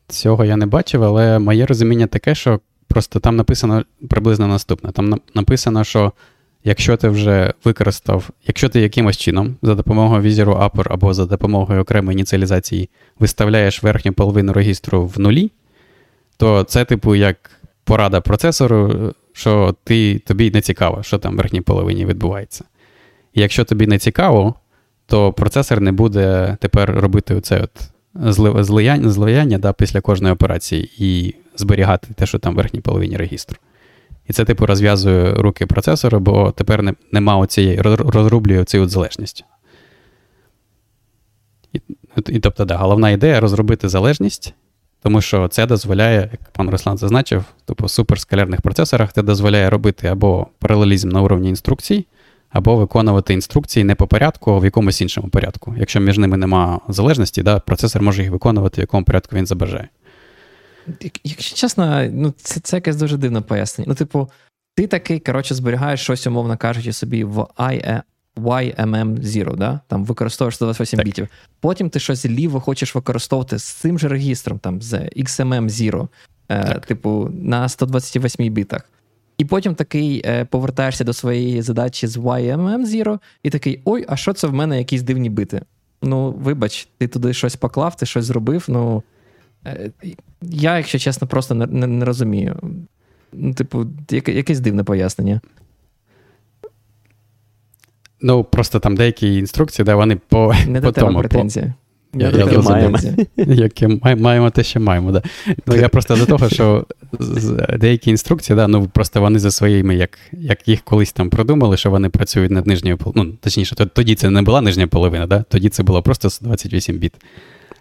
Цього 0.09 0.45
я 0.45 0.57
не 0.57 0.67
бачив, 0.67 1.05
але 1.05 1.39
моє 1.39 1.67
розуміння 1.67 2.07
таке, 2.07 2.35
що 2.35 2.61
Просто 2.89 3.21
там 3.21 3.37
написано 3.37 3.85
приблизно 4.09 4.47
наступне. 4.47 4.93
Там 4.93 5.21
написано, 5.35 5.85
що 5.85 6.13
якщо 6.67 6.97
ти 6.97 7.09
вже 7.09 7.55
використав, 7.65 8.31
якщо 8.47 8.69
ти 8.69 8.81
якимось 8.81 9.17
чином 9.17 9.57
за 9.63 9.75
допомогою 9.75 10.23
візіру 10.23 10.53
Upper 10.53 10.87
або 10.91 11.15
за 11.15 11.27
допомогою 11.27 11.81
окремої 11.81 12.15
ініціалізації 12.15 12.91
виставляєш 13.19 13.83
верхню 13.83 14.13
половину 14.13 14.53
регістру 14.53 15.07
в 15.07 15.21
нулі, 15.21 15.51
то 16.37 16.63
це, 16.63 16.85
типу, 16.85 17.15
як 17.15 17.51
порада 17.85 18.21
процесору, 18.21 19.13
що 19.33 19.75
ти, 19.85 20.19
тобі 20.19 20.51
не 20.51 20.61
цікаво, 20.61 21.03
що 21.03 21.19
там 21.19 21.35
в 21.35 21.37
верхній 21.37 21.61
половині 21.61 22.07
відбувається. 22.07 22.65
І 23.35 23.41
якщо 23.41 23.65
тобі 23.65 23.87
не 23.87 23.99
цікаво, 23.99 24.55
то 25.07 25.33
процесор 25.33 25.81
не 25.81 25.93
буде 25.93 26.57
тепер 26.61 26.91
робити 26.91 27.35
оце 27.35 27.61
от 27.61 27.91
злияння, 28.67 29.11
злияння 29.11 29.59
да, 29.59 29.73
після 29.73 30.01
кожної 30.01 30.35
операції 30.35 30.91
і 30.99 31.35
зберігати 31.57 32.09
те, 32.15 32.27
що 32.27 32.39
там 32.39 32.55
в 32.55 32.57
верхній 32.57 32.81
половині 32.81 33.17
регістру. 33.17 33.57
І 34.29 34.33
це, 34.33 34.45
типу, 34.45 34.67
розв'язує 34.67 35.35
руки 35.35 35.67
процесора, 35.67 36.19
бо 36.19 36.51
тепер 36.51 36.83
не, 36.83 36.95
нема 37.13 37.37
оцієї, 37.37 37.81
розрублює 37.81 38.65
цю 38.65 38.83
от 38.83 38.91
залежність. 38.91 39.45
І, 41.73 41.81
і 42.29 42.39
тобто, 42.39 42.65
да, 42.65 42.77
головна 42.77 43.11
ідея 43.11 43.41
розробити 43.41 43.89
залежність, 43.89 44.55
тому 45.03 45.21
що 45.21 45.49
це 45.49 45.67
дозволяє, 45.67 46.29
як 46.33 46.51
пан 46.53 46.71
Руслан 46.71 46.99
зазначив, 46.99 47.45
типу, 47.65 47.85
в 47.85 47.91
суперскалярних 47.91 48.61
процесорах 48.61 49.13
це 49.13 49.23
дозволяє 49.23 49.71
робити 49.71 50.09
або 50.09 50.47
паралелізм 50.59 51.09
на 51.09 51.23
уровні 51.23 51.49
інструкцій, 51.49 52.07
або 52.51 52.77
виконувати 52.77 53.35
інструкції 53.35 53.85
не 53.85 53.95
по 53.95 54.07
порядку, 54.07 54.53
а 54.53 54.59
в 54.59 54.65
якомусь 54.65 55.01
іншому 55.01 55.29
порядку. 55.29 55.75
Якщо 55.79 56.01
між 56.01 56.19
ними 56.19 56.37
немає 56.37 56.79
залежності, 56.89 57.43
да, 57.43 57.59
процесор 57.61 58.03
може 58.03 58.23
їх 58.23 58.31
виконувати, 58.31 58.81
в 58.81 58.83
якому 58.83 59.05
порядку 59.05 59.37
він 59.37 59.47
забажає. 59.47 59.89
Якщо 61.25 61.57
чесно, 61.57 62.09
ну 62.13 62.35
це 62.37 62.61
це 62.61 62.77
якесь 62.77 62.97
дуже 62.97 63.17
дивне 63.17 63.41
пояснення. 63.41 63.89
Ну, 63.89 63.95
типу, 63.95 64.31
ти 64.75 64.87
такий, 64.87 65.21
коротше, 65.21 65.55
зберігаєш 65.55 66.01
щось, 66.01 66.27
умовно 66.27 66.57
кажучи, 66.57 66.93
собі 66.93 67.25
в 67.25 67.39
IE, 67.39 68.03
YMM0, 68.37 69.57
да? 69.57 69.81
там 69.89 70.05
використовуєш 70.05 70.55
128 70.55 70.97
так. 70.97 71.07
бітів. 71.07 71.29
Потім 71.61 71.91
ти 71.91 72.01
щось 72.01 72.27
ліво 72.27 72.61
хочеш 72.61 72.95
використовувати 72.95 73.59
з 73.59 73.65
цим 73.65 73.99
же 73.99 74.09
регістром, 74.09 74.59
там, 74.59 74.83
з 74.83 74.95
XMM0, 74.95 76.09
е, 76.49 76.81
типу, 76.81 77.31
на 77.33 77.69
128 77.69 78.53
бітах. 78.53 78.91
І 79.39 79.45
потім 79.45 79.75
такий 79.75 80.23
е, 80.25 80.45
повертаєшся 80.45 81.05
до 81.05 81.13
своєї 81.13 81.63
задачі 81.63 82.07
з 82.07 82.17
YMM0 82.17 83.19
і 83.43 83.51
такий: 83.51 83.81
ой, 83.85 84.05
а 84.09 84.17
що 84.17 84.33
це 84.33 84.47
в 84.47 84.53
мене 84.53 84.79
якісь 84.79 85.03
дивні 85.03 85.31
бити? 85.31 85.63
Ну, 86.03 86.33
вибач, 86.33 86.89
ти 86.99 87.09
туди 87.09 87.33
щось 87.33 87.57
поклав, 87.57 87.97
ти 87.97 88.07
щось 88.07 88.25
зробив. 88.25 88.65
Ну, 88.69 89.03
я, 90.43 90.77
якщо 90.77 90.99
чесно, 90.99 91.27
просто 91.27 91.55
не, 91.55 91.67
не, 91.67 91.87
не 91.87 92.05
розумію. 92.05 92.57
Ну, 93.33 93.55
Типу, 93.55 93.87
яке, 94.11 94.33
якесь 94.33 94.61
дивне 94.61 94.85
пояснення. 94.85 95.41
Ну, 98.21 98.45
просто 98.45 98.81
там 98.81 98.97
деякі 98.97 99.35
інструкції, 99.35 99.87
де 99.87 99.95
вони 99.95 100.17
по. 100.29 100.55
Не 100.69 100.81
по 100.81 100.87
до 100.87 101.01
тому, 101.01 101.19
претензії. 101.19 101.67
По... 101.67 101.73
Я, 102.19 102.31
я, 102.31 102.61
маємо. 102.61 102.99
Яке 103.37 103.89
маємо 104.17 104.51
те, 104.51 104.63
що 104.63 104.81
маємо. 104.81 105.13
Да. 105.13 105.23
Ну, 105.67 105.77
Я 105.77 105.89
просто 105.89 106.17
до 106.17 106.27
того, 106.27 106.49
що 106.49 106.87
деякі 107.79 108.11
інструкції, 108.11 108.57
да, 108.57 108.69
ну 108.69 108.89
просто 108.89 109.21
вони 109.21 109.39
за 109.39 109.51
своїми, 109.51 109.97
як 109.97 110.19
як 110.33 110.69
їх 110.69 110.83
колись 110.83 111.13
там 111.13 111.31
продумали, 111.31 111.77
що 111.77 111.91
вони 111.91 112.09
працюють 112.09 112.51
над 112.51 112.67
нижньою 112.67 112.97
половиною. 112.97 113.31
Ну, 113.33 113.39
точніше, 113.41 113.75
тоді 113.75 114.15
це 114.15 114.31
не 114.31 114.43
була 114.43 114.61
нижня 114.61 114.87
половина, 114.87 115.27
да? 115.27 115.45
тоді 115.49 115.69
це 115.69 115.83
було 115.83 116.03
просто 116.03 116.31
128 116.31 116.99
біт. 116.99 117.13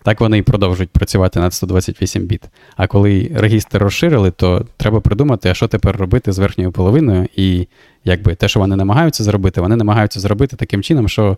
Так 0.05 0.21
вони 0.21 0.37
і 0.37 0.41
продовжують 0.41 0.89
працювати 0.89 1.39
над 1.39 1.53
128 1.53 2.23
біт. 2.23 2.43
А 2.75 2.87
коли 2.87 3.31
регістр 3.35 3.77
розширили, 3.77 4.31
то 4.31 4.65
треба 4.77 5.01
придумати, 5.01 5.49
а 5.49 5.53
що 5.53 5.67
тепер 5.67 5.97
робити 5.97 6.31
з 6.31 6.39
верхньою 6.39 6.71
половиною. 6.71 7.27
І 7.35 7.67
якби 8.03 8.35
те, 8.35 8.47
що 8.47 8.59
вони 8.59 8.75
намагаються 8.75 9.23
зробити, 9.23 9.61
вони 9.61 9.75
намагаються 9.75 10.19
зробити 10.19 10.55
таким 10.55 10.83
чином, 10.83 11.09
що 11.09 11.37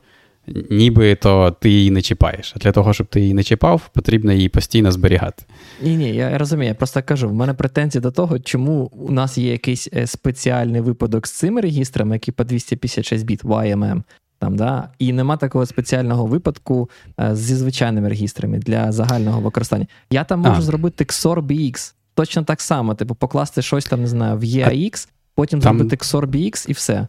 ніби 0.69 1.15
то 1.15 1.55
ти 1.59 1.69
її 1.69 1.91
не 1.91 2.01
чіпаєш. 2.01 2.53
А 2.55 2.59
для 2.59 2.71
того, 2.71 2.93
щоб 2.93 3.07
ти 3.07 3.21
її 3.21 3.33
не 3.33 3.43
чіпав, 3.43 3.89
потрібно 3.93 4.33
її 4.33 4.49
постійно 4.49 4.91
зберігати. 4.91 5.43
Ні, 5.81 5.95
ні, 5.95 6.15
я 6.15 6.37
розумію. 6.37 6.67
Я 6.67 6.75
просто 6.75 7.03
кажу: 7.03 7.29
в 7.29 7.33
мене 7.33 7.53
претензії 7.53 8.01
до 8.01 8.11
того, 8.11 8.39
чому 8.39 8.91
у 8.93 9.11
нас 9.11 9.37
є 9.37 9.51
якийсь 9.51 9.89
е, 9.93 10.07
спеціальний 10.07 10.81
випадок 10.81 11.27
з 11.27 11.31
цими 11.31 11.61
регістрами, 11.61 12.15
які 12.15 12.31
по 12.31 12.43
256 12.43 13.25
біт 13.25 13.43
YMM. 13.43 14.01
Там, 14.39 14.55
да? 14.55 14.89
І 14.99 15.13
нема 15.13 15.37
такого 15.37 15.65
спеціального 15.65 16.25
випадку 16.25 16.89
е, 17.19 17.35
зі 17.35 17.55
звичайними 17.55 18.09
регістрами 18.09 18.57
для 18.57 18.91
загального 18.91 19.41
використання. 19.41 19.87
Я 20.09 20.23
там 20.23 20.39
можу 20.39 20.57
а. 20.57 20.61
зробити 20.61 21.03
XOR 21.03 21.41
BX. 21.41 21.93
Точно 22.13 22.43
так 22.43 22.61
само, 22.61 22.95
типу, 22.95 23.15
покласти 23.15 23.61
щось 23.61 23.85
там, 23.85 24.01
не 24.01 24.07
знаю, 24.07 24.37
в 24.37 24.43
EAX, 24.43 25.07
потім 25.35 25.59
там... 25.59 25.77
зробити 25.77 25.95
XOR 25.95 26.25
BX 26.25 26.69
і 26.69 26.73
все. 26.73 27.07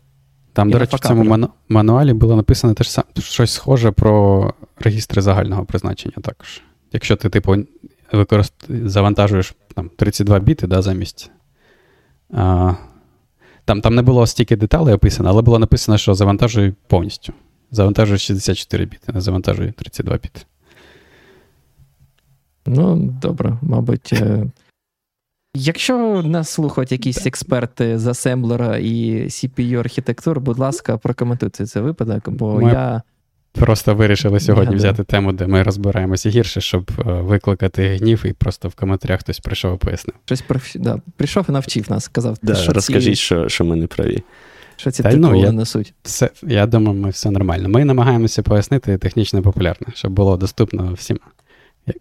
Там, 0.52 0.68
і 0.68 0.72
до 0.72 0.78
речі, 0.78 0.96
в 0.96 1.00
цьому 1.00 1.24
ману... 1.24 1.48
мануалі 1.68 2.12
було 2.12 2.36
написано 2.36 2.74
теж 2.74 2.90
сам... 2.90 3.04
щось 3.18 3.52
схоже 3.52 3.90
про 3.90 4.54
регістри 4.80 5.22
загального 5.22 5.64
призначення 5.64 6.14
також. 6.22 6.62
Якщо 6.92 7.16
ти, 7.16 7.28
типу, 7.28 7.56
використ... 8.12 8.54
завантажуєш 8.68 9.54
там, 9.74 9.90
32 9.96 10.38
біти 10.38 10.66
да, 10.66 10.82
замість. 10.82 11.30
А... 12.32 12.74
Там 13.68 13.80
там 13.80 13.94
не 13.94 14.02
було 14.02 14.26
стільки 14.26 14.56
деталей 14.56 14.94
описано, 14.94 15.28
але 15.28 15.42
було 15.42 15.58
написано, 15.58 15.98
що 15.98 16.14
завантажує 16.14 16.74
повністю. 16.86 17.32
Завантажує 17.70 18.18
64 18.18 18.84
біти, 18.84 19.12
не 19.12 19.20
завантажує 19.20 19.72
32 19.72 20.16
біти. 20.16 20.40
Ну, 22.66 22.96
добре, 23.22 23.58
мабуть. 23.62 24.12
Е, 24.12 24.46
якщо 25.54 26.22
нас 26.22 26.48
слухають 26.48 26.92
якісь 26.92 27.26
експерти 27.26 27.98
з 27.98 28.06
асемблера 28.06 28.76
і 28.76 29.24
CPU 29.24 29.74
архітектур, 29.76 30.40
будь 30.40 30.58
ласка, 30.58 30.98
прокоментуйте 30.98 31.66
цей 31.66 31.82
випадок, 31.82 32.28
бо 32.28 32.60
Ми... 32.60 32.72
я. 32.72 33.02
Просто 33.58 33.94
вирішили 33.94 34.40
сьогодні 34.40 34.72
я, 34.72 34.76
взяти 34.76 34.96
да. 34.96 35.04
тему, 35.04 35.32
де 35.32 35.46
ми 35.46 35.62
розбираємося 35.62 36.28
гірше, 36.28 36.60
щоб 36.60 36.90
е, 36.98 37.02
викликати 37.02 37.96
гнів, 37.96 38.26
і 38.26 38.32
просто 38.32 38.68
в 38.68 38.74
коментарях 38.74 39.20
хтось 39.20 39.40
прийшов 39.40 39.74
і 39.74 39.78
пояснив. 39.78 40.16
Щось 40.24 40.44
да, 40.74 41.00
прийшов 41.16 41.46
і 41.48 41.52
навчив 41.52 41.90
нас, 41.90 42.04
сказав, 42.04 42.36
да, 42.42 42.54
що 42.54 42.72
розкажіть, 42.72 43.16
ці... 43.16 43.22
що 43.22 43.48
що 43.48 43.64
ми 43.64 43.76
не 43.76 43.86
праві. 43.86 44.22
Що 44.76 44.90
ці 44.90 45.02
титули 45.02 45.22
ну, 45.22 45.40
я, 45.40 45.52
несуть. 45.52 45.94
Це, 46.02 46.30
я 46.42 46.66
думаю, 46.66 46.98
ми 46.98 47.10
все 47.10 47.30
нормально. 47.30 47.68
Ми 47.68 47.84
намагаємося 47.84 48.42
пояснити 48.42 48.98
технічно 48.98 49.42
популярне, 49.42 49.86
щоб 49.94 50.12
було 50.12 50.36
доступно 50.36 50.92
всім. 50.92 51.18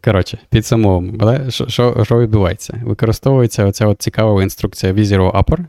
Коротше, 0.04 0.38
підсумовуємо, 0.50 1.50
що, 1.50 1.68
що, 1.68 2.04
що 2.04 2.20
відбувається? 2.20 2.82
Використовується 2.86 3.66
оця 3.66 3.88
от 3.88 4.02
цікава 4.02 4.44
інструкція 4.44 4.94
Vizero 4.94 5.44
Upper 5.44 5.66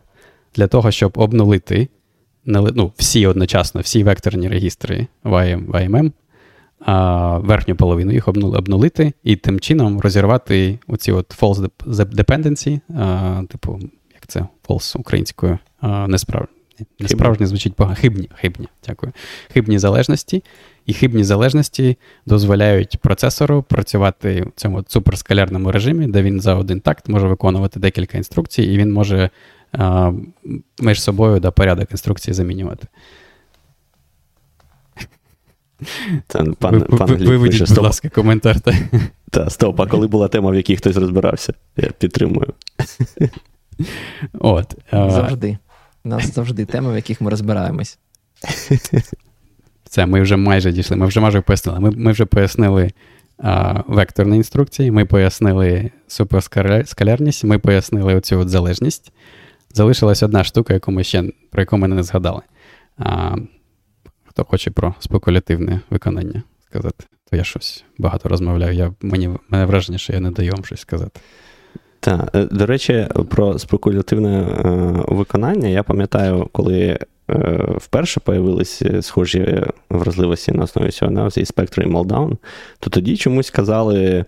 для 0.54 0.66
того, 0.66 0.90
щоб 0.90 1.12
обнулити 1.16 1.88
ну, 2.48 2.92
всі 2.96 3.26
одночасно, 3.26 3.80
всі 3.80 4.04
векторні 4.04 4.48
регістри 4.48 5.06
YM, 5.24 5.66
YMM 5.66 6.12
а, 6.80 7.38
верхню 7.38 7.76
половину 7.76 8.12
їх 8.12 8.28
обнулити 8.28 9.12
і 9.24 9.36
тим 9.36 9.60
чином 9.60 10.00
розірвати 10.00 10.78
оці 10.86 11.12
от 11.12 11.42
false 11.42 11.70
dependency, 11.96 12.80
а, 12.98 13.42
типу, 13.48 13.80
як 14.14 14.26
це 14.26 14.46
false 14.68 14.98
українською, 14.98 15.58
несправжні. 15.82 16.58
Несправжні 17.00 17.46
звучить 17.46 17.74
погано. 17.74 17.96
Хибні, 17.96 18.30
хибні, 18.34 18.68
дякую. 18.86 19.12
Хибні 19.52 19.78
залежності. 19.78 20.44
І 20.86 20.92
хибні 20.92 21.24
залежності 21.24 21.96
дозволяють 22.26 22.98
процесору 22.98 23.62
працювати 23.62 24.42
в 24.42 24.60
цьому 24.60 24.84
суперскалярному 24.88 25.72
режимі, 25.72 26.06
де 26.06 26.22
він 26.22 26.40
за 26.40 26.54
один 26.54 26.80
такт 26.80 27.08
може 27.08 27.28
виконувати 27.28 27.80
декілька 27.80 28.18
інструкцій, 28.18 28.62
і 28.62 28.78
він 28.78 28.92
може 28.92 29.24
а, 29.24 29.30
між 30.78 31.02
собою 31.02 31.40
да, 31.40 31.50
порядок 31.50 31.90
інструкцій 31.90 32.32
замінювати. 32.32 32.86
Та, 36.26 36.44
пан, 36.44 36.78
ви, 36.78 36.96
пан 36.96 37.16
Виведіть, 37.16 37.58
будь 37.60 37.68
стоп. 37.68 37.84
ласка, 37.84 38.08
коментар. 38.08 38.60
Та. 38.60 38.72
та, 39.30 39.50
стоп, 39.50 39.80
а 39.80 39.86
коли 39.86 40.06
була 40.06 40.28
тема, 40.28 40.50
в 40.50 40.54
якій 40.54 40.76
хтось 40.76 40.96
розбирався, 40.96 41.54
я 41.76 41.90
підтримую. 41.90 42.54
От, 44.38 44.74
Завжди. 44.92 45.58
У 46.04 46.08
нас 46.08 46.34
завжди 46.34 46.64
теми, 46.64 46.92
в 46.92 46.96
яких 46.96 47.20
ми 47.20 47.30
розбираємось. 47.30 47.98
Це 49.84 50.06
ми 50.06 50.20
вже 50.20 50.36
майже 50.36 50.72
дійшли, 50.72 50.96
ми 50.96 51.06
вже 51.06 51.20
майже 51.20 51.40
пояснили. 51.40 51.80
Ми 51.80 51.90
ми 51.90 52.12
вже 52.12 52.24
пояснили 52.24 52.90
а, 53.38 53.82
векторні 53.86 54.36
інструкції, 54.36 54.90
ми 54.90 55.04
пояснили 55.04 55.90
суперскалярність, 56.06 57.44
ми 57.44 57.58
пояснили 57.58 58.14
оцю 58.14 58.38
от 58.38 58.48
залежність. 58.48 59.12
Залишилась 59.74 60.22
одна 60.22 60.44
штука, 60.44 60.74
яку 60.74 60.92
ми 60.92 61.04
ще, 61.04 61.24
про 61.50 61.62
яку 61.62 61.76
ми 61.76 61.88
не 61.88 62.02
згадали. 62.02 62.42
А, 62.98 63.36
Хто 64.24 64.44
хоче 64.44 64.70
про 64.70 64.94
спекулятивне 64.98 65.80
виконання 65.90 66.42
сказати, 66.66 67.04
то 67.30 67.36
я 67.36 67.44
щось 67.44 67.84
багато 67.98 68.28
розмовляю. 68.28 68.72
Я, 68.74 68.94
Мені 69.02 69.30
мене 69.48 69.64
враження, 69.64 69.98
що 69.98 70.12
я 70.12 70.20
не 70.20 70.30
даю 70.30 70.52
вам 70.52 70.64
щось 70.64 70.80
сказати. 70.80 71.20
Так, 72.00 72.30
е, 72.34 72.44
до 72.44 72.66
речі, 72.66 73.08
про 73.28 73.58
спекулятивне 73.58 74.40
е, 74.40 74.64
виконання 75.14 75.68
я 75.68 75.82
пам'ятаю, 75.82 76.48
коли 76.52 76.98
е, 77.30 77.38
вперше 77.76 78.20
появилися 78.20 79.02
схожі 79.02 79.64
вразливості 79.90 80.52
на 80.52 80.62
основі 80.62 80.90
цього 80.90 81.10
на 81.10 81.30
цей 81.30 81.44
Spectre 81.44 81.82
і 81.82 81.86
Meltdown, 81.86 82.36
то 82.78 82.90
тоді 82.90 83.16
чомусь 83.16 83.50
казали, 83.50 84.24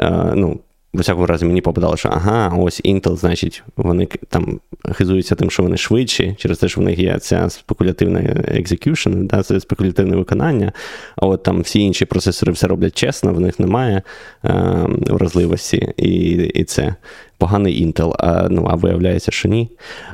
е, 0.00 0.32
ну, 0.34 0.60
в 0.98 1.00
усякому 1.00 1.26
разі 1.26 1.44
мені 1.44 1.60
попадало, 1.60 1.96
що 1.96 2.08
ага, 2.08 2.56
ось 2.58 2.82
Intel, 2.82 3.16
значить, 3.16 3.62
вони 3.76 4.08
там 4.28 4.60
хизуються 4.92 5.34
тим, 5.34 5.50
що 5.50 5.62
вони 5.62 5.76
швидші, 5.76 6.34
через 6.38 6.58
те, 6.58 6.68
що 6.68 6.80
в 6.80 6.84
них 6.84 6.98
є 6.98 7.18
ця 7.18 7.50
спекулятивна 7.50 8.20
execution, 8.54 9.26
да, 9.26 9.42
це 9.42 9.60
спекулятивне 9.60 10.16
виконання. 10.16 10.72
А 11.16 11.26
от 11.26 11.42
там 11.42 11.60
всі 11.60 11.80
інші 11.80 12.04
процесори 12.04 12.52
все 12.52 12.66
роблять 12.66 12.94
чесно, 12.94 13.32
в 13.32 13.40
них 13.40 13.60
немає 13.60 14.02
е, 14.44 14.86
вразливості, 15.06 15.92
і 15.96 16.10
і 16.34 16.64
це 16.64 16.94
поганий 17.38 17.86
Intel, 17.86 18.14
а 18.18 18.48
ну, 18.48 18.66
а 18.70 18.74
виявляється, 18.74 19.32
що 19.32 19.48
ні. 19.48 19.68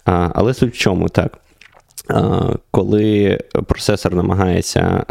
А, 0.05 0.31
Але 0.35 0.55
суть 0.55 0.75
в 0.75 0.79
чому 0.79 1.09
так? 1.09 1.39
Коли 2.71 3.39
процесор 3.67 4.15
намагається 4.15 5.05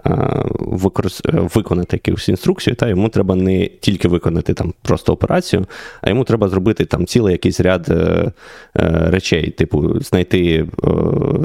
виконати 1.56 2.02
якусь 2.06 2.30
інструкцію, 2.30 2.76
та 2.76 2.88
йому 2.88 3.10
треба 3.10 3.36
не 3.36 3.68
тільки 3.68 4.08
виконати 4.08 4.54
там 4.54 4.74
просто 4.82 5.14
операцію, 5.14 5.66
а 6.02 6.10
йому 6.10 6.24
треба 6.24 6.50
зробити 6.50 6.86
там 6.86 7.06
цілий 7.06 7.32
якийсь 7.32 7.60
ряд 7.60 7.90
е, 7.90 7.94
е, 7.94 9.06
речей, 9.10 9.50
типу 9.50 10.00
знайти 10.00 10.68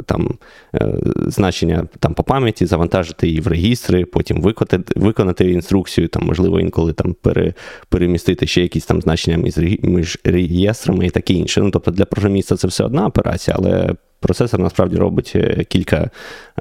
там 0.06 0.38
е, 0.74 0.94
значення 1.26 1.88
там 2.00 2.14
по 2.14 2.22
пам'яті, 2.22 2.66
завантажити 2.66 3.28
її 3.28 3.40
в 3.40 3.46
регістри, 3.46 4.04
потім 4.04 4.40
виконати 4.42 4.92
виконати 4.96 5.50
інструкцію, 5.50 6.08
там, 6.08 6.26
можливо, 6.26 6.60
інколи 6.60 6.92
там 6.92 7.14
пере, 7.22 7.54
перемістити 7.88 8.46
ще 8.46 8.62
якісь 8.62 8.86
там 8.86 9.02
значення 9.02 9.52
між 9.82 10.18
реєстрами 10.24 11.06
і 11.06 11.10
таке 11.10 11.34
інше. 11.34 11.60
Ну, 11.60 11.70
Тобто 11.70 11.90
для 11.90 12.04
програміста 12.04 12.56
це 12.56 12.68
все 12.68 12.84
одна 12.84 13.06
операція, 13.06 13.56
але 13.60 13.94
процесор 14.20 14.60
насправді 14.60 14.96
робить 14.96 15.32
е, 15.34 15.64
кілька 15.64 16.10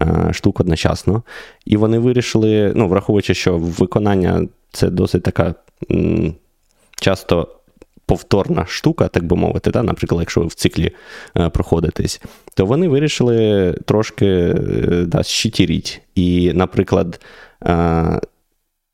е, 0.01 0.29
штук 0.33 0.59
одночасно. 0.59 1.23
І 1.65 1.77
вони 1.77 1.99
вирішили, 1.99 2.73
ну, 2.75 2.87
враховуючи, 2.87 3.33
що 3.33 3.57
виконання 3.57 4.47
це 4.71 4.89
досить 4.89 5.23
така 5.23 5.55
часто. 6.95 7.53
Повторна 8.09 8.65
штука, 8.67 9.07
так 9.07 9.23
би 9.23 9.35
мовити, 9.35 9.71
да? 9.71 9.83
наприклад, 9.83 10.21
якщо 10.21 10.41
ви 10.41 10.47
в 10.47 10.53
циклі 10.53 10.91
е, 11.37 11.49
проходитесь, 11.49 12.21
то 12.53 12.65
вони 12.65 12.87
вирішили 12.87 13.73
трошки 13.85 14.53
да, 15.07 15.23
щитіріть. 15.23 16.01
І, 16.15 16.51
наприклад, 16.53 17.19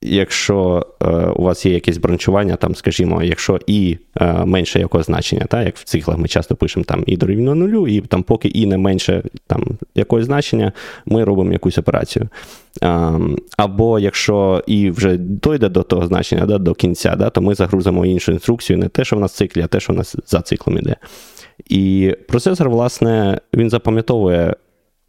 якщо 0.05 0.87
е, 1.01 1.05
у 1.35 1.43
вас 1.43 1.65
є 1.65 1.73
якесь 1.73 1.97
бранчування, 1.97 2.55
там, 2.55 2.75
скажімо, 2.75 3.23
якщо 3.23 3.59
і 3.67 3.97
е, 4.21 4.45
менше 4.45 4.79
якого 4.79 5.03
значення, 5.03 5.45
так, 5.49 5.65
як 5.65 5.77
в 5.77 5.83
циклах 5.83 6.17
ми 6.17 6.27
часто 6.27 6.55
пишемо 6.55 6.83
там 6.83 7.03
і 7.07 7.17
дорівнює 7.17 7.55
нулю, 7.55 7.87
і 7.87 8.01
там, 8.01 8.23
поки 8.23 8.47
і 8.47 8.65
не 8.65 8.77
менше 8.77 9.23
там, 9.47 9.65
якогось 9.95 10.25
значення, 10.25 10.71
ми 11.05 11.23
робимо 11.23 11.53
якусь 11.53 11.77
операцію. 11.77 12.29
Е, 12.83 13.11
або 13.57 13.99
якщо 13.99 14.63
і 14.67 14.89
вже 14.89 15.17
дойде 15.17 15.69
до 15.69 15.83
того 15.83 16.07
значення, 16.07 16.45
да, 16.45 16.57
до 16.57 16.73
кінця, 16.73 17.15
да, 17.15 17.29
то 17.29 17.41
ми 17.41 17.55
загрузимо 17.55 18.05
іншу 18.05 18.31
інструкцію, 18.31 18.77
не 18.79 18.87
те, 18.87 19.05
що 19.05 19.15
в 19.15 19.19
нас 19.19 19.33
в 19.33 19.35
циклі, 19.35 19.61
а 19.61 19.67
те, 19.67 19.79
що 19.79 19.93
в 19.93 19.95
нас 19.95 20.15
за 20.27 20.41
циклом 20.41 20.77
іде. 20.77 20.95
І 21.69 22.15
процесор, 22.27 22.69
власне, 22.69 23.39
він 23.53 23.69
запам'ятовує 23.69 24.55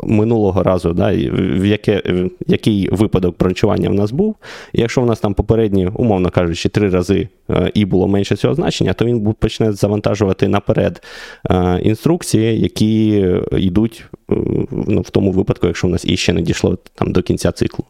минулого 0.03 0.63
разу, 0.63 0.93
да, 0.93 1.13
в 1.33 1.67
яке, 1.67 2.03
який 2.47 2.89
випадок 2.89 3.39
брончування 3.39 3.91
в 3.91 3.95
нас 3.95 4.13
був. 4.13 4.37
І 4.73 4.81
якщо 4.81 5.01
в 5.01 5.07
нас 5.07 5.21
там 5.21 5.35
попередні, 5.35 5.87
умовно 5.95 6.31
кажучи, 6.31 6.69
три 6.69 6.91
рази 6.91 7.29
е, 7.51 7.71
і 7.75 7.85
було 7.85 8.09
менше 8.09 8.37
цього 8.37 8.55
значення, 8.55 8.93
то 8.93 9.05
він 9.05 9.35
почне 9.39 9.73
завантажувати 9.73 10.49
наперед 10.49 11.03
е, 11.51 11.81
інструкції, 11.83 12.61
які 12.61 13.27
йдуть 13.53 14.05
е, 14.31 14.35
ну, 14.71 15.01
в 15.01 15.11
тому 15.11 15.33
випадку, 15.33 15.67
якщо 15.67 15.89
в 15.89 15.91
нас 15.91 16.05
іще 16.05 16.33
не 16.33 16.43
дійшло 16.43 16.79
там 16.95 17.13
до 17.13 17.23
кінця 17.23 17.53
циклу. 17.53 17.85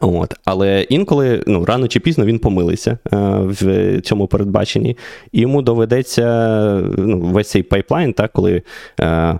От. 0.00 0.34
Але 0.44 0.82
інколи 0.82 1.42
ну, 1.46 1.64
рано 1.64 1.88
чи 1.88 2.00
пізно 2.00 2.24
він 2.24 2.38
помилився 2.38 2.90
е, 2.90 3.16
в 3.42 4.00
цьому 4.00 4.26
передбаченні, 4.26 4.96
і 5.32 5.40
йому 5.40 5.62
доведеться 5.62 6.26
ну, 6.98 7.20
весь 7.20 7.50
цей 7.50 7.62
пайплайн, 7.62 8.12
так, 8.12 8.32
коли. 8.32 8.62
Е, 9.00 9.38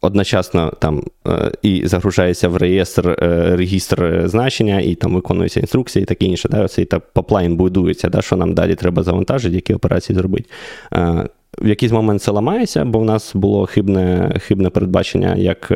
одночасно 0.00 0.72
там 0.78 1.02
е, 1.28 1.52
і 1.62 1.86
загружається 1.86 2.48
в 2.48 2.56
реєстр 2.56 3.08
е, 3.08 3.56
регістр 3.56 4.22
значення, 4.24 4.80
і 4.80 4.94
там 4.94 5.14
виконуються 5.14 5.60
інструкції 5.60 6.02
і 6.02 6.06
таке 6.06 6.24
інше. 6.24 6.48
Да? 6.48 6.68
Так 6.68 7.12
поплайн 7.12 7.56
будується, 7.56 8.08
да? 8.08 8.22
що 8.22 8.36
нам 8.36 8.54
далі 8.54 8.74
треба 8.74 9.02
завантажити, 9.02 9.54
які 9.54 9.74
операції 9.74 10.16
зробити. 10.16 10.50
Е, 10.94 11.28
в 11.58 11.68
якийсь 11.68 11.92
момент 11.92 12.22
це 12.22 12.30
ламається, 12.30 12.84
бо 12.84 12.98
в 12.98 13.04
нас 13.04 13.34
було 13.34 13.66
хибне 13.66 14.34
хибне 14.40 14.70
передбачення, 14.70 15.34
як 15.36 15.72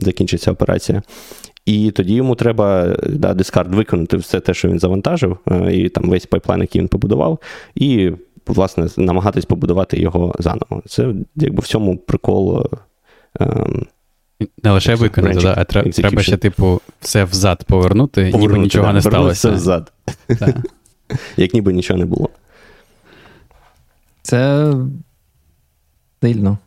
закінчиться 0.00 0.52
операція. 0.52 1.02
І 1.66 1.90
тоді 1.90 2.14
йому 2.14 2.34
треба 2.34 2.96
да, 3.06 3.34
дискард 3.34 3.74
виконати 3.74 4.16
все 4.16 4.40
те, 4.40 4.54
що 4.54 4.68
він 4.68 4.78
завантажив, 4.78 5.38
і 5.70 5.88
там 5.88 6.10
весь 6.10 6.26
пайплайн, 6.26 6.60
який 6.60 6.80
він 6.80 6.88
побудував, 6.88 7.38
і, 7.74 8.10
власне, 8.46 8.88
намагатись 8.96 9.44
побудувати 9.44 10.00
його 10.00 10.34
заново. 10.38 10.82
Це 10.86 11.14
якби 11.36 11.60
в 11.60 11.66
цьому 11.66 11.96
прикол 11.96 12.66
не 14.62 14.70
лише 14.70 14.94
виконати, 14.94 15.40
да, 15.40 15.54
а 15.58 15.64
треба, 15.64 15.90
треба 15.90 16.22
ще, 16.22 16.36
типу, 16.36 16.80
все 17.00 17.24
взад 17.24 17.64
повернути, 17.64 18.20
повернути 18.20 18.38
ніби 18.38 18.58
нічого 18.58 18.86
да, 18.86 18.92
не 18.92 19.02
сталося. 19.02 19.48
Все 19.48 19.56
взад. 19.56 19.92
Як 21.36 21.54
ніби 21.54 21.72
нічого 21.72 21.98
не 21.98 22.04
було. 22.04 22.30
Це 24.22 24.72
дивно. 26.22 26.58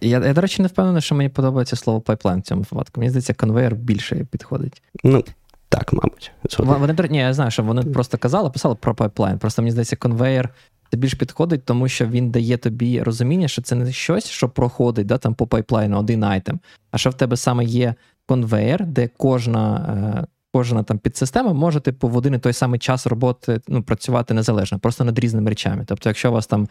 Я, 0.00 0.18
я, 0.18 0.32
до 0.32 0.40
речі, 0.40 0.62
не 0.62 0.68
впевнений, 0.68 1.02
що 1.02 1.14
мені 1.14 1.28
подобається 1.28 1.76
слово 1.76 2.00
пайплайн 2.00 2.40
в 2.40 2.42
цьому 2.42 2.62
випадку. 2.70 3.00
Мені 3.00 3.10
здається, 3.10 3.34
конвейер 3.34 3.74
більше 3.74 4.26
підходить. 4.30 4.82
Ну, 5.04 5.24
так, 5.68 5.92
мабуть. 5.92 6.32
Вони, 6.58 7.08
Ні, 7.10 7.18
я 7.18 7.34
знаю, 7.34 7.50
що 7.50 7.62
вони 7.62 7.82
просто 7.82 8.18
казали, 8.18 8.50
писали 8.50 8.74
про 8.74 8.94
пайплайн. 8.94 9.38
Просто 9.38 9.62
мені 9.62 9.72
здається, 9.72 9.96
конвейер 9.96 10.48
це 10.90 10.96
більш 10.96 11.14
підходить, 11.14 11.64
тому 11.64 11.88
що 11.88 12.06
він 12.06 12.30
дає 12.30 12.56
тобі 12.56 13.02
розуміння, 13.02 13.48
що 13.48 13.62
це 13.62 13.74
не 13.74 13.92
щось, 13.92 14.26
що 14.26 14.48
проходить 14.48 15.06
да, 15.06 15.18
там 15.18 15.34
по 15.34 15.46
пайплайну 15.46 15.98
один 15.98 16.24
item, 16.24 16.60
а 16.90 16.98
що 16.98 17.10
в 17.10 17.14
тебе 17.14 17.36
саме 17.36 17.64
є 17.64 17.94
конвейер, 18.26 18.86
де 18.86 19.08
кожна 19.16 19.76
е, 20.18 20.26
кожна 20.52 20.82
там 20.82 20.98
підсистема 20.98 21.52
може 21.52 21.80
типу, 21.80 22.08
в 22.08 22.16
один 22.16 22.34
і 22.34 22.38
той 22.38 22.52
самий 22.52 22.80
час 22.80 23.06
роботи 23.06 23.60
ну, 23.68 23.82
працювати 23.82 24.34
незалежно, 24.34 24.78
просто 24.78 25.04
над 25.04 25.18
різними 25.18 25.50
речами. 25.50 25.84
Тобто, 25.86 26.08
якщо 26.08 26.30
у 26.30 26.32
вас 26.32 26.46
там 26.46 26.68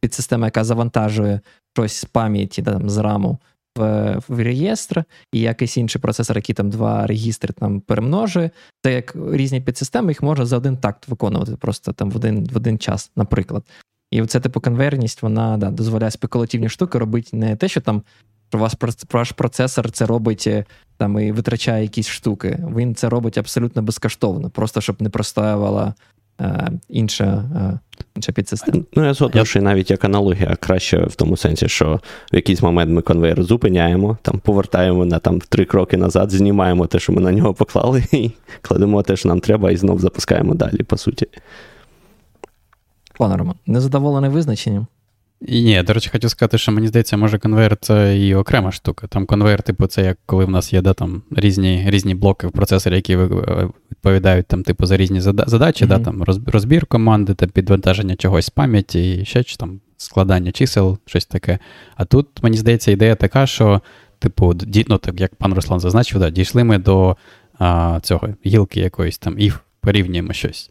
підсистема, 0.00 0.46
яка 0.46 0.64
завантажує 0.64 1.40
щось 1.72 1.96
з 1.96 2.04
пам'яті 2.04 2.62
да, 2.62 2.72
там, 2.72 2.90
з 2.90 2.96
раму 2.96 3.38
в, 3.78 4.22
в 4.28 4.42
реєстр, 4.42 5.04
і 5.32 5.40
якийсь 5.40 5.76
інший 5.76 6.00
процесор, 6.00 6.36
який 6.36 6.54
там 6.54 6.70
два 6.70 7.06
регістри 7.06 7.54
там 7.58 7.80
перемножує, 7.80 8.50
це 8.82 8.92
як 8.92 9.16
різні 9.32 9.60
підсистеми, 9.60 10.10
їх 10.10 10.22
можна 10.22 10.46
за 10.46 10.56
один 10.56 10.76
такт 10.76 11.08
виконувати, 11.08 11.56
просто 11.56 11.92
там 11.92 12.10
в 12.10 12.16
один 12.16 12.48
в 12.52 12.56
один 12.56 12.78
час, 12.78 13.10
наприклад. 13.16 13.64
І 14.10 14.26
це 14.26 14.40
типу 14.40 14.60
конверність, 14.60 15.22
вона 15.22 15.56
да, 15.56 15.70
дозволяє 15.70 16.10
спекулятивні 16.10 16.68
штуки 16.68 16.98
робити 16.98 17.36
не 17.36 17.56
те, 17.56 17.68
що 17.68 17.80
там 17.80 18.02
ваш, 18.52 18.72
ваш 19.12 19.32
процесор 19.32 19.90
це 19.90 20.06
робить 20.06 20.44
е, 20.46 20.64
там 20.96 21.18
і 21.18 21.32
витрачає 21.32 21.82
якісь 21.82 22.08
штуки. 22.08 22.58
Він 22.76 22.94
це 22.94 23.08
робить 23.08 23.38
абсолютно 23.38 23.82
безкоштовно, 23.82 24.50
просто 24.50 24.80
щоб 24.80 25.02
не 25.02 25.08
простоювала 25.08 25.94
інша 26.88 27.44
е, 27.56 27.78
інша 28.16 28.32
підсистема. 28.32 28.82
Ну, 28.94 29.04
я 29.04 29.14
згодом, 29.14 29.46
що 29.46 29.62
навіть 29.62 29.90
як 29.90 30.04
аналогія 30.04 30.56
краще 30.60 30.98
в 30.98 31.14
тому 31.14 31.36
сенсі, 31.36 31.68
що 31.68 32.00
в 32.32 32.36
якийсь 32.36 32.62
момент 32.62 32.90
ми 32.90 33.02
конвейер 33.02 33.42
зупиняємо, 33.42 34.18
там 34.22 34.38
повертаємо 34.38 35.04
на 35.04 35.18
там 35.18 35.40
три 35.40 35.64
кроки 35.64 35.96
назад, 35.96 36.30
знімаємо 36.30 36.86
те, 36.86 36.98
що 36.98 37.12
ми 37.12 37.20
на 37.20 37.32
нього 37.32 37.54
поклали, 37.54 38.04
і 38.12 38.30
кладемо 38.62 39.02
те, 39.02 39.16
що 39.16 39.28
нам 39.28 39.40
треба, 39.40 39.70
і 39.70 39.76
знов 39.76 40.00
запускаємо 40.00 40.54
далі, 40.54 40.82
по 40.82 40.96
суті. 40.96 41.26
Пане 43.18 43.36
Роман, 43.36 43.54
незадоволений 43.66 44.30
визначенням? 44.30 44.86
І 45.40 45.62
Ні, 45.62 45.82
до 45.82 45.92
речі, 45.92 46.10
хотів 46.12 46.30
сказати, 46.30 46.58
що 46.58 46.72
мені 46.72 46.88
здається, 46.88 47.16
може 47.16 47.38
конвейер 47.38 47.76
це 47.76 48.18
і 48.18 48.34
окрема 48.34 48.72
штука. 48.72 49.06
Там 49.06 49.26
конвейер, 49.26 49.62
типу, 49.62 49.86
це 49.86 50.02
як 50.02 50.18
коли 50.26 50.44
в 50.44 50.50
нас 50.50 50.72
є 50.72 50.82
да, 50.82 50.94
там 50.94 51.22
різні 51.30 51.84
різні 51.86 52.14
блоки 52.14 52.46
в 52.46 52.52
процесорі, 52.52 52.94
які 52.94 53.16
відповідають 53.90 54.46
там, 54.46 54.62
типу, 54.62 54.86
за 54.86 54.96
різні 54.96 55.20
задачі, 55.20 55.84
mm-hmm. 55.84 55.88
да, 55.88 55.98
там 55.98 56.22
розбір 56.46 56.86
команди, 56.86 57.34
там, 57.34 57.48
підвантаження 57.48 58.16
чогось 58.16 58.46
з 58.46 58.50
пам'яті, 58.50 59.24
ще 59.24 59.42
там 59.42 59.80
складання 59.96 60.52
чисел, 60.52 60.98
щось 61.06 61.26
таке. 61.26 61.58
А 61.96 62.04
тут, 62.04 62.42
мені 62.42 62.56
здається, 62.56 62.90
ідея 62.90 63.14
така, 63.14 63.46
що, 63.46 63.80
типу, 64.18 64.54
ну, 64.88 64.98
так 64.98 65.20
як 65.20 65.34
пан 65.34 65.54
Руслан 65.54 65.80
зазначив, 65.80 66.20
да, 66.20 66.30
дійшли 66.30 66.64
ми 66.64 66.78
до 66.78 67.16
а, 67.58 68.00
цього 68.02 68.28
гілки 68.46 68.80
якоїсь 68.80 69.18
там, 69.18 69.38
і 69.38 69.52
порівнюємо 69.80 70.32
щось. 70.32 70.70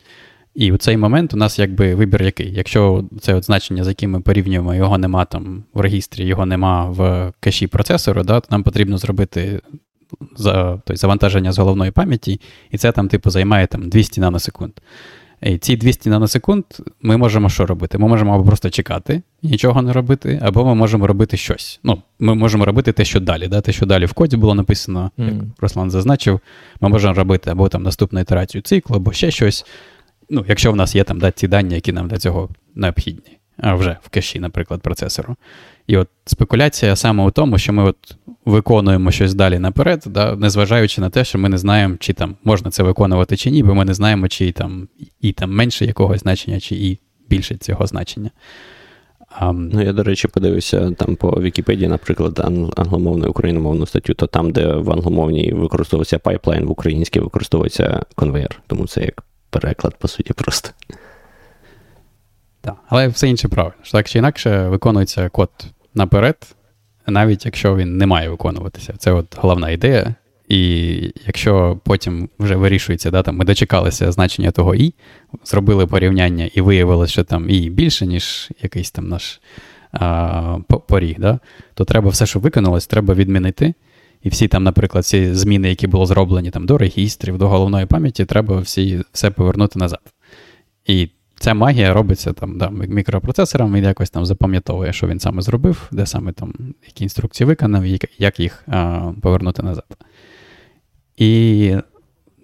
І 0.57 0.71
в 0.71 0.77
цей 0.77 0.97
момент 0.97 1.33
у 1.33 1.37
нас 1.37 1.59
якби 1.59 1.95
вибір 1.95 2.23
який. 2.23 2.53
Якщо 2.53 3.03
це 3.21 3.33
от 3.33 3.45
значення, 3.45 3.83
з 3.83 3.87
яким 3.87 4.11
ми 4.11 4.21
порівнюємо, 4.21 4.75
його 4.75 4.97
нема 4.97 5.25
там 5.25 5.63
в 5.73 5.79
регістрі, 5.79 6.25
його 6.25 6.45
нема 6.45 6.85
в 6.85 7.31
кеші 7.39 7.67
процесору, 7.67 8.23
да, 8.23 8.39
то 8.39 8.47
нам 8.51 8.63
потрібно 8.63 8.97
зробити 8.97 9.61
за, 10.37 10.71
тобто, 10.71 10.95
завантаження 10.95 11.51
з 11.51 11.57
головної 11.57 11.91
пам'яті, 11.91 12.41
і 12.71 12.77
це 12.77 12.91
там, 12.91 13.07
типу, 13.07 13.29
займає 13.29 13.67
там 13.67 13.89
200 13.89 14.21
наносекунд. 14.21 14.71
І 15.41 15.57
ці 15.57 15.77
200 15.77 16.09
наносекунд 16.09 16.63
ми 17.01 17.17
можемо 17.17 17.49
що 17.49 17.65
робити? 17.65 17.97
Ми 17.97 18.07
можемо 18.07 18.35
або 18.35 18.43
просто 18.43 18.69
чекати, 18.69 19.21
нічого 19.43 19.81
не 19.81 19.93
робити, 19.93 20.39
або 20.41 20.65
ми 20.65 20.75
можемо 20.75 21.07
робити 21.07 21.37
щось. 21.37 21.79
Ну, 21.83 22.01
Ми 22.19 22.35
можемо 22.35 22.65
робити 22.65 22.91
те, 22.91 23.05
що 23.05 23.19
далі. 23.19 23.47
Да? 23.47 23.61
Те, 23.61 23.71
що 23.71 23.85
далі 23.85 24.05
в 24.05 24.13
коді 24.13 24.37
було 24.37 24.55
написано, 24.55 25.11
як 25.17 25.33
Руслан 25.59 25.91
зазначив, 25.91 26.39
ми 26.81 26.89
можемо 26.89 27.13
робити 27.13 27.49
або 27.49 27.69
там 27.69 27.83
наступну 27.83 28.19
ітерацію 28.19 28.61
циклу, 28.61 28.95
або 28.95 29.11
ще 29.11 29.31
щось 29.31 29.65
ну, 30.29 30.45
якщо 30.47 30.71
в 30.71 30.75
нас 30.75 30.95
є 30.95 31.03
там 31.03 31.19
да, 31.19 31.31
ті 31.31 31.47
дані, 31.47 31.75
які 31.75 31.91
нам 31.91 32.07
для 32.07 32.17
цього 32.17 32.49
необхідні, 32.75 33.37
а 33.57 33.75
вже 33.75 33.97
в 34.03 34.09
кеші, 34.09 34.39
наприклад, 34.39 34.81
процесору. 34.81 35.35
І 35.87 35.97
от 35.97 36.07
спекуляція 36.25 36.95
саме 36.95 37.23
у 37.23 37.31
тому, 37.31 37.57
що 37.57 37.73
ми 37.73 37.83
от 37.83 38.15
виконуємо 38.45 39.11
щось 39.11 39.33
далі 39.33 39.59
наперед, 39.59 40.03
да, 40.05 40.35
незважаючи 40.35 41.01
на 41.01 41.09
те, 41.09 41.23
що 41.23 41.39
ми 41.39 41.49
не 41.49 41.57
знаємо, 41.57 41.95
чи 41.99 42.13
там 42.13 42.35
можна 42.43 42.71
це 42.71 42.83
виконувати 42.83 43.37
чи 43.37 43.51
ні, 43.51 43.63
бо 43.63 43.75
ми 43.75 43.85
не 43.85 43.93
знаємо, 43.93 44.27
чи 44.27 44.51
там 44.51 44.87
і 45.21 45.31
там 45.31 45.55
менше 45.55 45.85
якогось 45.85 46.19
значення, 46.19 46.59
чи 46.59 46.75
і 46.75 46.99
більше 47.29 47.55
цього 47.55 47.87
значення. 47.87 48.31
Um, 49.41 49.69
ну, 49.73 49.81
я, 49.81 49.93
до 49.93 50.03
речі, 50.03 50.27
подивився 50.27 50.91
там 50.91 51.15
по 51.15 51.41
Вікіпедії, 51.41 51.87
наприклад, 51.87 52.39
англомовну 52.75 53.25
і 53.25 53.29
україномовну 53.29 53.85
статтю, 53.85 54.13
то 54.13 54.27
там, 54.27 54.51
де 54.51 54.67
в 54.67 54.91
англомовній 54.91 55.51
використовується 55.53 56.19
пайплайн, 56.19 56.65
в 56.65 56.71
українській 56.71 57.19
використовується 57.19 58.05
конвейер. 58.15 58.61
Тому 58.67 58.87
це 58.87 59.01
як 59.01 59.23
переклад, 59.59 59.95
по 59.99 60.07
суті, 60.07 60.33
просто. 60.33 60.69
Так, 62.61 62.75
але 62.87 63.07
все 63.07 63.29
інше 63.29 63.47
правильно. 63.47 63.77
Так 63.91 64.09
чи 64.09 64.19
інакше 64.19 64.67
виконується 64.67 65.29
код 65.29 65.49
наперед, 65.93 66.55
навіть 67.07 67.45
якщо 67.45 67.75
він 67.75 67.97
не 67.97 68.05
має 68.05 68.29
виконуватися. 68.29 68.93
Це 68.97 69.11
от 69.11 69.37
головна 69.37 69.69
ідея. 69.69 70.15
І 70.47 71.13
якщо 71.25 71.79
потім 71.83 72.29
вже 72.39 72.55
вирішується, 72.55 73.11
да, 73.11 73.23
там 73.23 73.35
ми 73.35 73.45
дочекалися 73.45 74.11
значення 74.11 74.51
того 74.51 74.75
і, 74.75 74.93
зробили 75.43 75.87
порівняння 75.87 76.49
і 76.53 76.61
виявилося, 76.61 77.11
що 77.11 77.23
там 77.23 77.49
і 77.49 77.69
більше, 77.69 78.05
ніж 78.05 78.49
якийсь 78.61 78.91
там 78.91 79.07
наш 79.07 79.41
а, 79.91 80.57
поріг, 80.87 81.15
да, 81.19 81.39
то 81.73 81.85
треба 81.85 82.09
все, 82.09 82.25
що 82.25 82.39
виконалось, 82.39 82.87
треба 82.87 83.13
відмінити. 83.13 83.73
І 84.27 84.29
всі 84.29 84.47
там, 84.47 84.63
наприклад, 84.63 85.05
ці 85.05 85.33
зміни, 85.33 85.69
які 85.69 85.87
були 85.87 86.05
зроблені 86.05 86.49
там 86.49 86.65
до 86.65 86.77
регістрів, 86.77 87.37
до 87.37 87.47
головної 87.47 87.85
пам'яті, 87.85 88.25
треба 88.25 88.59
всі 88.59 89.01
все 89.13 89.31
повернути 89.31 89.79
назад. 89.79 89.99
І 90.85 91.09
ця 91.39 91.53
магія 91.53 91.93
робиться 91.93 92.33
там 92.33 92.57
да, 92.57 92.69
мікропроцесором, 92.69 93.73
він 93.73 93.83
якось 93.83 94.09
там 94.09 94.25
запам'ятовує, 94.25 94.93
що 94.93 95.07
він 95.07 95.19
саме 95.19 95.41
зробив, 95.41 95.89
де 95.91 96.05
саме 96.05 96.31
там 96.31 96.53
які 96.87 97.03
інструкції 97.03 97.47
виконав, 97.47 97.83
і 97.83 97.99
як 98.17 98.39
їх 98.39 98.63
а, 98.67 99.11
повернути 99.21 99.63
назад. 99.63 99.97
І 101.17 101.75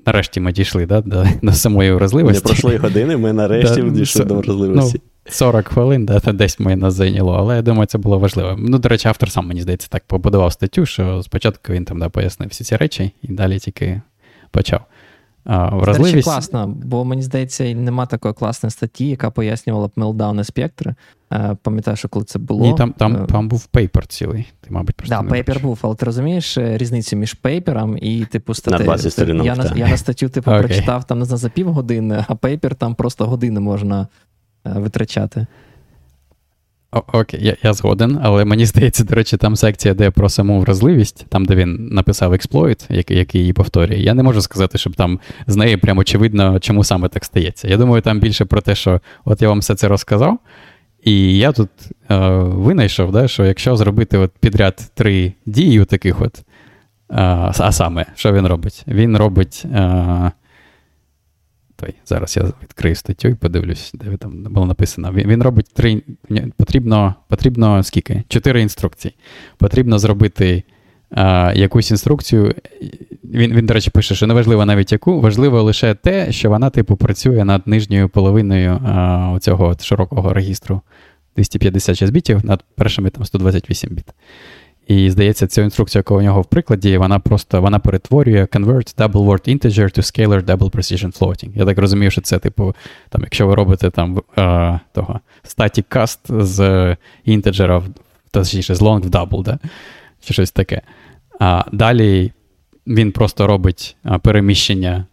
нарешті 0.06 0.40
ми 0.40 0.52
дійшли 0.52 0.86
да, 0.86 1.02
до, 1.02 1.26
до 1.42 1.52
самої 1.52 1.94
вразливості. 1.94 2.44
Не 2.44 2.48
пройшли 2.48 2.78
години, 2.78 3.18
ми 3.18 3.34
нарешті 3.34 3.82
да, 3.82 3.90
дійшли 3.90 4.26
до 4.26 4.36
вразливості. 4.36 5.02
Ну, 5.04 5.10
40 5.26 5.68
хвилин, 5.68 6.06
да, 6.06 6.20
десь 6.20 6.60
ми 6.60 6.76
нас 6.76 6.94
зайняло, 6.94 7.34
але 7.34 7.56
я 7.56 7.62
думаю, 7.62 7.86
це 7.86 7.98
було 7.98 8.20
важливо. 8.20 8.56
Ну, 8.60 8.80
до 8.80 8.90
речі, 8.90 9.08
автор 9.08 9.32
сам, 9.32 9.48
мені 9.48 9.62
здається, 9.62 9.88
так 9.88 10.04
побудував 10.08 10.54
статтю, 10.54 10.86
що 10.86 11.24
спочатку 11.24 11.74
він 11.74 11.86
там 11.86 12.00
да, 12.00 12.10
пояснив 12.10 12.50
всі 12.50 12.64
ці 12.64 12.76
речі, 12.76 13.12
і 13.22 13.28
далі 13.28 13.60
тільки 13.60 14.02
почав. 14.52 14.82
А, 15.46 15.76
вразливість... 15.76 16.28
Це 16.28 16.32
класно, 16.32 16.68
бо 16.68 17.06
мені 17.06 17.22
здається, 17.22 17.74
нема 17.74 18.06
такої 18.06 18.34
класної 18.34 18.72
статті, 18.72 19.08
яка 19.08 19.32
пояснювала 19.32 19.88
б 19.88 19.92
Meltdown 19.96 20.44
і 20.44 20.49
Spectre. 20.49 20.96
Пам'ятаю, 21.62 21.98
що 21.98 22.10
коли 22.10 22.26
це 22.26 22.40
було. 22.40 22.66
Ні, 22.66 22.76
там 22.78 22.94
там, 22.94 23.16
е, 23.16 23.26
там 23.26 23.48
був 23.48 23.66
пейпер 23.66 24.08
цілий. 24.08 24.48
Ти, 24.62 24.72
мабуть, 24.72 24.96
просто. 24.96 25.16
Так, 25.16 25.26
да, 25.26 25.30
paper 25.30 25.60
був, 25.60 25.80
але 25.82 25.96
ти 25.96 26.06
розумієш 26.06 26.58
е, 26.58 26.78
різницю 26.78 27.16
між 27.16 27.34
paper 27.34 27.74
-ом 27.74 27.98
і 28.02 28.26
типу 28.26 28.54
статтею? 28.54 28.90
На 28.90 28.98
сторінок, 28.98 29.46
я, 29.46 29.56
на, 29.56 29.74
я 29.76 29.88
на 29.88 29.98
статтю 29.98 30.30
типу, 30.30 30.52
okay. 30.52 30.60
прочитав 30.60 31.04
там 31.04 31.20
не 31.20 31.26
знаю, 31.26 31.38
за 31.38 31.50
півгодини, 31.50 32.26
а 32.28 32.36
paper 32.36 32.76
там 32.76 32.96
просто 32.96 33.26
години 33.26 33.60
можна 33.60 34.08
витрачати. 34.66 35.46
Окей, 36.94 37.40
я 37.44 37.56
я 37.64 37.74
згоден, 37.74 38.20
але 38.24 38.46
мені 38.46 38.66
здається, 38.66 39.04
до 39.04 39.16
речі, 39.16 39.38
там 39.38 39.56
секція, 39.56 39.94
де 39.94 40.12
про 40.12 40.30
саму 40.30 40.60
вразливість, 40.60 41.26
там, 41.30 41.46
де 41.46 41.56
він 41.56 41.88
написав 41.92 42.34
експлойт, 42.34 42.86
який, 42.90 43.18
який 43.18 43.42
її 43.42 43.54
повторює. 43.54 43.98
Я 43.98 44.14
не 44.14 44.24
можу 44.24 44.42
сказати, 44.42 44.78
щоб 44.78 44.96
там 44.96 45.20
з 45.48 45.56
неї 45.56 45.78
прямо 45.78 46.02
очевидно, 46.02 46.60
чому 46.60 46.84
саме 46.84 47.08
так 47.08 47.26
стається. 47.26 47.68
Я 47.68 47.78
думаю, 47.78 48.02
там 48.02 48.20
більше 48.20 48.46
про 48.46 48.62
те, 48.62 48.76
що 48.76 49.02
от 49.26 49.42
я 49.42 49.50
вам 49.50 49.60
все 49.60 49.76
це 49.76 49.88
розказав, 49.88 50.40
і 51.04 51.38
я 51.38 51.52
тут 51.52 51.70
е, 52.12 52.28
винайшов, 52.38 53.12
да, 53.12 53.28
що 53.28 53.46
якщо 53.46 53.76
зробити 53.76 54.18
от 54.18 54.32
підряд 54.40 54.92
три 54.94 55.34
дії 55.46 55.86
таких 55.86 56.22
от, 56.22 56.40
е, 56.40 56.44
а 57.60 57.72
саме, 57.72 58.06
що 58.16 58.34
він 58.34 58.48
робить? 58.48 58.84
Він 58.88 59.18
робить. 59.18 59.64
Е, 59.66 60.32
той. 61.84 61.94
Зараз 62.06 62.38
я 62.38 62.44
відкрию 62.44 62.96
статтю 62.96 63.28
і 63.28 63.36
подивлюсь, 63.36 63.92
де 63.94 64.18
там 64.18 64.44
було 64.44 64.66
написано. 64.66 65.12
Він 65.14 65.28
він 65.28 65.44
робить 65.44 65.68
три. 65.74 66.02
Потрібно 66.58 67.16
потрібно 67.28 67.84
скільки? 67.84 68.24
Чотири 68.28 68.62
інструкції. 68.62 69.16
Потрібно 69.58 70.00
зробити 70.00 70.64
а, 71.12 71.54
якусь 71.56 71.92
інструкцію. 71.92 72.56
Він, 73.24 73.54
він, 73.54 73.66
до 73.66 73.74
речі, 73.74 73.90
пише, 73.90 74.16
що 74.16 74.28
неважливо 74.28 74.66
навіть 74.66 74.92
яку, 74.92 75.22
важливо 75.22 75.64
лише 75.64 75.94
те, 75.94 76.32
що 76.32 76.50
вона, 76.50 76.70
типу, 76.70 76.96
працює 76.96 77.46
над 77.46 77.68
нижньою 77.68 78.10
половиною 78.10 78.72
а, 78.72 79.38
цього 79.42 79.76
широкого 79.82 80.34
регістру 80.34 80.82
256 81.36 82.14
бітів, 82.14 82.46
над 82.46 82.64
першими 82.76 83.10
там 83.10 83.26
128 83.26 83.90
біт. 83.90 84.06
І 84.88 85.10
здається, 85.10 85.48
ця 85.48 85.62
інструкція, 85.62 86.00
яка 86.00 86.14
у 86.14 86.22
нього 86.22 86.42
в 86.42 86.46
прикладі, 86.46 86.98
вона 86.98 87.20
просто 87.20 87.62
вона 87.62 87.80
перетворює 87.80 88.44
convert 88.44 88.98
double 88.98 89.26
word 89.26 89.58
integer 89.58 89.98
to 89.98 90.00
scalar 90.00 90.46
double 90.46 90.72
precision 90.72 91.20
floating. 91.20 91.52
Я 91.56 91.66
так 91.66 91.78
розумію, 91.78 92.12
що 92.12 92.22
це, 92.22 92.40
типу, 92.40 92.76
там, 93.10 93.22
якщо 93.22 93.48
ви 93.48 93.56
робите 93.56 93.90
там 93.90 94.22
uh, 94.38 94.80
того 94.94 95.20
static 95.44 95.84
cast 95.96 96.44
з 96.44 96.60
integer, 97.28 97.84
точніше, 98.32 98.76
з 98.76 98.82
long 98.82 99.02
в 99.02 99.10
double, 99.10 99.44
да? 99.44 99.60
чи 100.22 100.34
щось 100.34 100.52
таке. 100.52 100.82
А 101.40 101.64
далі 101.72 102.32
він 102.88 103.12
просто 103.12 103.48
робить 103.48 103.98
переміщення 104.22 105.06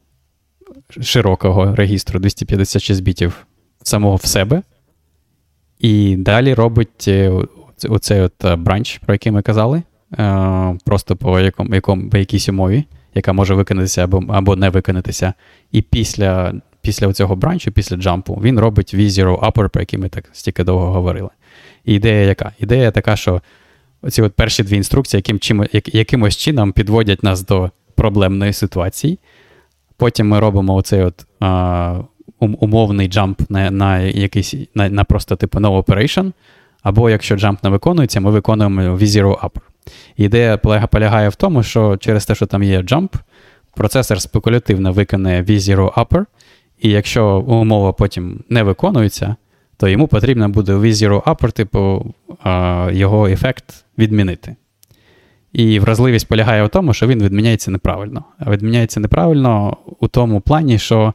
широкого 1.01 1.75
регістру 1.75 2.21
256 2.21 3.03
бітів 3.03 3.47
самого 3.83 4.17
в 4.17 4.25
себе. 4.25 4.63
І 5.79 6.17
далі 6.17 6.55
робить 6.55 7.05
е, 7.09 7.33
оцей 7.89 8.21
от 8.21 8.45
е, 8.45 8.57
бранч, 8.57 8.99
про 8.99 9.15
який 9.15 9.33
ми 9.33 9.43
казали, 9.43 9.83
е, 10.19 10.79
просто 10.85 11.17
по 11.17 11.41
якому, 11.41 11.75
якому, 11.75 12.11
по 12.11 12.19
якійсь 12.19 12.49
умові, 12.49 12.85
яка 13.15 13.33
може 13.33 13.55
виконатися 13.55 14.05
або 14.05 14.25
або 14.29 14.57
не 14.57 14.69
виконатися. 14.69 15.35
І 15.73 15.83
після 15.83 16.55
після 16.83 17.13
цього 17.13 17.37
бранчу, 17.37 17.73
після 17.73 17.97
джампу, 17.97 18.41
він 18.43 18.59
робить 18.59 18.95
V0 18.95 19.39
upper, 19.39 19.69
про 19.69 19.83
який 19.83 19.99
ми 19.99 20.09
так 20.09 20.31
стільки 20.33 20.65
довго 20.65 20.93
говорили. 20.93 21.29
І 21.85 21.95
ідея 21.95 22.25
яка? 22.25 22.53
Ідея 22.59 22.91
така, 22.91 23.17
що 23.17 23.43
оці 24.03 24.23
от 24.23 24.35
перші 24.35 24.63
дві 24.63 24.77
інструкції, 24.77 25.19
яким 25.19 25.39
чим, 25.39 25.67
як, 25.73 25.95
якимось 25.95 26.37
чином 26.37 26.73
підводять 26.73 27.23
нас 27.23 27.47
до 27.47 27.71
проблемної 27.95 28.53
ситуації. 28.53 29.19
Потім 29.97 30.29
ми 30.29 30.41
робимо 30.41 30.75
оцей 30.75 31.03
от 31.03 31.27
а, 31.41 32.01
умовний 32.39 33.09
джамп 33.09 33.41
на 33.51 33.71
на 33.71 33.99
якийсь 33.99 34.55
на, 34.75 34.89
на 34.89 35.05
просто 35.05 35.37
типу 35.37 35.59
no 35.59 35.85
operation, 35.85 36.33
або 36.83 37.11
якщо 37.11 37.37
джамп 37.37 37.65
не 37.65 37.71
виконується, 37.71 38.21
ми 38.21 38.31
виконуємо 38.31 38.83
V0 38.83 39.41
upper. 39.41 39.61
Ідея 40.17 40.57
полягає 40.91 41.29
в 41.29 41.35
тому, 41.35 41.63
що 41.63 41.97
через 41.97 42.27
те, 42.27 42.35
що 42.35 42.47
там 42.47 42.63
є 42.63 42.81
jump, 42.81 43.09
процесор 43.75 44.21
спекулятивно 44.21 44.93
виконає 44.93 45.43
V0 45.43 45.95
upper, 45.95 46.25
і 46.79 46.91
якщо 46.91 47.39
умова 47.39 47.93
потім 47.93 48.45
не 48.49 48.63
виконується, 48.63 49.37
то 49.77 49.89
йому 49.89 50.09
потрібно 50.09 50.49
буде 50.49 50.75
V0 50.75 51.23
upper, 51.23 51.53
типу, 51.53 52.15
його 52.93 53.27
ефект 53.27 53.85
відмінити. 53.99 54.57
І 55.53 55.81
вразливість 55.81 56.29
полягає 56.29 56.65
в 56.65 56.69
тому, 56.69 56.95
що 56.95 57.07
він 57.07 57.23
відміняється 57.23 57.71
неправильно. 57.71 58.25
А 58.39 58.51
відміняється 58.51 59.01
неправильно 59.01 59.77
у 60.01 60.09
тому 60.09 60.41
плані, 60.41 60.79
що 60.79 61.15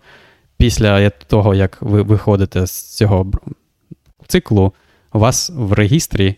після 0.58 1.10
того, 1.10 1.56
як 1.56 1.78
ви 1.82 2.02
виходите 2.02 2.66
з 2.68 2.96
цього 2.96 3.32
циклу, 4.28 4.74
у 5.16 5.20
вас 5.20 5.52
в 5.56 5.74
регістрі, 5.74 6.36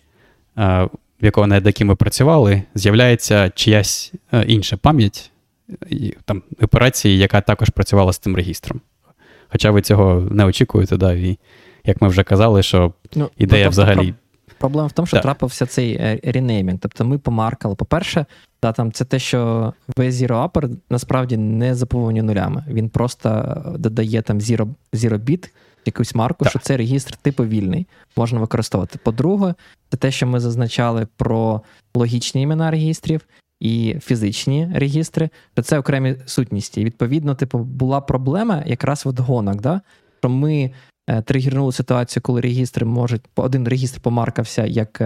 в 0.56 0.90
якого 1.22 1.48
над 1.48 1.66
яким 1.66 1.88
ви 1.88 1.96
працювали, 1.96 2.64
з'являється 2.76 3.50
чиясь 3.50 4.14
е, 4.34 4.44
інша 4.48 4.78
пам'ять 4.78 5.32
там, 6.26 6.44
операції, 6.62 7.18
яка 7.18 7.42
також 7.42 7.70
працювала 7.70 8.14
з 8.14 8.20
тим 8.20 8.36
регістром. 8.36 8.82
Хоча 9.50 9.72
ви 9.72 9.82
цього 9.82 10.28
не 10.32 10.46
очікуєте, 10.46 10.98
да, 10.98 11.14
і 11.14 11.38
як 11.86 12.02
ми 12.02 12.08
вже 12.08 12.24
казали, 12.24 12.64
що 12.64 12.94
ну, 13.16 13.30
ідея 13.38 13.70
взагалі. 13.70 14.14
Проблема 14.58 14.88
в 14.88 14.92
тому, 14.92 15.06
що 15.06 15.18
так. 15.18 15.24
трапився 15.24 15.66
цей 15.66 15.94
е, 15.94 16.20
ренеймінг. 16.24 16.80
Тобто 16.80 17.06
ми 17.06 17.18
помаркали. 17.18 17.76
По-перше, 17.76 18.26
та, 18.60 18.72
там 18.72 18.92
це 18.92 19.06
те, 19.06 19.20
що 19.20 19.74
V0 19.98 20.28
Upper 20.28 20.78
насправді 20.90 21.38
не 21.38 21.76
заповнені 21.76 22.22
нулями. 22.22 22.66
Він 22.68 22.90
просто 22.90 23.62
додає 23.80 24.22
там 24.22 24.40
zero, 24.40 24.74
zero 24.94 25.20
bit, 25.20 25.50
якусь 25.86 26.16
марку, 26.16 26.44
так. 26.44 26.50
що 26.50 26.60
це 26.60 26.78
регістр 26.78 27.16
типу 27.16 27.46
вільний, 27.46 27.88
можна 28.16 28.40
використовувати. 28.40 29.00
По-друге, 29.04 29.54
це 29.90 29.98
те, 29.98 30.12
що 30.12 30.28
ми 30.28 30.40
зазначали 30.40 31.08
про 31.18 31.62
логічні 31.96 32.42
імена 32.42 32.72
регістрів 32.72 33.22
і 33.60 33.96
фізичні 34.02 34.72
регістри, 34.76 35.30
то 35.54 35.62
це 35.62 35.80
окремі 35.80 36.16
сутності. 36.26 36.82
І 36.82 36.86
відповідно, 36.86 37.36
типу, 37.36 37.60
була 37.60 38.02
проблема 38.02 38.64
якраз 38.66 39.06
в 39.06 39.22
гонок, 39.22 39.62
да? 39.62 39.82
що 40.20 40.30
ми 40.30 40.72
е, 41.10 41.22
тригернули 41.22 41.72
ситуацію, 41.72 42.24
коли 42.24 42.42
регістри 42.42 42.86
можуть, 42.86 43.22
один 43.36 43.68
регістр 43.68 44.02
помаркався 44.02 44.66
як. 44.66 45.02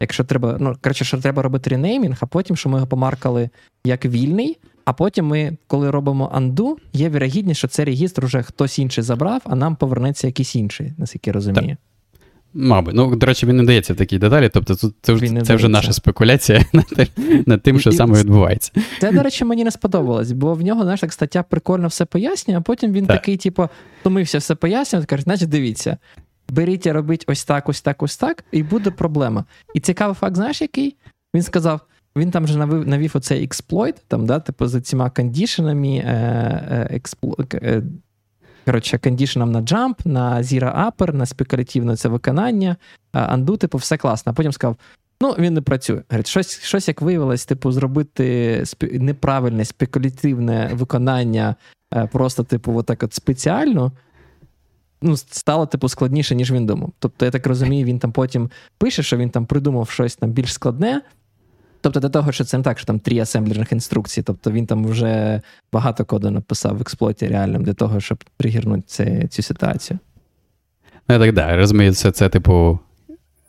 Якщо 0.00 0.24
треба, 0.24 0.56
ну 0.60 0.76
коротше, 0.82 1.04
що 1.04 1.18
треба 1.18 1.42
робити 1.42 1.70
ренеймінг, 1.70 2.16
а 2.20 2.26
потім, 2.26 2.56
що 2.56 2.68
ми 2.68 2.76
його 2.76 2.86
помаркали 2.86 3.50
як 3.84 4.04
вільний, 4.04 4.58
а 4.84 4.92
потім 4.92 5.26
ми, 5.26 5.56
коли 5.66 5.90
робимо 5.90 6.30
анду, 6.34 6.78
є 6.92 7.08
вірогідність, 7.08 7.58
що 7.58 7.68
цей 7.68 7.84
регістр 7.84 8.26
вже 8.26 8.42
хтось 8.42 8.78
інший 8.78 9.04
забрав, 9.04 9.42
а 9.44 9.56
нам 9.56 9.76
повернеться 9.76 10.26
якийсь 10.26 10.56
інший, 10.56 10.92
наскільки 10.98 11.30
я 11.30 11.34
розумію. 11.34 11.68
Так. 11.68 11.78
Мабуть, 12.58 12.94
ну, 12.94 13.16
до 13.16 13.26
речі, 13.26 13.46
він 13.46 13.56
не 13.56 13.64
дається 13.64 13.92
в 13.92 13.96
такі 13.96 14.18
деталі, 14.18 14.50
тобто 14.52 14.74
це, 14.74 14.88
це, 15.02 15.42
це 15.42 15.54
вже 15.54 15.68
наша 15.68 15.92
спекуляція 15.92 16.64
над, 16.72 17.10
над 17.46 17.62
тим, 17.62 17.80
що 17.80 17.92
саме 17.92 18.18
відбувається. 18.18 18.72
Це, 19.00 19.12
до 19.12 19.22
речі, 19.22 19.44
мені 19.44 19.64
не 19.64 19.70
сподобалось, 19.70 20.32
бо 20.32 20.54
в 20.54 20.62
нього, 20.62 20.82
знаєш, 20.82 21.00
так 21.00 21.12
стаття 21.12 21.42
прикольно 21.42 21.88
все 21.88 22.04
пояснює, 22.04 22.56
а 22.56 22.60
потім 22.60 22.92
він 22.92 23.06
так. 23.06 23.16
такий, 23.16 23.36
типу, 23.36 23.68
втомився 24.00 24.38
все 24.38 24.54
пояснювати, 24.54 25.06
каже, 25.06 25.22
значить, 25.22 25.48
дивіться, 25.48 25.96
беріть 26.48 26.86
і 26.86 26.92
робіть 26.92 27.24
ось 27.26 27.44
так, 27.44 27.68
ось 27.68 27.82
так, 27.82 28.02
ось 28.02 28.16
так, 28.16 28.44
і 28.52 28.62
буде 28.62 28.90
проблема. 28.90 29.44
І 29.74 29.80
цікавий 29.80 30.14
факт, 30.14 30.36
знаєш, 30.36 30.60
який? 30.60 30.96
Він 31.34 31.42
сказав: 31.42 31.80
він 32.16 32.30
там 32.30 32.44
вже 32.44 32.58
навів 32.58 32.88
навів 32.88 33.12
оцей 33.14 33.44
експлойт, 33.44 34.02
там, 34.08 34.26
да, 34.26 34.40
типу, 34.40 34.66
за 34.66 34.80
цими 34.80 35.10
кондішенами, 35.10 35.96
е, 35.96 36.90
е, 36.90 37.00
е, 37.54 37.82
коротше, 38.64 38.98
кондішеном 38.98 39.52
на 39.52 39.60
джамп, 39.60 40.06
на 40.06 40.42
Zero 40.42 40.86
Upper, 40.86 41.14
на 41.14 41.26
спекулятивне 41.26 41.96
це 41.96 42.08
виконання, 42.08 42.76
анду, 43.12 43.56
типу, 43.56 43.78
все 43.78 43.96
класно. 43.96 44.34
Потім 44.34 44.52
сказав: 44.52 44.76
ну, 45.20 45.34
він 45.38 45.54
не 45.54 45.60
працює. 45.60 46.02
Говорить, 46.10 46.26
щось, 46.26 46.60
щось 46.62 46.88
як 46.88 47.02
виявилось, 47.02 47.46
типу, 47.46 47.72
зробити 47.72 48.64
неправильне 48.92 49.64
спекулятивне 49.64 50.70
виконання, 50.72 51.54
просто, 52.12 52.44
типу, 52.44 52.76
отак 52.76 53.02
от 53.02 53.14
спеціально. 53.14 53.92
Ну, 55.02 55.16
стало, 55.16 55.66
типу, 55.66 55.88
складніше, 55.88 56.34
ніж 56.34 56.52
він 56.52 56.66
думав. 56.66 56.92
Тобто, 56.98 57.24
я 57.24 57.30
так 57.30 57.46
розумію, 57.46 57.86
він 57.86 57.98
там 57.98 58.12
потім 58.12 58.50
пише, 58.78 59.02
що 59.02 59.16
він 59.16 59.30
там 59.30 59.46
придумав 59.46 59.90
щось 59.90 60.16
там 60.16 60.30
більш 60.30 60.52
складне, 60.52 61.02
Тобто, 61.80 62.00
до 62.00 62.08
того, 62.08 62.32
що 62.32 62.44
це 62.44 62.58
не 62.58 62.64
так, 62.64 62.78
що 62.78 62.86
там 62.86 62.98
три 62.98 63.18
асемблерних 63.18 63.72
інструкції, 63.72 64.24
тобто 64.24 64.50
він 64.50 64.66
там 64.66 64.86
вже 64.86 65.40
багато 65.72 66.04
коду 66.04 66.30
написав 66.30 66.76
в 66.76 66.80
експлойті 66.80 67.26
реальним 67.26 67.64
для 67.64 67.74
того, 67.74 68.00
щоб 68.00 68.24
пригірнути 68.36 69.28
цю 69.30 69.42
ситуацію. 69.42 69.98
Ну, 71.08 71.14
я 71.14 71.18
так 71.18 71.34
да, 71.34 71.56
розумію, 71.56 71.94
це, 71.94 72.12
це 72.12 72.28
типу, 72.28 72.78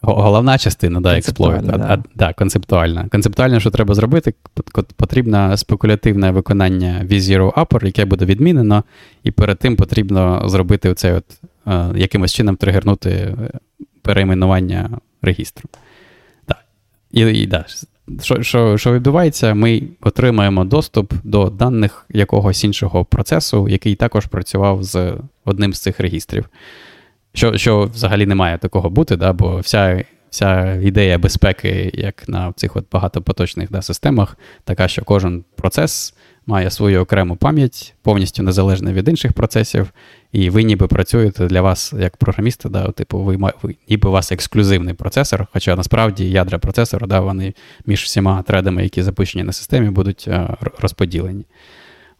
головна 0.01 0.57
частина 0.57 1.01
да, 1.01 1.17
експлойту. 1.17 1.65
Да. 1.65 1.85
А, 1.89 1.97
да, 2.15 2.33
концептуальна. 2.33 3.07
Концептуально, 3.11 3.59
що 3.59 3.71
треба 3.71 3.95
зробити, 3.95 4.33
потрібно 4.95 5.57
спекулятивне 5.57 6.31
виконання 6.31 7.05
V0 7.09 7.53
Upper, 7.53 7.85
яке 7.85 8.05
буде 8.05 8.25
відмінено, 8.25 8.83
і 9.23 9.31
перед 9.31 9.59
тим 9.59 9.75
потрібно 9.75 10.49
зробити 10.49 10.89
оцей 10.89 11.11
от, 11.11 11.23
е, 11.67 11.85
якимось 11.95 12.33
чином 12.33 12.55
тригернути 12.55 13.09
е, 13.09 13.35
перейменування 14.01 14.89
регістру. 15.21 15.69
Так. 16.45 16.57
І, 17.11 17.21
і 17.21 17.47
да, 17.47 17.65
що 18.21 18.43
що, 18.43 18.77
що 18.77 18.93
відбувається, 18.93 19.53
ми 19.53 19.83
отримаємо 20.01 20.65
доступ 20.65 21.13
до 21.23 21.49
даних 21.49 22.05
якогось 22.09 22.63
іншого 22.63 23.05
процесу, 23.05 23.69
який 23.69 23.95
також 23.95 24.25
працював 24.25 24.83
з 24.83 25.13
одним 25.45 25.73
з 25.73 25.79
цих 25.79 25.99
регістрів. 25.99 26.45
Що 27.37 27.57
що 27.57 27.83
взагалі 27.93 28.25
не 28.25 28.35
має 28.35 28.57
такого 28.57 28.89
бути, 28.89 29.15
да, 29.15 29.33
бо 29.33 29.59
вся 29.59 30.03
вся 30.29 30.75
ідея 30.75 31.17
безпеки, 31.17 31.91
як 31.93 32.29
на 32.29 32.53
цих 32.53 32.75
от 32.75 32.85
багатопоточних 32.91 33.71
да, 33.71 33.81
системах, 33.81 34.37
така, 34.63 34.87
що 34.87 35.03
кожен 35.03 35.43
процес 35.55 36.13
має 36.45 36.71
свою 36.71 37.01
окрему 37.01 37.35
пам'ять, 37.35 37.93
повністю 38.01 38.43
незалежна 38.43 38.93
від 38.93 39.07
інших 39.07 39.33
процесів, 39.33 39.91
і 40.31 40.49
ви 40.49 40.63
ніби 40.63 40.87
працюєте 40.87 41.47
для 41.47 41.61
вас 41.61 41.93
як 41.99 42.17
програмісти, 42.17 42.69
да, 42.69 42.91
типу, 42.91 43.19
ви, 43.19 43.37
ви 43.61 43.75
ніби 43.89 44.09
у 44.09 44.11
вас 44.11 44.31
ексклюзивний 44.31 44.93
процесор, 44.93 45.47
хоча 45.53 45.75
насправді 45.75 46.29
ядра 46.29 46.57
процесора, 46.57 47.07
да, 47.07 47.19
вони 47.19 47.53
між 47.85 48.03
всіма 48.03 48.41
тредами, 48.41 48.83
які 48.83 49.03
запущені 49.03 49.43
на 49.43 49.53
системі, 49.53 49.89
будуть 49.89 50.29
розподілені. 50.79 51.45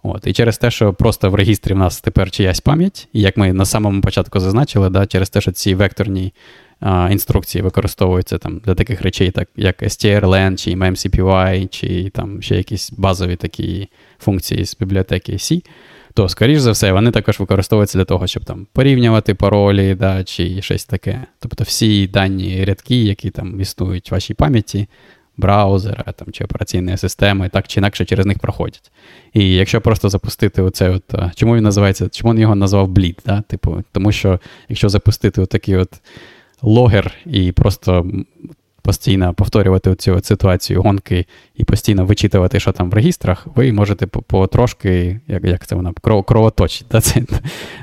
От, 0.10 0.28
І 0.28 0.34
через 0.34 0.58
те, 0.58 0.72
що 0.72 0.94
просто 0.94 1.30
в 1.30 1.36
регістрі 1.36 1.74
в 1.74 1.78
нас 1.78 2.02
тепер 2.02 2.32
чиясь 2.32 2.60
пам'ять, 2.60 3.08
і 3.14 3.22
як 3.22 3.38
ми 3.38 3.54
на 3.54 3.66
самому 3.66 4.02
початку 4.02 4.40
зазначили, 4.40 4.90
да, 4.90 5.06
через 5.06 5.30
те, 5.30 5.42
що 5.42 5.52
ці 5.52 5.76
векторні 5.76 6.34
а, 6.80 7.10
інструкції 7.12 7.62
використовуються 7.62 8.38
там 8.38 8.62
для 8.66 8.76
таких 8.76 9.02
речей, 9.02 9.32
так, 9.32 9.50
як 9.56 9.84
strlen, 9.84 10.56
чи 10.56 10.72
MemCPY, 10.72 11.68
чи 11.70 12.10
там 12.10 12.42
ще 12.42 12.56
якісь 12.56 12.92
базові 12.92 13.36
такі 13.36 13.90
функції 14.20 14.66
з 14.66 14.78
бібліотеки 14.78 15.32
C, 15.32 15.64
то, 16.14 16.30
скоріш 16.30 16.60
за 16.60 16.72
все, 16.72 16.92
вони 16.92 17.12
також 17.12 17.40
використовуються 17.40 17.98
для 17.98 18.06
того, 18.06 18.28
щоб 18.28 18.46
там 18.46 18.68
порівнювати 18.74 19.34
паролі, 19.34 19.96
да, 19.96 20.24
чи 20.24 20.62
щось 20.62 20.86
таке. 20.86 21.24
Тобто 21.40 21.64
всі 21.64 22.08
дані 22.08 22.66
рядки, 22.66 23.04
які 23.04 23.30
там 23.30 23.62
існують 23.62 24.12
в 24.12 24.14
вашій 24.14 24.34
пам'яті, 24.34 24.88
браузера 25.38 26.04
там, 26.16 26.32
чи 26.32 26.44
операційної 26.44 26.98
системи, 26.98 27.50
так 27.50 27.68
чи 27.68 27.80
інакше 27.80 28.06
через 28.06 28.26
них 28.26 28.40
проходять. 28.40 28.92
І 29.34 29.54
якщо 29.54 29.82
просто 29.82 30.10
запустити 30.10 30.62
оце, 30.62 30.90
от, 30.90 31.36
чому 31.36 31.56
він 31.56 31.64
називається, 31.64 32.10
чому 32.10 32.34
він 32.34 32.42
його 32.42 32.56
назвав 32.56 32.90
Bleed? 32.90 33.18
Да? 33.26 33.42
Типу, 33.42 33.84
Тому 33.92 34.12
що 34.12 34.40
якщо 34.70 34.90
запустити 34.90 35.42
отакий 35.42 35.76
от 35.76 36.02
логер 36.62 37.12
і 37.26 37.52
просто 37.52 38.06
постійно 38.88 39.34
повторювати 39.34 39.96
цю 39.96 40.20
ситуацію 40.24 40.82
гонки 40.82 41.26
і 41.56 41.64
постійно 41.64 42.06
вичитувати, 42.06 42.60
що 42.60 42.72
там 42.72 42.90
в 42.90 42.94
регістрах, 42.94 43.48
ви 43.56 43.72
можете 43.72 44.08
потрошки, 44.08 45.20
як 45.28 45.44
як 45.44 45.68
це 45.68 45.76
вона, 45.76 45.94
кровоточить, 46.26 46.88
да, 46.92 47.02
це, 47.02 47.22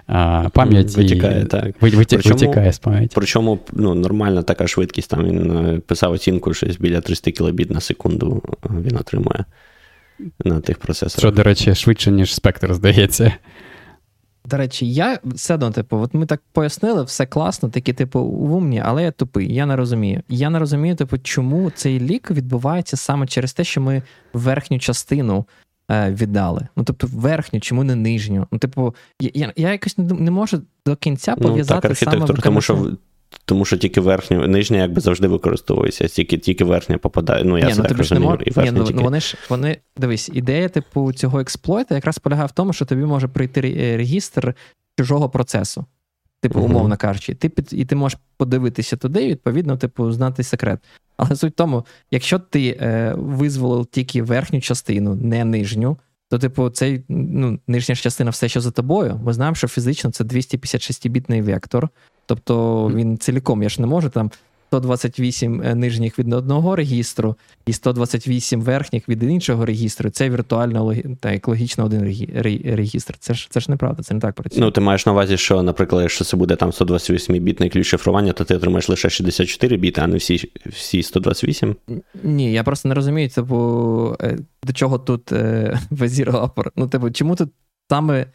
а, 0.07 0.49
пам'ять 0.53 0.97
витікає, 0.97 1.43
і, 1.43 1.45
так. 1.45 1.65
Витікає 1.81 2.07
причому, 2.09 2.35
витікає 2.35 2.73
з 2.73 2.79
пам'яті. 2.79 3.13
Причому 3.15 3.59
ну, 3.73 3.95
нормальна 3.95 4.43
така 4.43 4.67
швидкість, 4.67 5.11
там 5.11 5.25
він 5.25 5.57
е, 5.57 5.81
писав 5.87 6.13
оцінку, 6.13 6.55
щось 6.55 6.77
біля 6.77 7.01
300 7.01 7.31
кілобіт 7.31 7.71
на 7.71 7.81
секунду 7.81 8.43
він 8.71 8.97
отримує 8.97 9.45
на 10.45 10.61
тих 10.61 10.79
процесорах. 10.79 11.21
Що, 11.21 11.31
до 11.31 11.43
речі, 11.43 11.75
швидше, 11.75 12.11
ніж 12.11 12.35
спектр, 12.35 12.75
здається. 12.75 13.33
До 14.47 14.57
речі, 14.57 14.93
я 14.93 15.19
все 15.25 15.55
одно, 15.55 15.71
типу, 15.71 15.97
от 15.97 16.15
ми 16.15 16.27
так 16.27 16.43
пояснили, 16.53 17.03
все 17.03 17.27
класно, 17.27 17.69
такі, 17.69 17.93
типу, 17.93 18.21
умні, 18.21 18.83
але 18.85 19.03
я 19.03 19.11
тупий, 19.11 19.55
я 19.55 19.67
не 19.67 19.77
розумію. 19.77 20.23
Я 20.29 20.51
не 20.51 20.59
розумію, 20.59 20.95
типу, 20.95 21.19
чому 21.19 21.71
цей 21.71 22.01
лік 22.01 22.31
відбувається 22.31 22.97
саме 22.97 23.27
через 23.27 23.53
те, 23.53 23.65
що 23.65 23.81
ми 23.81 24.03
верхню 24.33 24.79
частину 24.79 25.47
е, 25.91 26.11
віддали. 26.11 26.69
Ну, 26.77 26.85
тобто, 26.85 27.07
верхню, 27.13 27.61
чому 27.61 27.85
не 27.85 27.95
нижню. 27.95 28.47
Ну, 28.53 28.59
типу, 28.59 28.95
я 29.21 29.53
я 29.57 29.73
якось 29.73 29.99
не, 29.99 30.05
не 30.05 30.31
можу 30.31 30.63
до 30.87 30.97
кінця 30.97 31.37
пов'язати 31.37 31.75
ну, 31.75 31.81
так, 31.81 31.91
архітектор, 31.91 32.27
саме 32.27 32.41
тому 32.41 32.61
що 32.61 32.97
тому 33.45 33.65
що 33.65 33.77
тільки 33.77 34.01
верхня, 34.01 34.47
нижня 34.47 34.79
якби 34.79 35.01
завжди 35.01 35.29
використовується, 35.29 36.09
тільки 36.09 36.39
тільки 36.39 36.65
верхня 36.65 36.99
попадає. 36.99 37.45
Ну, 37.45 37.59
я 37.59 37.67
Ні, 37.67 37.75
ну, 37.77 37.83
так 37.83 37.99
розумію. 37.99 38.31
Мож... 38.31 38.41
І 38.47 38.61
Ні, 38.61 38.71
ну, 38.71 38.85
тільки... 38.85 38.99
ну, 38.99 39.03
вони 39.03 39.21
ж 39.21 39.37
вони 39.49 39.79
дивись, 39.97 40.31
ідея, 40.33 40.69
типу, 40.69 41.13
цього 41.13 41.41
експлойта 41.41 41.95
якраз 41.95 42.19
полягає 42.19 42.47
в 42.47 42.53
тому, 42.53 42.73
що 42.73 42.85
тобі 42.85 43.05
може 43.05 43.29
прийти 43.29 43.61
регістр 43.97 44.55
чужого 44.99 45.29
процесу. 45.29 45.85
Типу, 46.41 46.61
умовно 46.61 46.97
кажучи, 46.97 47.35
ти 47.35 47.49
під, 47.49 47.73
і 47.73 47.85
ти 47.85 47.97
можеш 47.97 48.19
подивитися 48.37 48.97
туди, 48.97 49.25
і 49.25 49.29
відповідно, 49.29 49.77
типу, 49.77 50.13
знати 50.13 50.43
секрет. 50.43 50.81
Але 51.17 51.37
суть 51.37 51.53
в 51.53 51.57
тому, 51.57 51.87
якщо 52.11 52.39
ти 52.39 52.79
е, 52.81 53.15
визволив 53.17 53.87
тільки 53.87 54.23
верхню 54.23 54.61
частину, 54.61 55.15
не 55.15 55.45
нижню, 55.45 55.99
то, 56.31 56.39
типу, 56.39 56.71
цей 56.71 57.05
ну, 57.09 57.59
нижня 57.67 57.95
частина 57.95 58.31
все, 58.31 58.49
що 58.49 58.61
за 58.61 58.71
тобою, 58.71 59.21
ми 59.25 59.33
знаємо, 59.33 59.55
що 59.55 59.69
фізично 59.69 60.11
це 60.11 60.25
256-бітний 60.25 61.43
вектор. 61.43 61.89
Тобто 62.27 62.87
він 62.95 63.19
ціліком, 63.19 63.63
я 63.63 63.69
ж 63.69 63.81
не 63.81 63.87
можу 63.87 64.09
там 64.09 64.31
128 64.75 65.63
е, 65.63 65.75
нижніх 65.75 66.19
від 66.19 66.33
одного 66.33 66.77
регістру 66.77 67.37
і 67.67 67.73
128 67.73 68.61
верхніх 68.61 69.09
від 69.09 69.23
іншого 69.23 69.67
регістру. 69.67 70.11
Це 70.11 70.31
віртуально 70.31 70.95
так, 71.21 71.49
логічно 71.49 71.85
один 71.85 72.05
регістр. 72.65 73.15
Це 73.19 73.35
ж 73.35 73.49
це 73.51 73.61
ж 73.61 73.71
неправда, 73.71 74.03
це 74.03 74.15
не 74.15 74.21
так 74.21 74.35
працює. 74.35 74.61
Ну, 74.61 74.71
ти 74.71 74.81
маєш 74.81 75.07
на 75.07 75.13
увазі, 75.13 75.37
що, 75.37 75.63
наприклад, 75.63 76.03
якщо 76.03 76.25
це 76.25 76.37
буде 76.37 76.57
там 76.57 76.71
128-бітний 76.71 77.71
ключ 77.71 77.87
шифрування, 77.87 78.33
то 78.33 78.45
ти 78.45 78.57
отримаєш 78.57 78.89
лише 78.89 79.11
64 79.11 79.77
біти, 79.77 80.01
а 80.01 80.07
не 80.07 80.17
всі 80.17 80.51
всі 80.67 81.03
128? 81.03 81.77
Ні, 82.23 82.53
я 82.53 82.65
просто 82.65 82.89
не 82.89 82.95
розумію, 82.95 83.29
типу, 83.29 84.17
е, 84.21 84.39
до 84.63 84.73
чого 84.73 84.99
тут 84.99 85.33
е, 85.33 85.79
везір-апор. 85.91 86.73
Ну, 86.77 86.89
типу, 86.89 87.11
чому 87.11 87.37
тут 87.37 87.49
саме. 87.91 88.27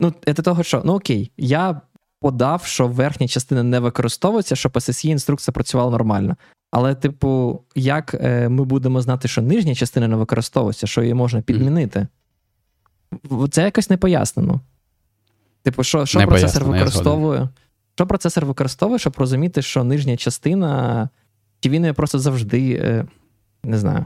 Ну, 0.00 0.12
це 0.24 0.34
того, 0.34 0.62
що 0.62 0.82
ну 0.84 0.94
окей, 0.94 1.30
я 1.36 1.80
подав, 2.20 2.64
що 2.64 2.86
верхня 2.86 3.28
частина 3.28 3.62
не 3.62 3.80
використовується, 3.80 4.56
щоб 4.56 4.72
SSE 4.72 5.08
інструкція 5.08 5.52
працювала 5.52 5.90
нормально. 5.90 6.36
Але, 6.70 6.94
типу, 6.94 7.62
як 7.74 8.14
е, 8.14 8.48
ми 8.48 8.64
будемо 8.64 9.00
знати, 9.00 9.28
що 9.28 9.42
нижня 9.42 9.74
частина 9.74 10.08
не 10.08 10.16
використовується, 10.16 10.86
що 10.86 11.02
її 11.02 11.14
можна 11.14 11.40
підмінити? 11.40 12.06
Це 13.50 13.62
якось 13.62 13.90
не 13.90 13.96
пояснено. 13.96 14.60
Типу, 15.62 15.84
що 15.84 16.06
що 16.06 16.18
не 16.18 16.26
процесор 16.26 16.64
використовує? 16.64 17.48
Що 17.94 18.06
процесор 18.06 18.46
використовує, 18.46 18.98
щоб 18.98 19.14
розуміти, 19.18 19.62
що 19.62 19.84
нижня 19.84 20.16
частина, 20.16 21.08
чи 21.60 21.70
він 21.70 21.82
її 21.82 21.92
просто 21.92 22.18
завжди 22.18 22.72
е, 22.72 23.06
не 23.64 23.78
знаю. 23.78 24.04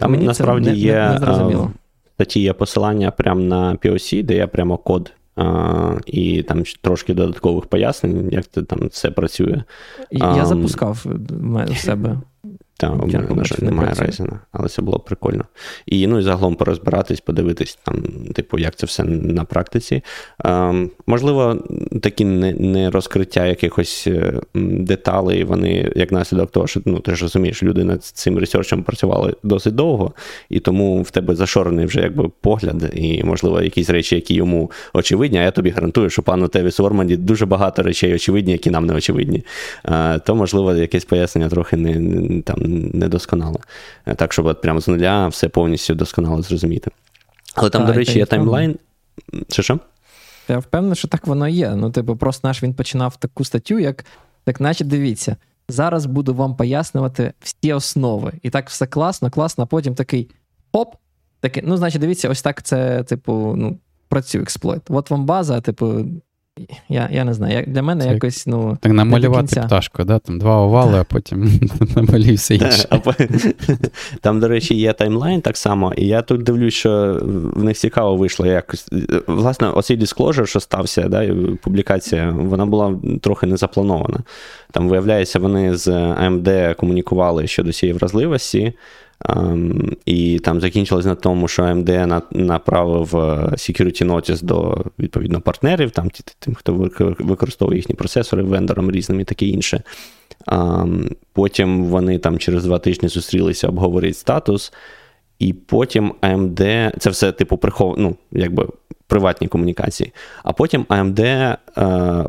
Там 0.00 0.10
Мені 0.10 0.24
насправді 0.24 0.64
це 0.64 0.72
не, 0.72 0.78
є 0.78 0.94
не, 0.94 1.12
не 1.12 1.18
зрозуміло. 1.18 1.70
статті 2.14 2.40
є 2.40 2.52
посилання 2.52 3.10
прямо 3.10 3.40
на 3.40 3.74
POC, 3.74 4.22
де 4.22 4.34
є 4.34 4.46
прямо 4.46 4.78
код 4.78 5.12
і 6.06 6.42
там 6.42 6.62
трошки 6.82 7.14
додаткових 7.14 7.66
пояснень, 7.66 8.28
як 8.32 8.50
це 8.50 8.62
там 8.62 8.78
все 8.88 9.10
працює. 9.10 9.62
Я 10.10 10.46
запускав 10.46 11.04
в 11.04 11.74
себе. 11.76 12.20
Та, 12.80 12.90
у 12.90 13.06
мене, 13.06 13.26
на 13.34 13.44
жаль, 13.44 13.56
немає 13.62 13.92
Ryzen, 13.92 14.38
але 14.52 14.68
це 14.68 14.82
було 14.82 14.98
прикольно. 14.98 15.44
І 15.86 16.06
ну, 16.06 16.18
і 16.18 16.22
загалом 16.22 16.54
порозбиратись, 16.54 17.20
подивитись, 17.20 17.78
там, 17.84 18.02
типу, 18.34 18.58
як 18.58 18.76
це 18.76 18.86
все 18.86 19.04
на 19.04 19.44
практиці. 19.44 20.02
Ем, 20.44 20.90
Можливо, 21.06 21.56
такі 22.02 22.24
не, 22.24 22.52
не 22.52 22.90
розкриття 22.90 23.46
якихось 23.46 24.04
е, 24.06 24.40
деталей, 24.54 25.44
вони, 25.44 25.92
як 25.96 26.12
наслідок 26.12 26.50
того, 26.50 26.66
що 26.66 26.80
ну, 26.84 26.98
ти 26.98 27.14
ж 27.14 27.22
розумієш, 27.22 27.62
люди 27.62 27.84
над 27.84 28.04
цим 28.04 28.38
ресерчем 28.38 28.82
працювали 28.82 29.34
досить 29.42 29.74
довго, 29.74 30.12
і 30.48 30.60
тому 30.60 31.02
в 31.02 31.10
тебе 31.10 31.34
зашорений 31.34 31.86
вже 31.86 32.00
якби 32.00 32.30
погляд, 32.40 32.92
і, 32.94 33.24
можливо, 33.24 33.62
якісь 33.62 33.90
речі, 33.90 34.14
які 34.14 34.34
йому 34.34 34.70
очевидні, 34.92 35.38
а 35.38 35.42
я 35.42 35.50
тобі 35.50 35.70
гарантую, 35.70 36.10
що 36.10 36.22
пану 36.22 36.48
Тевісу 36.48 36.84
Орманді 36.84 37.16
дуже 37.16 37.46
багато 37.46 37.82
речей 37.82 38.14
очевидні, 38.14 38.52
які 38.52 38.70
нам 38.70 38.86
не 38.86 38.94
очевидні. 38.94 39.44
Е, 39.84 40.18
то, 40.18 40.34
можливо, 40.34 40.74
якесь 40.74 41.04
пояснення 41.04 41.48
трохи 41.48 41.76
не 41.76 42.42
там 42.42 42.69
недосконало. 42.70 43.60
Е, 44.06 44.14
так, 44.14 44.32
щоб 44.32 44.46
от 44.46 44.62
прямо 44.62 44.80
з 44.80 44.88
нуля 44.88 45.28
все 45.28 45.48
повністю 45.48 45.94
досконало 45.94 46.42
зрозуміти. 46.42 46.90
Але 47.54 47.70
там, 47.70 47.82
а, 47.82 47.86
до 47.86 47.92
речі, 47.92 48.18
є 48.18 48.26
таймлайн. 48.26 48.78
Що 49.48 49.62
що? 49.62 49.78
Я 50.48 50.58
впевнений, 50.58 50.96
що 50.96 51.08
так 51.08 51.26
воно 51.26 51.48
є. 51.48 51.74
Ну, 51.76 51.90
типу, 51.90 52.16
просто 52.16 52.48
наш 52.48 52.62
він 52.62 52.74
починав 52.74 53.16
таку 53.16 53.44
статтю, 53.44 53.78
як 53.78 54.04
так, 54.44 54.60
наче 54.60 54.84
дивіться, 54.84 55.36
зараз 55.68 56.06
буду 56.06 56.34
вам 56.34 56.56
пояснювати 56.56 57.32
всі 57.40 57.72
основи. 57.72 58.32
І 58.42 58.50
так 58.50 58.70
все 58.70 58.86
класно, 58.86 59.30
класно, 59.30 59.64
а 59.64 59.66
потім 59.66 59.94
такий 59.94 60.30
оп, 60.72 60.94
такий, 61.40 61.62
ну, 61.66 61.76
значить, 61.76 62.00
дивіться, 62.00 62.28
ось 62.28 62.42
так 62.42 62.62
це, 62.62 63.02
типу, 63.02 63.54
ну, 63.56 63.78
працює 64.08 64.42
експлойт. 64.42 64.82
От 64.88 65.10
вам 65.10 65.26
база, 65.26 65.60
типу, 65.60 66.04
я 66.88 67.08
я 67.12 67.24
не 67.24 67.34
знаю, 67.34 67.64
для 67.66 67.82
мене 67.82 68.04
Це 68.04 68.12
якось. 68.12 68.46
ну... 68.46 68.78
Так 68.80 68.92
намалювати 68.92 69.60
пташку, 69.60 70.04
да? 70.04 70.18
там 70.18 70.38
два 70.38 70.56
овали, 70.56 70.98
а 70.98 71.04
потім 71.04 71.60
намалюй 71.96 72.34
все 72.34 72.54
інше. 72.54 72.88
Там, 74.20 74.40
до 74.40 74.48
речі, 74.48 74.74
є 74.74 74.92
таймлайн 74.92 75.40
так 75.40 75.56
само, 75.56 75.92
і 75.96 76.06
я 76.06 76.22
тут 76.22 76.42
дивлюсь, 76.42 76.74
що 76.74 77.20
в 77.54 77.64
них 77.64 77.76
цікаво 77.76 78.16
вийшло 78.16 78.46
якось. 78.46 78.88
Власне, 79.26 79.68
оцей 79.68 79.98
disclosure, 79.98 80.46
що 80.46 80.60
стався, 80.60 81.08
да, 81.08 81.34
публікація, 81.62 82.30
вона 82.30 82.66
була 82.66 82.94
трохи 83.20 83.46
не 83.46 83.56
запланована. 83.56 84.18
Там, 84.70 84.88
виявляється, 84.88 85.38
вони 85.38 85.76
з 85.76 85.88
AMD 85.88 86.74
комунікували 86.76 87.46
щодо 87.46 87.72
цієї 87.72 87.98
вразливості. 87.98 88.72
Um, 89.28 89.96
і 90.06 90.38
там 90.38 90.60
закінчилось 90.60 91.04
на 91.04 91.14
тому, 91.14 91.48
що 91.48 91.62
AMD 91.62 92.22
направив 92.30 93.16
е, 93.16 93.18
security 93.52 94.04
notice 94.04 94.42
до 94.42 94.84
відповідно 94.98 95.40
партнерів, 95.40 95.90
там 95.90 96.10
тим, 96.38 96.54
хто 96.54 96.90
використовує 97.18 97.78
їхні 97.78 97.94
процесори 97.94 98.42
вендорам 98.42 98.90
різним 98.90 99.20
і 99.20 99.24
таке 99.24 99.46
інше. 99.46 99.82
Um, 100.46 101.12
потім 101.32 101.84
вони 101.84 102.18
там 102.18 102.38
через 102.38 102.64
два 102.64 102.78
тижні 102.78 103.08
зустрілися 103.08 103.68
обговорити 103.68 104.14
статус. 104.14 104.72
І 105.38 105.52
потім 105.52 106.14
AMD, 106.22 106.90
це 106.98 107.10
все 107.10 107.32
типу 107.32 107.56
прихов, 107.56 107.94
ну, 107.98 108.16
якби 108.32 108.68
приватні 109.06 109.48
комунікації. 109.48 110.12
А 110.42 110.52
потім 110.52 110.84
AMD 110.84 111.20
е, 111.20 111.58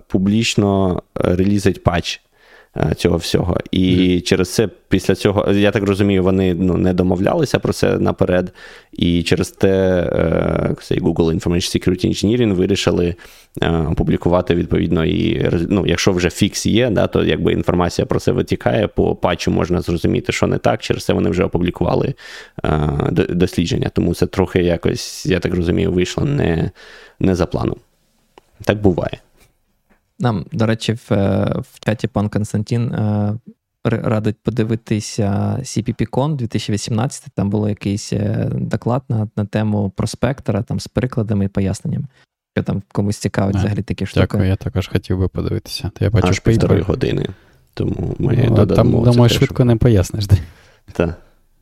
публічно 0.07 1.01
релізить 1.15 1.83
патч 1.83 2.21
Е, 2.21 2.30
цього 2.95 3.17
всього. 3.17 3.57
І 3.71 3.95
mm. 3.95 4.21
через 4.21 4.53
це 4.53 4.69
після 4.89 5.15
цього, 5.15 5.51
я 5.51 5.71
так 5.71 5.83
розумію, 5.83 6.23
вони 6.23 6.53
ну, 6.53 6.77
не 6.77 6.93
домовлялися 6.93 7.59
про 7.59 7.73
це 7.73 7.99
наперед. 7.99 8.53
І 8.91 9.23
через 9.23 9.51
те 9.51 10.75
цей 10.81 11.01
Google 11.01 11.39
Information 11.39 11.87
Security 11.87 12.07
Engineering 12.07 12.53
вирішили 12.53 13.15
е, 13.61 13.71
опублікувати 13.91 14.55
відповідно 14.55 15.05
і 15.05 15.49
ну, 15.69 15.87
якщо 15.87 16.11
вже 16.11 16.29
фікс 16.29 16.65
є, 16.65 16.89
да, 16.89 17.07
то 17.07 17.23
якби 17.23 17.53
інформація 17.53 18.05
про 18.05 18.19
це 18.19 18.31
витікає, 18.31 18.87
по 18.87 19.15
патчу 19.15 19.51
можна 19.51 19.81
зрозуміти, 19.81 20.31
що 20.31 20.47
не 20.47 20.57
так. 20.57 20.81
Через 20.81 21.05
це 21.05 21.13
вони 21.13 21.29
вже 21.29 21.43
опублікували 21.43 22.13
е, 22.65 22.89
дослідження. 23.29 23.89
Тому 23.93 24.13
це 24.13 24.25
трохи 24.25 24.63
якось, 24.63 25.25
я 25.25 25.39
так 25.39 25.55
розумію, 25.55 25.91
вийшло 25.91 26.25
не, 26.25 26.71
не 27.19 27.35
за 27.35 27.45
планом. 27.45 27.75
Так 28.63 28.81
буває. 28.81 29.19
Нам, 30.21 30.45
до 30.51 30.65
речі, 30.65 30.93
в 30.93 31.13
е, 31.13 31.55
в 31.71 31.85
чаті 31.85 32.07
пан 32.07 32.29
Константин 32.29 32.93
е, 32.93 33.33
радить 33.83 34.35
подивитися 34.43 35.57
CPP-Con 35.59 36.35
2018. 36.35 37.25
Там 37.35 37.49
було 37.49 37.69
якийсь 37.69 38.13
е, 38.13 38.49
доклад 38.53 39.03
на 39.09 39.27
на 39.35 39.45
тему 39.45 39.91
проспектора 39.95 40.61
там 40.61 40.79
з 40.79 40.87
прикладами 40.87 41.45
і 41.45 41.47
поясненнями. 41.47 42.05
Що 42.57 42.63
там 42.63 42.81
комусь 42.91 43.17
цікавить 43.17 43.55
взагалі 43.55 43.81
такі 43.81 44.05
штуки. 44.05 44.21
Дякую, 44.21 44.49
я 44.49 44.55
також 44.55 44.87
хотів 44.87 45.19
би 45.19 45.27
подивитися. 45.27 45.91
Я 45.99 46.09
бачу 46.09 46.27
Аж 46.27 46.39
півтори 46.39 46.81
години. 46.81 47.27
Тому 47.73 48.15
ми 48.19 48.45
ну, 48.49 48.65
Там, 48.65 48.91
думаю, 48.91 49.29
швидко 49.29 49.65
не 49.65 49.75
поясниш. 49.75 50.25
Так. 50.91 51.17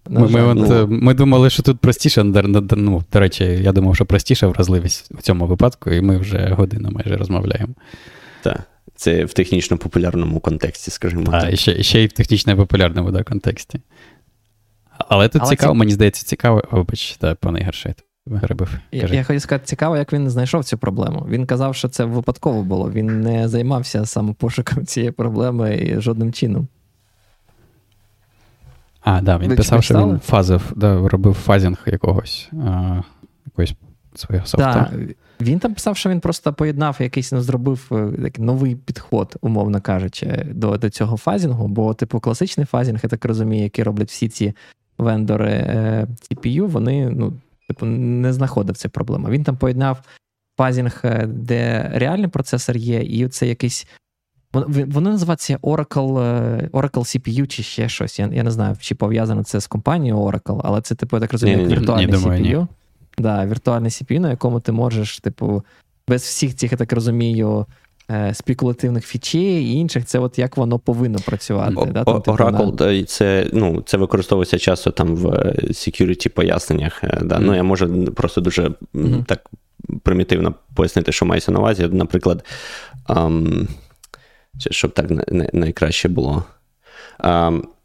Ми 0.09 0.27
ми, 0.27 0.41
от, 0.41 0.57
ну... 0.57 0.87
ми 0.87 1.13
думали, 1.13 1.49
що 1.49 1.63
тут 1.63 1.79
простіше, 1.79 2.23
ну, 2.23 3.03
до 3.13 3.19
речі, 3.19 3.43
я 3.43 3.71
думав, 3.71 3.95
що 3.95 4.05
простіша 4.05 4.47
вразливість 4.47 5.11
в 5.11 5.21
цьому 5.21 5.47
випадку, 5.47 5.91
і 5.91 6.01
ми 6.01 6.17
вже 6.17 6.53
годину 6.57 6.89
майже 6.91 7.17
розмовляємо. 7.17 7.73
Так. 8.41 8.61
Це 8.95 9.25
в 9.25 9.33
технічно 9.33 9.77
популярному 9.77 10.39
контексті, 10.39 10.91
скажімо 10.91 11.23
а, 11.27 11.41
так. 11.41 11.55
Ще, 11.55 11.83
ще 11.83 12.03
й 12.03 12.07
в 12.07 12.11
технічно 12.11 12.57
популярному 12.57 13.11
да, 13.11 13.23
контексті. 13.23 13.81
Але 14.97 15.29
тут 15.29 15.41
Але 15.41 15.49
цікаво, 15.49 15.73
ці... 15.73 15.79
мені 15.79 15.91
здається, 15.91 16.25
цікаво, 16.25 16.63
вибач, 16.71 17.17
да, 17.21 17.35
пане 17.35 17.59
Гершейт. 17.59 18.03
Грибив. 18.27 18.79
Я, 18.91 19.07
я 19.07 19.23
хочу 19.23 19.39
сказати, 19.39 19.65
цікаво, 19.65 19.97
як 19.97 20.13
він 20.13 20.29
знайшов 20.29 20.63
цю 20.63 20.77
проблему. 20.77 21.25
Він 21.29 21.45
казав, 21.45 21.75
що 21.75 21.87
це 21.87 22.05
випадково 22.05 22.63
було. 22.63 22.91
Він 22.91 23.21
не 23.21 23.47
займався 23.47 24.05
саме 24.05 24.32
пошуком 24.32 24.85
цієї 24.85 25.11
проблеми 25.11 25.77
і 25.77 26.01
жодним 26.01 26.33
чином. 26.33 26.67
А, 29.01 29.21
да, 29.21 29.37
він 29.37 29.49
Ви 29.49 29.55
писав, 29.55 29.83
що 29.83 30.07
він 30.07 30.19
фазив, 30.19 30.73
да, 30.75 31.07
робив 31.07 31.33
фазінг 31.33 31.83
якогось 31.85 32.49
а, 32.53 33.01
якогось 33.45 33.73
свого 34.15 34.45
софта. 34.45 34.73
Так, 34.73 34.99
він 35.41 35.59
там 35.59 35.73
писав, 35.73 35.97
що 35.97 36.09
він 36.09 36.19
просто 36.19 36.53
поєднав 36.53 36.97
якийсь 36.99 37.31
ну, 37.31 37.41
зробив 37.41 37.87
е, 37.91 38.21
такий 38.21 38.45
новий 38.45 38.75
підход, 38.75 39.37
умовно 39.41 39.81
кажучи, 39.81 40.45
до 40.51 40.77
до 40.77 40.89
цього 40.89 41.17
фазінгу. 41.17 41.67
Бо, 41.67 41.93
типу, 41.93 42.19
класичний 42.19 42.65
фазінг, 42.65 42.99
я 43.03 43.09
так 43.09 43.25
розумію, 43.25 43.63
який 43.63 43.83
роблять 43.83 44.09
всі 44.09 44.29
ці 44.29 44.53
вендори 44.97 45.51
е, 45.51 46.07
CPU, 46.31 46.67
вони 46.67 47.09
ну, 47.09 47.33
типу, 47.67 47.85
не 47.85 48.33
знаходив 48.33 48.77
цю 48.77 48.89
проблему. 48.89 49.29
Він 49.29 49.43
там 49.43 49.57
поєднав 49.57 50.01
фазінг, 50.57 51.01
е, 51.03 51.27
де 51.27 51.91
реальний 51.93 52.27
процесор 52.27 52.77
є, 52.77 53.01
і 53.01 53.27
це 53.27 53.47
якийсь. 53.47 53.87
Вони 54.53 55.09
називаються 55.09 55.57
Oracle 55.57 56.69
Oracle 56.69 56.91
CPU 56.91 57.47
чи 57.47 57.63
ще 57.63 57.89
щось. 57.89 58.19
Я 58.19 58.29
я 58.33 58.43
не 58.43 58.51
знаю, 58.51 58.77
чи 58.79 58.95
пов'язано 58.95 59.43
це 59.43 59.59
з 59.59 59.67
компанією 59.67 60.17
Oracle, 60.17 60.61
але 60.63 60.81
це, 60.81 60.95
типу, 60.95 61.17
я 61.17 61.21
так 61.21 61.31
розумію, 61.31 61.59
як 61.59 61.69
віртуальний 61.69 62.05
ні, 62.05 62.11
думаю, 62.11 62.43
CPU. 62.43 62.59
Ні. 62.59 62.67
Да, 63.19 63.45
віртуальний 63.45 63.91
CPU, 63.91 64.19
на 64.19 64.29
якому 64.29 64.59
ти 64.59 64.71
можеш, 64.71 65.19
типу, 65.19 65.63
без 66.07 66.21
всіх 66.21 66.55
цих, 66.55 66.71
я 66.71 66.77
так 66.77 66.93
розумію, 66.93 67.65
е, 68.11 68.33
спекулятивних 68.33 69.05
фічей 69.05 69.63
і 69.63 69.73
інших, 69.73 70.05
це 70.05 70.19
от 70.19 70.39
як 70.39 70.57
воно 70.57 70.79
повинно 70.79 71.19
працювати. 71.19 71.73
О, 71.77 71.85
да? 71.85 72.03
Там, 72.03 72.21
типу, 72.21 72.37
Oracle, 72.37 72.99
на... 72.99 73.03
це 73.03 73.47
ну, 73.53 73.81
це 73.85 73.97
використовується 73.97 74.57
часто 74.57 74.91
там 74.91 75.15
в 75.15 75.25
security 75.67 76.29
поясненнях. 76.29 77.03
Да? 77.21 77.35
Mm. 77.35 77.39
Ну, 77.39 77.55
Я 77.55 77.63
можу 77.63 78.05
просто 78.05 78.41
дуже 78.41 78.71
mm-hmm. 78.93 79.25
так 79.25 79.49
примітивно 80.03 80.53
пояснити, 80.75 81.11
що 81.11 81.25
мається 81.25 81.51
на 81.51 81.59
увазі. 81.59 81.89
Наприклад, 81.91 82.45
ем, 83.09 83.67
щоб 84.57 84.91
так 84.91 85.11
найкраще 85.53 86.09
було. 86.09 86.43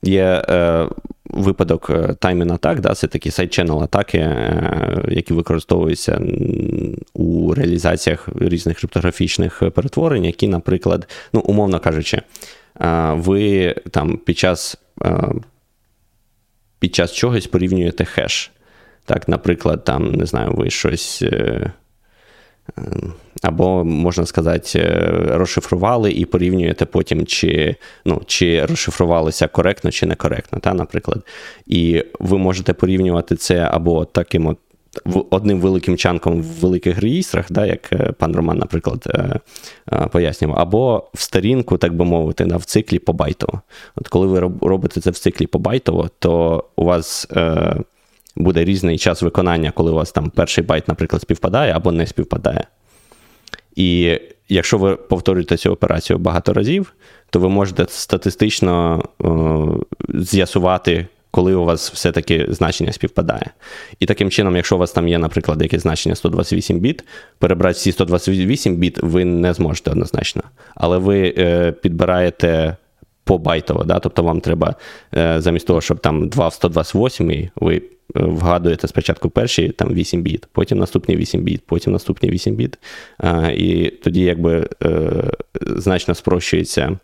Є 0.02 0.44
е, 0.48 0.88
випадок 1.30 1.90
е, 1.90 1.94
timing 1.94 2.52
атак, 2.52 2.80
да, 2.80 2.94
це 2.94 3.06
такі 3.06 3.30
сайт-ченел 3.30 3.82
атаки, 3.82 4.18
е, 4.18 5.04
які 5.08 5.34
використовуються 5.34 6.20
у 7.14 7.54
реалізаціях 7.54 8.28
різних 8.40 8.78
криптографічних 8.78 9.62
перетворень, 9.74 10.24
які, 10.24 10.48
наприклад, 10.48 11.08
ну, 11.32 11.40
умовно 11.40 11.80
кажучи, 11.80 12.22
е, 12.80 13.12
ви 13.12 13.74
там 13.90 14.16
під 14.16 14.38
час 14.38 14.76
під 16.78 16.94
час 16.94 17.12
чогось 17.12 17.46
порівнюєте 17.46 18.04
хеш. 18.04 18.52
Так, 19.04 19.28
Наприклад, 19.28 19.84
там, 19.84 20.12
не 20.12 20.26
знаю, 20.26 20.52
ви 20.52 20.70
щось. 20.70 21.24
Або, 23.42 23.84
можна 23.84 24.26
сказати, 24.26 24.78
е, 24.78 25.10
розшифрували 25.28 26.12
і 26.12 26.24
порівнюєте 26.24 26.84
потім, 26.84 27.26
чи 27.26 27.76
ну, 28.04 28.22
чи 28.26 28.66
розшифрувалося 28.66 29.48
коректно, 29.48 29.90
чи 29.90 30.06
некоректно, 30.06 30.58
та, 30.58 30.74
наприклад. 30.74 31.22
І 31.66 32.04
ви 32.20 32.38
можете 32.38 32.72
порівнювати 32.72 33.36
це 33.36 33.68
або 33.72 34.04
таким 34.04 34.46
от 34.46 34.58
одним 35.30 35.60
великим 35.60 35.96
чанком 35.96 36.42
в 36.42 36.44
великих 36.44 37.00
реєстрах, 37.00 37.52
да, 37.52 37.66
як 37.66 37.92
е, 37.92 38.12
пан 38.18 38.36
Роман, 38.36 38.58
наприклад, 38.58 39.04
е, 39.08 39.40
порівнював, 40.12 40.58
або 40.58 41.04
стрінгу, 41.14 41.78
так 41.78 41.96
би 41.96 42.04
мовити, 42.04 42.44
в 42.44 42.64
циклі 42.64 42.98
побайтово. 42.98 43.60
От 43.96 44.08
коли 44.08 44.26
ви 44.26 44.40
робите 44.60 45.00
це 45.00 45.10
в 45.10 45.18
циклі 45.18 45.46
побайтово, 45.46 46.10
то 46.18 46.64
у 46.76 46.84
вас 46.84 47.28
буде 48.36 48.64
різний 48.64 48.98
час 48.98 49.22
виконання, 49.22 49.70
коли 49.70 49.90
у 49.90 49.94
вас 49.94 50.12
там 50.12 50.30
перший 50.30 50.64
байт, 50.64 50.88
наприклад, 50.88 51.22
співпадає 51.22 51.72
або 51.72 51.92
не 51.92 52.06
співпадає. 52.06 52.66
І 53.76 54.20
якщо 54.48 54.78
ви 54.78 54.96
повторюєте 54.96 55.56
цю 55.56 55.70
операцію 55.70 56.18
багато 56.18 56.52
разів, 56.52 56.92
то 57.30 57.40
ви 57.40 57.48
можете 57.48 57.86
статистично 57.88 59.02
о, 59.18 59.78
з'ясувати, 60.08 61.06
коли 61.30 61.54
у 61.54 61.64
вас 61.64 61.92
все-таки 61.92 62.46
значення 62.48 62.92
співпадає. 62.92 63.50
І 64.00 64.06
таким 64.06 64.30
чином, 64.30 64.56
якщо 64.56 64.76
у 64.76 64.78
вас 64.78 64.92
там 64.92 65.08
є, 65.08 65.18
наприклад, 65.18 65.62
якесь 65.62 65.82
значення 65.82 66.14
128 66.14 66.78
біт, 66.78 67.04
перебрати 67.38 67.72
всі 67.72 67.92
128 67.92 68.76
біт 68.76 68.98
ви 69.02 69.24
не 69.24 69.54
зможете 69.54 69.90
однозначно. 69.90 70.42
Але 70.74 70.98
ви 70.98 71.34
е, 71.38 71.72
підбираєте 71.72 72.76
побайтово, 73.24 73.84
да? 73.84 73.98
тобто 73.98 74.22
вам 74.22 74.40
треба 74.40 74.74
е, 75.16 75.40
замість 75.40 75.66
того, 75.66 75.80
щоб 75.80 75.98
там 75.98 76.28
2 76.28 76.48
в 76.48 76.52
128, 76.52 77.50
ви 77.56 77.82
вгадуєте 78.14 78.88
спочатку 78.88 79.30
перші 79.30 79.68
там 79.68 79.94
8 79.94 80.22
біт, 80.22 80.46
потім 80.52 80.78
наступні 80.78 81.16
8 81.16 81.42
біт, 81.42 81.62
потім 81.66 81.92
наступні 81.92 82.30
8 82.30 82.54
біт. 82.54 82.78
І 83.54 83.92
тоді 84.04 84.20
якби 84.20 84.68
е, 84.82 85.10
значно 85.60 86.14
спрощується. 86.14 86.98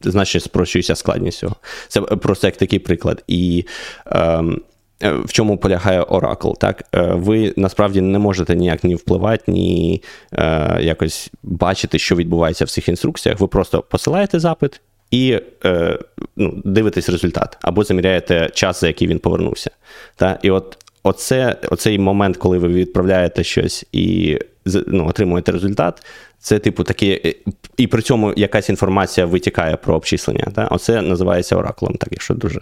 Значно 0.00 0.40
спрощується 0.40 0.94
складність 0.94 1.38
цього. 1.38 1.56
Це 1.88 2.00
просто 2.00 2.46
як 2.46 2.56
такий 2.56 2.78
приклад. 2.78 3.24
І 3.26 3.64
ем, 4.06 4.60
е, 5.02 5.12
в 5.12 5.32
чому 5.32 5.58
полягає 5.58 6.02
Oracle? 6.02 6.56
Так? 6.58 6.84
Е, 6.94 7.00
ви 7.14 7.54
насправді 7.56 8.00
не 8.00 8.18
можете 8.18 8.56
ніяк 8.56 8.84
ні 8.84 8.94
впливати, 8.94 9.52
ні 9.52 10.02
е, 10.32 10.78
якось 10.80 11.30
бачити, 11.42 11.98
що 11.98 12.16
відбувається 12.16 12.64
в 12.64 12.70
цих 12.70 12.88
інструкціях. 12.88 13.40
Ви 13.40 13.46
просто 13.46 13.82
посилаєте 13.82 14.40
запит, 14.40 14.80
і 15.10 15.40
е, 15.64 15.98
ну, 16.36 16.62
дивитесь 16.64 17.08
результат, 17.08 17.58
або 17.60 17.84
заміряєте 17.84 18.50
час, 18.54 18.80
за 18.80 18.86
який 18.86 19.08
він 19.08 19.18
повернувся. 19.18 19.70
Та? 20.16 20.38
І 20.42 20.50
от 20.50 20.78
оце, 21.02 21.56
оцей 21.70 21.98
момент, 21.98 22.36
коли 22.36 22.58
ви 22.58 22.68
відправляєте 22.68 23.44
щось 23.44 23.84
і 23.92 24.38
ну, 24.86 25.08
отримуєте 25.08 25.52
результат, 25.52 26.02
це, 26.38 26.58
типу, 26.58 26.84
такі, 26.84 27.36
і 27.76 27.86
при 27.86 28.02
цьому 28.02 28.32
якась 28.36 28.68
інформація 28.68 29.26
витікає 29.26 29.76
про 29.76 29.94
обчислення. 29.94 30.48
Та? 30.54 30.66
Оце 30.66 31.02
називається 31.02 31.56
оракулом, 31.56 31.94
так, 31.94 32.08
якщо 32.12 32.34
дуже 32.34 32.60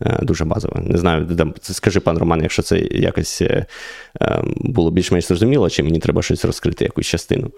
е, 0.00 0.18
дуже 0.22 0.44
базово. 0.44 0.80
Не 0.80 0.98
знаю, 0.98 1.28
скажи, 1.62 2.00
пан 2.00 2.18
Роман, 2.18 2.42
якщо 2.42 2.62
це 2.62 2.78
якось 2.78 3.42
е, 3.42 3.66
ем, 4.20 4.54
було 4.56 4.90
більш-менш 4.90 5.24
зрозуміло, 5.26 5.70
чи 5.70 5.82
мені 5.82 5.98
треба 5.98 6.22
щось 6.22 6.44
розкрити, 6.44 6.84
якусь 6.84 7.06
частину. 7.06 7.50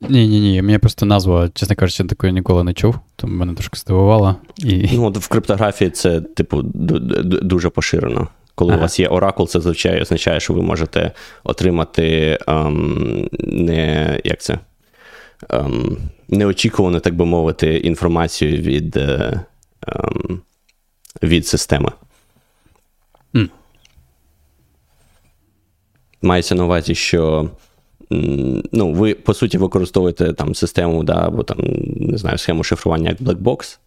Ні, 0.00 0.28
ні, 0.28 0.40
ні. 0.40 0.62
Мені 0.62 0.78
просто 0.78 1.06
назва, 1.06 1.48
чесно 1.54 1.76
кажучи, 1.76 2.04
такої 2.04 2.32
ніколи 2.32 2.64
не 2.64 2.72
чув, 2.72 2.98
тому 3.16 3.36
мене 3.36 3.54
трошки 3.54 3.78
здивувало. 3.78 4.36
І... 4.58 4.88
Ну, 4.92 5.10
в 5.10 5.28
криптографії 5.28 5.90
це, 5.90 6.20
типу, 6.20 6.62
дуже 6.62 7.70
поширено. 7.70 8.28
Коли 8.54 8.72
ага. 8.72 8.78
у 8.78 8.82
вас 8.82 9.00
є 9.00 9.08
оракул, 9.08 9.48
це 9.48 9.60
звичайно 9.60 10.00
означає, 10.00 10.40
що 10.40 10.54
ви 10.54 10.62
можете 10.62 11.12
отримати 11.44 12.38
ем, 12.46 13.28
не 13.42 14.20
як 14.24 14.40
це, 14.40 14.58
ем, 15.50 15.96
неочікувану, 16.28 17.00
так 17.00 17.16
би 17.16 17.24
мовити, 17.24 17.76
інформацію 17.76 18.56
від 18.56 18.96
е, 18.96 19.40
ем, 19.86 20.40
від 21.22 21.46
системи. 21.46 21.92
Mm. 23.34 23.48
Мається 26.22 26.54
на 26.54 26.64
увазі, 26.64 26.94
що 26.94 27.50
ну, 28.72 28.92
ви, 28.92 29.14
по 29.14 29.34
суті, 29.34 29.58
використовуєте 29.58 30.32
там 30.32 30.54
систему, 30.54 31.04
да, 31.04 31.26
або 31.26 31.42
там, 31.42 31.58
не 31.96 32.18
знаю, 32.18 32.38
схему 32.38 32.64
шифрування 32.64 33.10
як 33.10 33.20
Blackbox, 33.20 33.78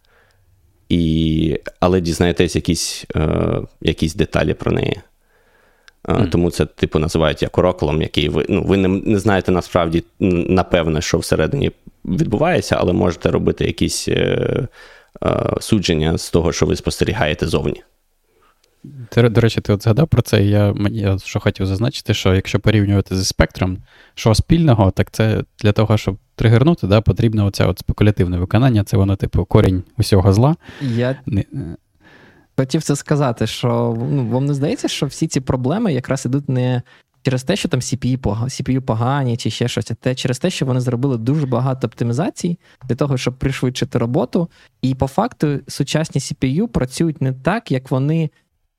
і, 0.88 1.58
але 1.80 2.00
дізнаєтесь 2.00 2.56
якісь 2.56 3.06
е, 3.16 3.60
якісь 3.80 4.14
деталі 4.14 4.54
про 4.54 4.72
неї. 4.72 5.00
Mm. 6.04 6.30
Тому 6.30 6.50
це, 6.50 6.66
типу, 6.66 6.98
називають 6.98 7.42
як 7.42 7.58
оракулом, 7.58 8.02
який 8.02 8.28
ви 8.28 8.46
ну, 8.48 8.62
ви 8.62 8.76
не, 8.76 8.88
не 8.88 9.18
знаєте 9.18 9.52
насправді, 9.52 10.04
напевне, 10.20 11.00
що 11.00 11.18
всередині 11.18 11.70
відбувається, 12.04 12.76
але 12.80 12.92
можете 12.92 13.30
робити 13.30 13.64
якісь 13.64 14.08
е, 14.08 14.68
е, 15.24 15.54
судження 15.60 16.18
з 16.18 16.30
того, 16.30 16.52
що 16.52 16.66
ви 16.66 16.76
спостерігаєте 16.76 17.46
зовні. 17.46 17.82
Ти, 19.08 19.28
до 19.28 19.40
речі, 19.40 19.60
ти 19.60 19.72
от 19.72 19.82
згадав 19.82 20.08
про 20.08 20.22
це, 20.22 20.44
і 20.44 20.48
я 20.48 20.74
я 20.90 21.18
що 21.18 21.40
хотів 21.40 21.66
зазначити, 21.66 22.14
що 22.14 22.34
якщо 22.34 22.60
порівнювати 22.60 23.16
зі 23.16 23.24
спектром, 23.24 23.78
що 24.14 24.34
спільного, 24.34 24.90
так 24.90 25.10
це 25.10 25.44
для 25.58 25.72
того, 25.72 25.96
щоб 25.96 26.18
тригернути, 26.34 26.86
да, 26.86 27.00
потрібно 27.00 27.46
оце 27.46 27.66
от 27.66 27.78
спекулятивне 27.78 28.38
виконання, 28.38 28.84
це 28.84 28.96
воно, 28.96 29.16
типу, 29.16 29.44
корінь 29.44 29.82
усього 29.98 30.32
зла. 30.32 30.56
Я 30.80 31.16
не... 31.26 31.44
хотів 32.56 32.82
це 32.82 32.96
сказати, 32.96 33.46
що 33.46 33.96
ну, 34.10 34.28
вам 34.28 34.46
не 34.46 34.54
здається, 34.54 34.88
що 34.88 35.06
всі 35.06 35.26
ці 35.26 35.40
проблеми 35.40 35.92
якраз 35.92 36.26
ідуть 36.26 36.48
не 36.48 36.82
через 37.22 37.42
те, 37.42 37.56
що 37.56 37.68
там 37.68 37.80
CPU 37.80 38.80
погані 38.80 39.36
чи 39.36 39.50
ще 39.50 39.68
щось, 39.68 39.90
а 39.90 39.94
те 39.94 40.14
через 40.14 40.38
те, 40.38 40.50
що 40.50 40.66
вони 40.66 40.80
зробили 40.80 41.18
дуже 41.18 41.46
багато 41.46 41.86
оптимізацій 41.86 42.58
для 42.88 42.96
того, 42.96 43.16
щоб 43.16 43.38
пришвидшити 43.38 43.98
роботу. 43.98 44.48
І 44.82 44.94
по 44.94 45.06
факту 45.06 45.60
сучасні 45.68 46.20
CPU 46.20 46.66
працюють 46.66 47.20
не 47.20 47.32
так, 47.32 47.72
як 47.72 47.90
вони 47.90 48.30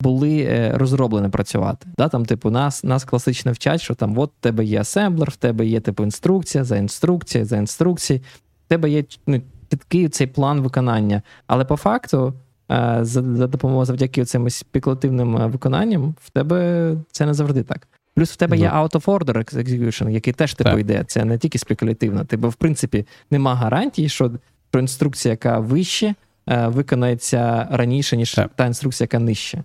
були 0.02 0.41
е, 0.41 0.72
розроблені 0.76 1.30
працювати. 1.30 1.88
Да? 1.97 2.10
Там, 2.10 2.26
типу, 2.26 2.49
нас 2.49 2.84
нас 2.84 3.04
класично 3.04 3.52
вчать, 3.52 3.82
що 3.82 3.95
там 3.95 4.18
от 4.18 4.32
в 4.39 4.43
тебе 4.43 4.66
є 4.66 4.82
асемблер, 4.82 5.30
в 5.32 5.36
тебе 5.36 5.66
є 5.66 5.80
типу 5.80 6.04
інструкція 6.04 6.64
за 6.64 6.78
інструкція, 6.78 7.45
за 7.45 7.58
інструкції, 7.58 8.22
в 8.66 8.70
тебе 8.70 8.89
є 8.89 9.04
ну, 9.28 9.41
чіткий 9.70 10.10
цей 10.10 10.28
план 10.28 10.62
виконання. 10.62 11.22
Але 11.47 11.66
по 11.66 11.78
факту, 11.78 12.34
е, 12.72 12.99
за 13.02 13.36
за 13.36 13.47
допомогою 13.47 13.86
завдяки 13.86 14.26
цим 14.26 14.49
спекулятивним 14.49 15.38
е, 15.38 15.47
виконанням, 15.47 16.16
в 16.22 16.30
тебе 16.30 16.95
це 17.12 17.26
не 17.26 17.34
завжди 17.34 17.64
так. 17.64 17.88
Плюс 18.16 18.32
в 18.32 18.36
тебе 18.36 18.58
є 18.58 18.70
out 18.70 18.91
of 18.91 19.06
order 19.06 19.38
execution, 19.38 20.10
який 20.10 20.34
теж 20.34 20.54
типу 20.54 20.78
йде. 20.78 21.04
Це 21.08 21.26
не 21.26 21.38
тільки 21.38 21.58
спекулятивно. 21.58 22.26
Типу, 22.26 22.49
в 22.49 22.54
принципі, 22.54 23.06
нема 23.32 23.56
гарантії, 23.56 24.10
що, 24.10 24.32
що 24.70 24.80
інструкція, 24.80 25.32
яка 25.32 25.60
вище, 25.60 26.16
виконається 26.47 27.68
раніше, 27.72 28.18
ніж 28.18 28.34
так. 28.34 28.52
та 28.56 28.66
інструкція, 28.66 29.06
яка 29.06 29.20
нижче. 29.20 29.64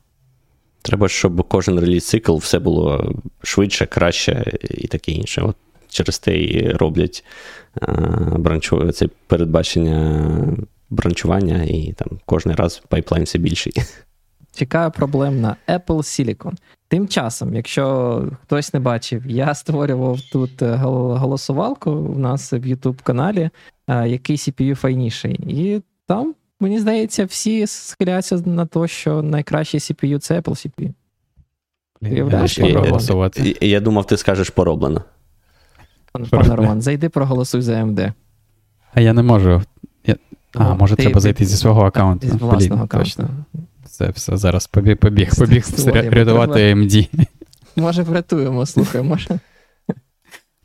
Треба, 0.86 1.08
щоб 1.08 1.48
кожен 1.48 1.80
реліз 1.80 2.08
цикл 2.08 2.36
все 2.36 2.58
було 2.58 3.14
швидше, 3.42 3.86
краще 3.86 4.52
і 4.70 4.86
таке 4.86 5.12
інше. 5.12 5.42
От 5.42 5.56
Через 5.88 6.18
те 6.18 6.38
і 6.38 6.68
роблять 6.68 7.24
бранчу, 8.38 8.92
це 8.92 9.08
передбачення 9.26 10.22
бранчування, 10.90 11.62
і 11.62 11.92
там 11.96 12.08
кожен 12.26 12.52
раз 12.52 12.82
пайплайн 12.88 13.24
все 13.24 13.38
більший. 13.38 13.72
Чекаю 14.54 14.90
проблем 14.90 15.46
Apple 15.68 15.86
Silicon. 15.86 16.52
Тим 16.88 17.08
часом, 17.08 17.54
якщо 17.54 18.24
хтось 18.42 18.74
не 18.74 18.80
бачив, 18.80 19.26
я 19.26 19.54
створював 19.54 20.20
тут 20.20 20.62
е, 20.62 20.76
голосувалку 20.76 21.90
у 21.90 22.18
нас 22.18 22.52
в 22.52 22.56
YouTube 22.56 23.02
каналі, 23.02 23.50
е, 23.88 24.08
який 24.08 24.36
CPU 24.36 24.74
файніший. 24.74 25.34
І 25.34 25.82
там 26.06 26.34
Мені 26.60 26.80
здається, 26.80 27.24
всі 27.24 27.66
схиляються 27.66 28.36
на 28.36 28.66
те, 28.66 28.88
що 28.88 29.22
найкращий 29.22 29.80
CPU 29.80 30.18
це 30.18 30.40
Apple 30.40 30.50
CPU. 30.50 30.92
Я, 32.00 32.10
я, 32.10 33.30
я, 33.44 33.54
я 33.60 33.80
думав, 33.80 34.06
ти 34.06 34.16
скажеш 34.16 34.50
пороблено. 34.50 35.04
Пане 36.30 36.56
Роман, 36.56 36.82
зайди 36.82 37.08
проголосуй 37.08 37.62
за 37.62 37.72
AMD. 37.72 38.12
А 38.94 39.00
я 39.00 39.12
не 39.12 39.22
можу. 39.22 39.62
Я... 40.06 40.16
А, 40.54 40.68
ну, 40.68 40.76
може, 40.76 40.96
ти, 40.96 41.02
треба 41.02 41.20
зайти 41.20 41.44
зі 41.44 41.56
свого 41.56 41.82
аккаунту. 41.82 42.26
Зі 42.28 42.36
власного 42.36 42.84
аккаунту. 42.84 43.28
Це 43.84 44.10
все 44.10 44.36
зараз 44.36 44.66
побіг, 44.66 44.96
побіг, 44.96 45.30
побіг 45.38 45.66
рятувати 46.10 46.74
AMD. 46.74 47.08
Може, 47.76 48.02
врятуємо, 48.02 48.66
слухай, 48.66 49.02
може. 49.02 49.38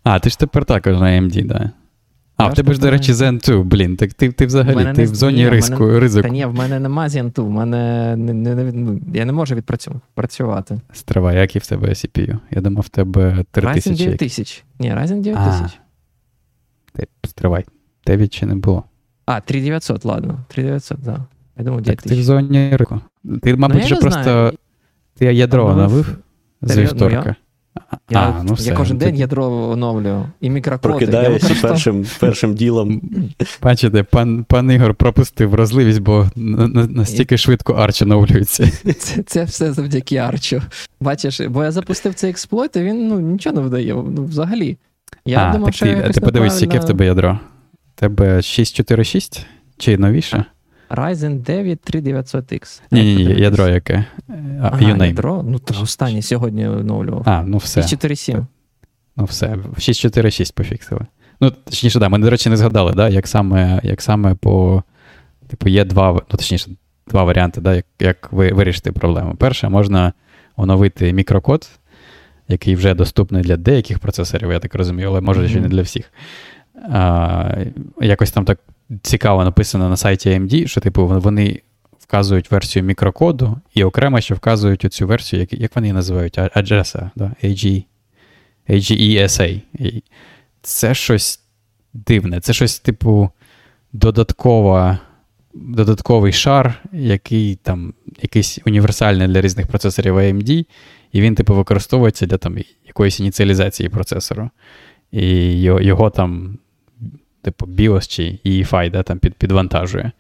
А, 0.04 0.20
ти 0.20 0.30
ж 0.30 0.40
тепер 0.40 0.66
також 0.66 1.00
на 1.00 1.08
AMD, 1.08 1.48
так. 1.48 1.48
Да. 1.48 1.72
А, 2.42 2.48
в 2.48 2.54
тебе 2.54 2.74
ж, 2.74 2.80
до 2.80 2.92
речі, 2.92 3.14
Zen 3.14 3.46
2, 3.46 3.64
блін, 3.64 3.98
так 3.98 4.14
ти 4.14 4.32
ти 4.32 4.46
взагалі 4.46 4.96
ти 4.96 5.04
в 5.04 5.16
зоні 5.16 5.50
ризику, 5.50 5.84
мене, 5.84 6.00
ризику. 6.00 6.28
Та 6.28 6.34
ні, 6.34 6.46
в 6.46 6.54
мене 6.56 6.80
нема 6.80 7.08
Zen 7.08 7.34
2, 7.34 7.44
в 7.46 7.50
мене 7.50 8.16
не, 8.16 8.34
не, 8.34 8.72
ну, 8.74 9.00
я 9.14 9.26
не 9.26 9.34
можу 9.34 9.56
відпрацювати. 9.56 10.80
Стривай, 10.94 11.38
який 11.38 11.62
в 11.62 11.68
тебе 11.68 11.90
CPU? 11.90 12.38
Я 12.52 12.62
думав, 12.62 12.84
в 12.84 12.90
тебе 12.90 13.46
3000. 13.52 13.92
Ryzen 13.92 13.98
9000. 13.98 14.64
Ні, 14.80 14.94
Ryzen 14.94 15.22
9000. 15.22 15.80
Стривай, 17.26 17.66
9 18.08 18.34
чи 18.34 18.46
не 18.46 18.56
було? 18.56 18.84
А, 19.26 19.40
3900, 19.40 20.06
ладно, 20.06 20.40
3900, 20.48 20.98
так. 20.98 21.06
Да. 21.06 21.26
Я 21.58 21.64
думав, 21.64 21.82
9000. 21.82 21.96
Так 21.96 22.16
ти 22.16 22.22
в 22.22 22.24
зоні 22.24 22.70
ризику. 22.72 23.02
Ти, 23.42 23.56
мабуть, 23.56 23.78
ну, 23.78 23.86
вже 23.86 23.96
просто 23.96 24.54
ти 25.18 25.26
ядро 25.34 25.66
оновив 25.66 26.18
з 26.62 26.78
вівторка. 26.78 27.36
Ну, 27.76 27.98
я 28.10 28.20
а, 28.20 28.44
ну 28.44 28.54
все. 28.54 28.70
я 28.70 28.76
кожен 28.76 28.98
день 28.98 29.16
ядро 29.16 29.46
оновлюю. 29.46 30.26
І 30.42 30.50
мікрокоди. 30.50 30.90
Прокидаєшся 30.90 31.56
першим 31.62 32.06
першим 32.20 32.54
ділом. 32.54 33.02
Бачите, 33.62 34.04
пан 34.04 34.44
пан 34.44 34.72
Ігор 34.72 34.96
пропустив 34.96 35.50
вразливість, 35.50 36.00
бо 36.00 36.28
настільки 36.36 37.38
швидко 37.38 37.74
Арч 37.74 38.02
оновлюється. 38.02 38.72
Це 39.00 39.24
це 39.24 39.44
все 39.44 39.74
завдяки 39.74 40.18
Арчу. 40.18 40.62
Бачиш, 41.00 41.42
бо 41.42 41.64
я 41.64 41.72
запустив 41.72 42.14
цей 42.14 42.30
експлойт, 42.30 42.76
і 42.76 42.80
він 42.80 43.08
ну, 43.08 43.20
нічого 43.20 43.56
не 43.56 43.62
видає. 43.62 43.94
Ну, 43.94 44.26
взагалі. 44.26 44.78
Я 45.26 45.40
а, 45.40 45.52
думав, 45.52 45.66
так 45.66 45.76
що 45.76 45.86
ти, 45.86 45.92
я 45.92 46.10
ти 46.10 46.22
подивись, 46.22 46.62
яке 46.62 46.80
в 46.80 46.86
тебе 46.86 47.06
ядро? 47.06 47.40
Тебе 47.96 48.42
646 48.42 49.46
чи 49.78 49.98
новіше? 49.98 50.46
Ryzen 50.92 51.40
9 51.40 51.80
3900X. 51.94 52.82
Ні, 52.92 53.04
ні, 53.04 53.26
ні, 53.26 53.42
ядро 53.42 53.68
яке. 53.68 54.06
Ага, 54.62 55.06
ядро? 55.06 55.44
Ну, 55.48 55.60
то 55.60 55.82
останнє 55.82 56.22
сьогодні 56.22 56.68
оновлював. 56.68 57.24
А, 57.26 57.44
ну 57.44 57.58
все. 57.58 57.82
647. 57.82 58.48
Ну, 59.18 59.26
все. 59.26 59.58
646 59.78 60.56
пофіксили. 60.56 61.06
Ну, 61.42 61.52
точніше, 61.52 62.00
да, 62.00 62.10
ми, 62.10 62.20
до 62.20 62.30
речі, 62.30 62.50
не 62.50 62.58
згадали, 62.58 62.94
да, 62.94 63.10
як 63.10 63.28
саме 63.28 63.80
як 63.84 64.02
саме 64.02 64.36
по. 64.36 64.84
Типу, 65.48 65.70
є 65.70 65.86
два, 65.86 66.14
ну, 66.14 66.22
точніше, 66.28 66.70
два 67.08 67.24
варіанти, 67.24 67.62
да, 67.62 67.76
як 67.76 67.86
як 68.00 68.32
ви 68.32 68.52
вирішити 68.52 68.92
проблему. 68.92 69.36
Перше, 69.36 69.70
можна 69.70 70.14
оновити 70.56 71.14
мікрокод, 71.14 71.70
який 72.48 72.76
вже 72.76 72.94
доступний 72.94 73.44
для 73.44 73.58
деяких 73.58 74.00
процесорів, 74.00 74.52
я 74.52 74.60
так 74.60 74.76
розумію, 74.76 75.08
але 75.08 75.22
може, 75.22 75.42
mm-hmm. 75.42 75.50
ще 75.50 75.60
не 75.60 75.68
для 75.68 75.82
всіх. 75.82 76.14
А, 76.90 77.56
Якось 78.02 78.32
там 78.32 78.46
так 78.46 78.60
цікаво 79.02 79.44
написано 79.44 79.90
на 79.90 79.98
сайті 79.98 80.30
AMD, 80.30 80.68
що, 80.68 80.82
типу, 80.82 81.08
вони 81.08 81.62
вказують 82.00 82.52
версію 82.52 82.84
мікрокоду, 82.84 83.58
і 83.74 83.84
окремо 83.84 84.22
ще 84.22 84.34
вказують 84.34 84.86
оцю 84.86 85.08
версію, 85.08 85.40
як 85.40 85.54
як 85.54 85.76
вони 85.76 85.88
її 85.88 85.94
називають, 85.94 86.38
Address, 86.38 87.10
да? 87.16 87.32
AG, 87.44 87.84
AGESA. 88.70 89.62
Це 90.62 90.94
щось 90.94 91.40
дивне. 91.94 92.40
Це 92.40 92.54
щось, 92.54 92.80
типу, 92.80 93.30
додаткова, 93.94 95.00
додатковий 95.54 96.34
шар, 96.34 96.82
який 96.94 97.56
там 97.56 97.94
якийсь 98.22 98.60
універсальний 98.66 99.28
для 99.28 99.42
різних 99.42 99.68
процесорів 99.68 100.18
AMD, 100.18 100.66
і 101.12 101.22
він, 101.22 101.36
типу, 101.36 101.56
використовується 101.56 102.26
для 102.26 102.38
там 102.38 102.58
якоїсь 102.88 103.20
ініціалізації 103.20 103.90
процесору. 103.90 104.50
І 105.12 105.62
його 105.62 106.10
там, 106.10 106.58
типу, 107.42 107.66
BIOS 107.66 108.08
чи 108.08 108.40
EFI 108.46 108.92
да, 108.92 109.04
там 109.04 109.20
під, 109.20 109.34
підвантажує. 109.34 110.12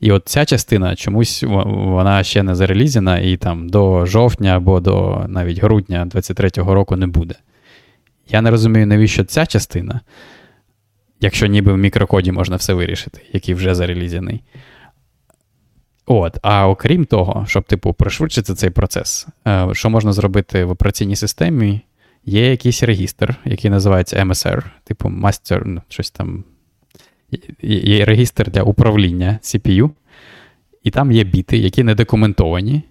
І 0.00 0.12
от 0.12 0.22
ця 0.28 0.44
частина 0.44 0.96
чомусь 0.96 1.42
вона 1.66 2.22
ще 2.22 2.42
не 2.42 2.54
зарелізена, 2.54 3.18
і 3.18 3.36
там 3.36 3.68
до 3.68 4.06
жовтня 4.06 4.56
або 4.56 4.80
до 4.80 5.24
навіть 5.28 5.62
грудня 5.62 6.08
23-го 6.14 6.74
року 6.74 6.96
не 6.96 7.06
буде. 7.06 7.34
Я 8.28 8.40
не 8.40 8.50
розумію, 8.50 8.86
навіщо 8.86 9.24
ця 9.24 9.46
частина, 9.46 10.00
якщо 11.20 11.46
ніби 11.46 11.72
в 11.72 11.78
мікрокоді 11.78 12.32
можна 12.32 12.56
все 12.56 12.74
вирішити, 12.74 13.20
який 13.32 13.54
вже 13.54 13.74
зарелізений. 13.74 14.42
От, 16.06 16.38
А 16.42 16.68
окрім 16.68 17.04
того, 17.04 17.44
щоб, 17.48 17.64
типу, 17.64 17.92
пришвидшити 17.92 18.54
цей 18.54 18.70
процес, 18.70 19.26
е, 19.46 19.68
що 19.72 19.90
можна 19.90 20.12
зробити 20.12 20.64
в 20.64 20.70
операційній 20.70 21.16
системі, 21.16 21.80
є 22.24 22.50
якийсь 22.50 22.82
регістр, 22.82 23.34
який 23.44 23.70
називається 23.70 24.16
MSR, 24.24 24.62
типу 24.84 25.08
Master, 25.08 25.62
ну, 25.64 25.82
щось 25.88 26.10
там 26.10 26.44
є 27.62 28.04
регістр 28.04 28.50
для 28.50 28.62
управління 28.62 29.38
CPU, 29.42 29.90
і 30.84 30.90
там 30.90 31.12
є 31.12 31.24
біти, 31.24 31.58
які 31.58 31.82
не 31.82 31.94
документовані. 31.94 32.82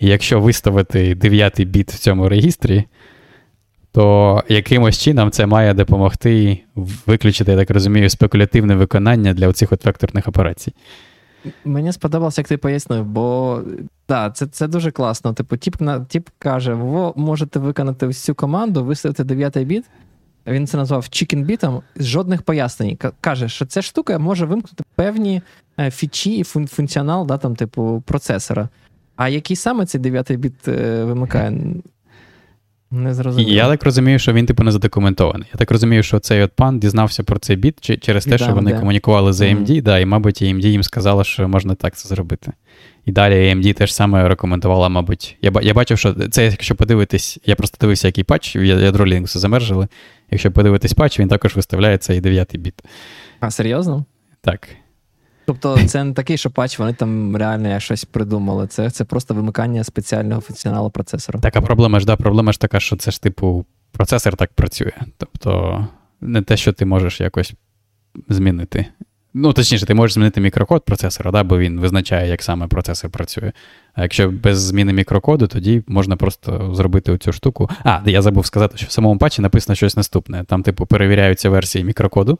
І 0.00 0.06
якщо 0.06 0.40
виставити 0.40 1.14
дев'ятий 1.14 1.64
біт 1.64 1.92
в 1.92 1.98
цьому 1.98 2.28
регістрі, 2.28 2.84
то 3.92 4.42
якимось 4.48 4.98
чином 4.98 5.30
це 5.30 5.46
має 5.46 5.74
допомогти 5.74 6.58
виключити, 7.06 7.50
я 7.50 7.58
так 7.58 7.70
розумію, 7.70 8.10
спекулятивне 8.10 8.74
виконання 8.74 9.34
для 9.34 9.48
оцих 9.48 9.72
от 9.72 9.84
векторних 9.84 10.28
операцій. 10.28 10.72
Мені 11.64 11.92
сподобалося, 11.92 12.40
як 12.40 12.48
ти 12.48 12.56
пояснив, 12.56 13.04
бо 13.04 13.60
да, 14.08 14.30
це 14.30 14.46
це 14.46 14.68
дуже 14.68 14.90
класно. 14.90 15.32
Типу, 15.32 15.56
тіп, 15.56 15.76
тіп 16.08 16.28
каже: 16.38 16.74
ви 16.74 17.12
можете 17.16 17.58
виконати 17.58 18.06
всю 18.06 18.36
команду, 18.36 18.84
виставити 18.84 19.24
дев'ятий 19.24 19.64
біт, 19.64 19.84
він 20.48 20.66
це 20.66 20.76
назвав 20.76 21.08
чікінбітом, 21.08 21.82
жодних 21.96 22.42
пояснень. 22.42 22.98
Каже, 23.20 23.48
що 23.48 23.66
ця 23.66 23.82
штука 23.82 24.18
може 24.18 24.46
вимкнути 24.46 24.84
певні 24.94 25.42
е, 25.80 25.90
фічі 25.90 26.36
і 26.36 26.44
функціонал 26.44 27.26
да, 27.26 27.38
там, 27.38 27.56
типу, 27.56 28.02
процесора. 28.06 28.68
А 29.16 29.28
який 29.28 29.56
саме 29.56 29.86
цей 29.86 30.00
9 30.00 30.32
біт 30.32 30.68
е, 30.68 31.04
вимикає? 31.04 31.60
Не 32.90 33.14
зрозуміло. 33.14 33.50
Я 33.50 33.68
так 33.68 33.82
розумію, 33.82 34.18
що 34.18 34.32
він, 34.32 34.46
типу, 34.46 34.62
не 34.62 34.72
задокументований. 34.72 35.48
Я 35.52 35.58
так 35.58 35.70
розумію, 35.70 36.02
що 36.02 36.18
цей 36.18 36.42
от 36.42 36.52
пан 36.52 36.80
дізнався 36.80 37.22
про 37.22 37.38
цей 37.38 37.56
біт 37.56 38.00
через 38.00 38.24
те, 38.24 38.30
да, 38.30 38.38
що 38.38 38.54
вони 38.54 38.72
да. 38.72 38.78
комунікували 38.78 39.32
з 39.32 39.40
AMD, 39.40 39.66
mm-hmm. 39.66 39.82
да, 39.82 39.98
і, 39.98 40.06
мабуть, 40.06 40.42
AMD 40.42 40.66
їм 40.66 40.82
сказала, 40.82 41.24
що 41.24 41.48
можна 41.48 41.74
так 41.74 41.96
це 41.96 42.08
зробити. 42.08 42.52
І 43.08 43.12
далі 43.12 43.34
AMD 43.34 43.74
теж 43.74 43.94
саме 43.94 44.28
рекомендувала, 44.28 44.88
мабуть. 44.88 45.36
Я 45.42 45.52
я 45.62 45.74
бачив, 45.74 45.98
що 45.98 46.14
це, 46.14 46.44
якщо 46.44 46.74
подивитись, 46.74 47.38
я 47.44 47.56
просто 47.56 47.76
дивився, 47.80 48.08
який 48.08 48.24
патч, 48.24 48.56
ядро 48.56 49.06
Linux 49.06 49.26
замержили. 49.38 49.88
Якщо 50.30 50.52
подивитись 50.52 50.92
патч, 50.92 51.20
він 51.20 51.28
також 51.28 51.56
виставляє 51.56 51.98
цей 51.98 52.20
9 52.20 52.56
біт. 52.56 52.74
А, 53.40 53.50
серйозно? 53.50 54.04
Так. 54.40 54.68
Тобто 55.46 55.78
це 55.86 56.04
не 56.04 56.12
такий, 56.12 56.36
що 56.36 56.50
патч, 56.50 56.78
вони 56.78 56.92
там 56.92 57.36
реально 57.36 57.80
щось 57.80 58.04
придумали. 58.04 58.66
Це 58.66 58.90
це 58.90 59.04
просто 59.04 59.34
вимикання 59.34 59.84
спеціального 59.84 60.40
функціоналу 60.40 60.90
процесора. 60.90 61.40
Така 61.40 61.60
проблема 61.60 62.00
ж, 62.00 62.06
да, 62.06 62.16
проблема 62.16 62.52
ж 62.52 62.60
така, 62.60 62.80
що 62.80 62.96
це 62.96 63.10
ж, 63.10 63.22
типу, 63.22 63.66
процесор 63.92 64.36
так 64.36 64.52
працює. 64.52 64.92
Тобто, 65.16 65.86
не 66.20 66.42
те, 66.42 66.56
що 66.56 66.72
ти 66.72 66.84
можеш 66.84 67.20
якось 67.20 67.54
змінити. 68.28 68.86
Ну, 69.40 69.52
точніше, 69.52 69.86
ти 69.86 69.94
можеш 69.94 70.14
змінити 70.14 70.40
мікрокод 70.40 70.84
процесора, 70.84 71.30
да, 71.30 71.44
бо 71.44 71.58
він 71.58 71.80
визначає, 71.80 72.28
як 72.30 72.42
саме 72.42 72.66
процесор 72.66 73.10
працює. 73.10 73.52
А 73.94 74.02
якщо 74.02 74.30
без 74.30 74.60
зміни 74.60 74.92
мікрокоду, 74.92 75.46
тоді 75.46 75.82
можна 75.86 76.16
просто 76.16 76.70
зробити 76.74 77.12
оцю 77.12 77.32
штуку. 77.32 77.70
А, 77.84 78.00
я 78.06 78.22
забув 78.22 78.46
сказати, 78.46 78.76
що 78.76 78.86
в 78.86 78.90
самому 78.90 79.18
патчі 79.18 79.42
написано 79.42 79.76
щось 79.76 79.96
наступне. 79.96 80.44
Там, 80.44 80.62
типу, 80.62 80.86
перевіряються 80.86 81.50
версії 81.50 81.84
мікрокоду. 81.84 82.38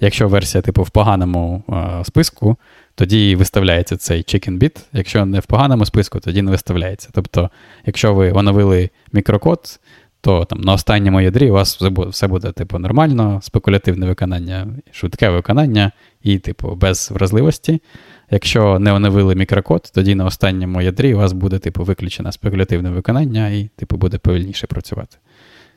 Якщо 0.00 0.28
версія, 0.28 0.62
типу, 0.62 0.82
в 0.82 0.90
поганому 0.90 1.62
е, 1.68 2.04
списку, 2.04 2.56
тоді 2.94 3.36
виставляється 3.36 3.96
цей 3.96 4.22
chicken 4.22 4.58
bit. 4.58 4.80
Якщо 4.92 5.26
не 5.26 5.40
в 5.40 5.46
поганому 5.46 5.86
списку, 5.86 6.20
тоді 6.20 6.42
не 6.42 6.50
виставляється. 6.50 7.08
Тобто, 7.12 7.50
якщо 7.86 8.14
ви 8.14 8.32
оновили 8.32 8.90
мікрокод, 9.12 9.80
то 10.20 10.44
там 10.44 10.60
на 10.60 10.72
останньому 10.72 11.20
ядрі 11.20 11.50
у 11.50 11.52
вас 11.52 11.80
все 12.08 12.26
буде, 12.26 12.52
типу, 12.52 12.78
нормально, 12.78 13.40
спекулятивне 13.42 14.06
виконання, 14.06 14.68
швидке 14.90 15.30
виконання 15.30 15.92
і, 16.22 16.38
типу, 16.38 16.74
без 16.74 17.10
вразливості. 17.10 17.82
Якщо 18.30 18.78
не 18.78 18.92
оновили 18.92 19.34
мікрокод, 19.34 19.90
тоді 19.94 20.14
на 20.14 20.24
останньому 20.24 20.82
ядрі 20.82 21.14
у 21.14 21.18
вас 21.18 21.32
буде, 21.32 21.58
типу, 21.58 21.84
виключено 21.84 22.32
спекулятивне 22.32 22.90
виконання 22.90 23.48
і, 23.48 23.70
типу, 23.76 23.96
буде 23.96 24.18
повільніше 24.18 24.66
працювати. 24.66 25.16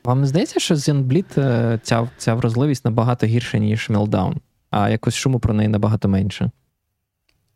Вам 0.04 0.20
не 0.20 0.26
здається, 0.26 0.60
що 0.60 0.74
ZenBleed 0.74 1.40
е, 1.40 1.78
ця 1.82 2.08
ця 2.16 2.34
вразливість 2.34 2.84
набагато 2.84 3.26
гірша, 3.26 3.58
ніж 3.58 3.90
Meltdown, 3.90 4.34
а 4.70 4.90
якось 4.90 5.14
шуму 5.14 5.38
про 5.38 5.54
неї 5.54 5.68
набагато 5.68 6.08
менше? 6.08 6.50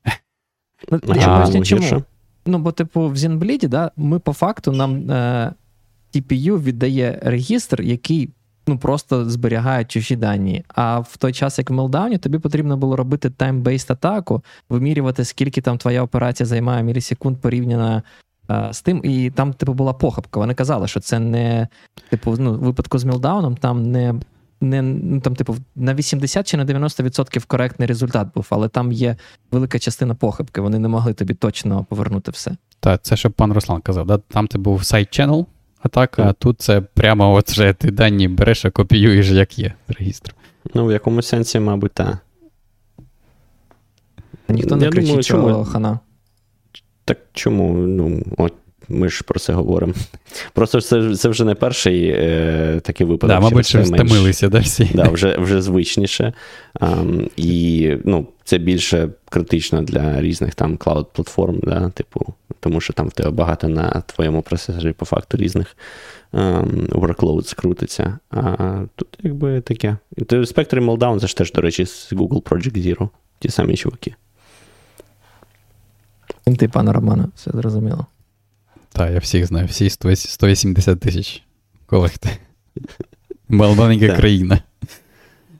Ну, 0.90 1.00
я 1.14 1.62
чому? 1.64 2.04
Ну, 2.46 2.58
бо, 2.58 2.72
типу, 2.72 3.08
в 3.08 3.14
ZenBleed, 3.14 3.68
да, 3.68 3.90
ми 3.96 4.18
по 4.18 4.32
факту 4.32 4.72
нам. 4.72 5.10
Е, 5.10 5.52
TPU 6.14 6.62
віддає 6.62 7.18
регістр, 7.22 7.82
який 7.82 8.30
ну, 8.68 8.78
просто 8.78 9.30
зберігає 9.30 9.84
чужі 9.84 10.16
дані. 10.16 10.64
А 10.68 10.98
в 10.98 11.16
той 11.16 11.32
час, 11.32 11.58
як 11.58 11.70
в 11.70 11.74
Meltdown, 11.74 12.18
тобі 12.18 12.38
потрібно 12.38 12.76
було 12.76 12.96
робити 12.96 13.28
time-based 13.28 13.92
атаку, 13.92 14.42
вимірювати, 14.68 15.24
скільки 15.24 15.60
там 15.60 15.78
твоя 15.78 16.02
операція 16.02 16.46
займає 16.46 16.82
мілісекунд 16.82 17.38
порівняно 17.38 18.02
а, 18.46 18.72
з 18.72 18.82
тим. 18.82 19.00
І 19.04 19.30
там, 19.30 19.52
типу, 19.52 19.74
була 19.74 19.92
похибка. 19.92 20.40
Вони 20.40 20.54
казали, 20.54 20.88
що 20.88 21.00
це 21.00 21.18
не, 21.18 21.68
типу, 22.10 22.36
ну, 22.38 22.52
в 22.52 22.58
випадку 22.58 22.98
з 22.98 23.04
Meltdown 23.04 23.56
там 23.56 23.90
не 23.90 24.14
не 24.60 24.82
ну, 24.82 25.20
там, 25.20 25.34
типу, 25.34 25.56
на 25.76 25.94
80 25.94 26.46
чи 26.46 26.56
на 26.56 26.64
90% 26.64 27.46
коректний 27.46 27.88
результат 27.88 28.28
був, 28.34 28.46
але 28.50 28.68
там 28.68 28.92
є 28.92 29.16
велика 29.50 29.78
частина 29.78 30.14
похибки. 30.14 30.60
Вони 30.60 30.78
не 30.78 30.88
могли 30.88 31.14
тобі 31.14 31.34
точно 31.34 31.84
повернути 31.84 32.30
все. 32.30 32.56
Так, 32.80 33.02
це 33.02 33.16
що 33.16 33.30
пан 33.30 33.52
Руслан 33.52 33.80
казав. 33.80 34.06
Да? 34.06 34.18
Там 34.18 34.48
це 34.48 34.58
був 34.58 34.84
сайт 34.84 35.20
channel 35.20 35.46
атака, 35.82 36.24
а 36.28 36.32
тут 36.32 36.60
це 36.60 36.80
прямо 36.80 37.34
от 37.34 37.50
вже 37.50 37.72
ти 37.72 37.90
дані 37.90 38.28
береш, 38.28 38.64
а 38.64 38.70
копіюєш, 38.70 39.30
як 39.30 39.58
є 39.58 39.72
з 39.88 39.92
регістру. 39.92 40.34
Ну, 40.74 40.86
в 40.86 40.92
якомусь 40.92 41.26
сенсі, 41.26 41.60
мабуть, 41.60 41.92
так. 41.92 42.18
Ніхто 44.48 44.76
не 44.76 44.84
Я 44.84 44.90
кричить, 44.90 45.08
думаю, 45.08 45.22
чому... 45.22 45.64
хана. 45.64 45.98
Так 47.04 47.18
чому? 47.32 47.72
Ну, 47.72 48.22
от 48.38 48.54
ми 48.88 49.08
ж 49.08 49.24
про 49.24 49.40
це 49.40 49.52
говоримо. 49.52 49.92
Просто 50.52 50.80
це 50.80 51.16
це 51.16 51.28
вже 51.28 51.44
не 51.44 51.54
перший 51.54 52.08
е, 52.08 52.80
такий 52.84 53.06
випадок. 53.06 53.36
Да, 53.36 53.40
Мабуть, 53.40 53.66
що 53.66 53.84
стомилися, 53.84 54.48
да, 54.48 54.58
всі. 54.58 54.90
Да, 54.94 55.08
Вже 55.08 55.36
вже 55.38 55.62
звичніше. 55.62 56.32
Um, 56.80 57.30
і 57.36 57.96
ну, 58.04 58.26
це 58.44 58.58
більше 58.58 59.08
критично 59.28 59.82
для 59.82 60.20
різних 60.20 60.54
там 60.54 60.76
клауд-платформ, 60.76 61.60
да, 61.62 61.90
типу, 61.90 62.34
тому 62.60 62.80
що 62.80 62.92
там 62.92 63.08
в 63.08 63.12
тебе 63.12 63.30
багато 63.30 63.68
на 63.68 64.02
твоєму 64.06 64.42
процесорі 64.42 64.92
по 64.92 65.04
факту 65.04 65.36
різних 65.36 65.76
um, 66.32 66.88
workloads 66.88 67.56
крутиться. 67.56 68.18
А 68.30 68.80
тут 68.96 69.08
якби 69.22 69.60
таке. 69.60 69.96
Spectre 70.18 70.76
і 70.78 70.80
Meltdown, 70.80 71.20
це 71.20 71.26
ж 71.26 71.36
теж, 71.36 71.52
до 71.52 71.60
речі, 71.60 71.86
з 71.86 72.12
Google 72.12 72.42
Project 72.42 72.76
Zero. 72.86 73.08
Ті 73.38 73.48
самі 73.48 73.76
чуваки. 73.76 74.14
Ти, 76.58 76.68
пане 76.68 76.92
Романе, 76.92 77.24
все 77.34 77.50
зрозуміло. 77.50 78.06
Так, 78.98 79.12
я 79.12 79.18
всіх 79.18 79.46
знаю, 79.46 79.66
всі 79.66 79.90
180 79.90 81.00
тисяч 81.00 81.42
колекти. 81.86 82.28
Малбаненька 83.48 84.16
країна. 84.16 84.60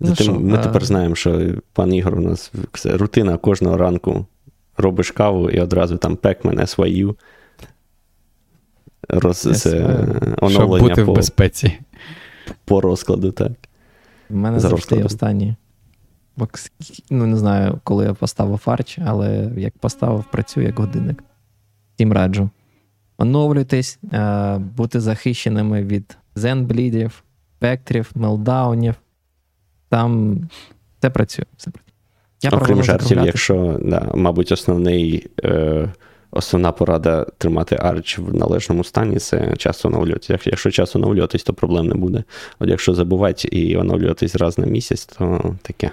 Ну, 0.00 0.08
Зате 0.08 0.32
ми 0.32 0.58
а... 0.58 0.62
тепер 0.62 0.84
знаємо, 0.84 1.14
що 1.14 1.54
пан 1.72 1.94
Ігор 1.94 2.18
у 2.18 2.20
нас 2.20 2.52
це 2.72 2.96
рутина 2.96 3.36
кожного 3.36 3.76
ранку 3.76 4.26
робиш 4.76 5.10
каву 5.10 5.50
і 5.50 5.60
одразу 5.60 5.96
там 5.96 6.16
Pac-Man 6.16 6.60
SYU. 6.60 7.14
Роз, 9.08 9.38
це, 9.38 10.06
Щоб 10.48 10.68
бути 10.68 11.04
по, 11.04 11.12
в 11.12 11.16
безпеці. 11.16 11.78
По 12.64 12.80
розкладу, 12.80 13.32
так. 13.32 13.52
У 14.30 14.36
мене 14.36 14.60
За 14.60 14.68
завжди 14.68 15.02
останні. 15.02 15.54
Ну, 17.10 17.26
не 17.26 17.36
знаю, 17.36 17.80
коли 17.84 18.04
я 18.04 18.14
поставив 18.14 18.58
фарч, 18.58 18.98
але 19.06 19.50
як 19.56 19.78
поставив, 19.78 20.24
працює 20.24 20.64
як 20.64 20.78
годинник. 20.78 21.24
Всім 21.94 22.12
раджу 22.12 22.50
оновлюйтесь, 23.18 23.98
е, 24.12 24.58
бути 24.58 25.00
захищеними 25.00 25.82
від 25.82 26.16
зенблідів, 26.34 27.22
спектрів, 27.56 28.10
мелдаунів. 28.14 28.94
Там 29.88 30.40
все 30.98 31.10
працює. 31.10 31.44
Все 31.56 31.70
працює. 31.70 31.88
Я 32.42 32.50
Окрім 32.50 32.82
жартів, 32.82 33.24
якщо, 33.24 33.78
да, 33.82 34.10
мабуть, 34.14 34.52
основний, 34.52 35.26
е, 35.44 35.92
основна 36.30 36.72
порада 36.72 37.26
тримати 37.38 37.76
арч 37.76 38.18
в 38.18 38.34
належному 38.34 38.84
стані 38.84 39.18
це 39.18 39.56
час 39.56 39.84
оновлюватися. 39.84 40.38
Якщо 40.44 40.70
час 40.70 40.96
оновлюватись, 40.96 41.42
то 41.42 41.54
проблем 41.54 41.86
не 41.86 41.94
буде. 41.94 42.24
От 42.58 42.68
якщо 42.68 42.94
забувати 42.94 43.48
і 43.48 43.76
оновлюватись 43.76 44.36
раз 44.36 44.58
на 44.58 44.66
місяць, 44.66 45.06
то 45.06 45.54
таке. 45.62 45.90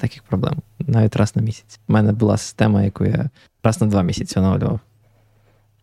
Таких 0.00 0.22
проблем. 0.22 0.56
Навіть 0.78 1.16
раз 1.16 1.36
на 1.36 1.42
місяць. 1.42 1.80
У 1.88 1.92
мене 1.92 2.12
була 2.12 2.36
система, 2.36 2.82
яку 2.82 3.04
я 3.04 3.30
раз 3.62 3.80
на 3.80 3.86
два 3.86 4.02
місяці 4.02 4.38
оновлював. 4.38 4.80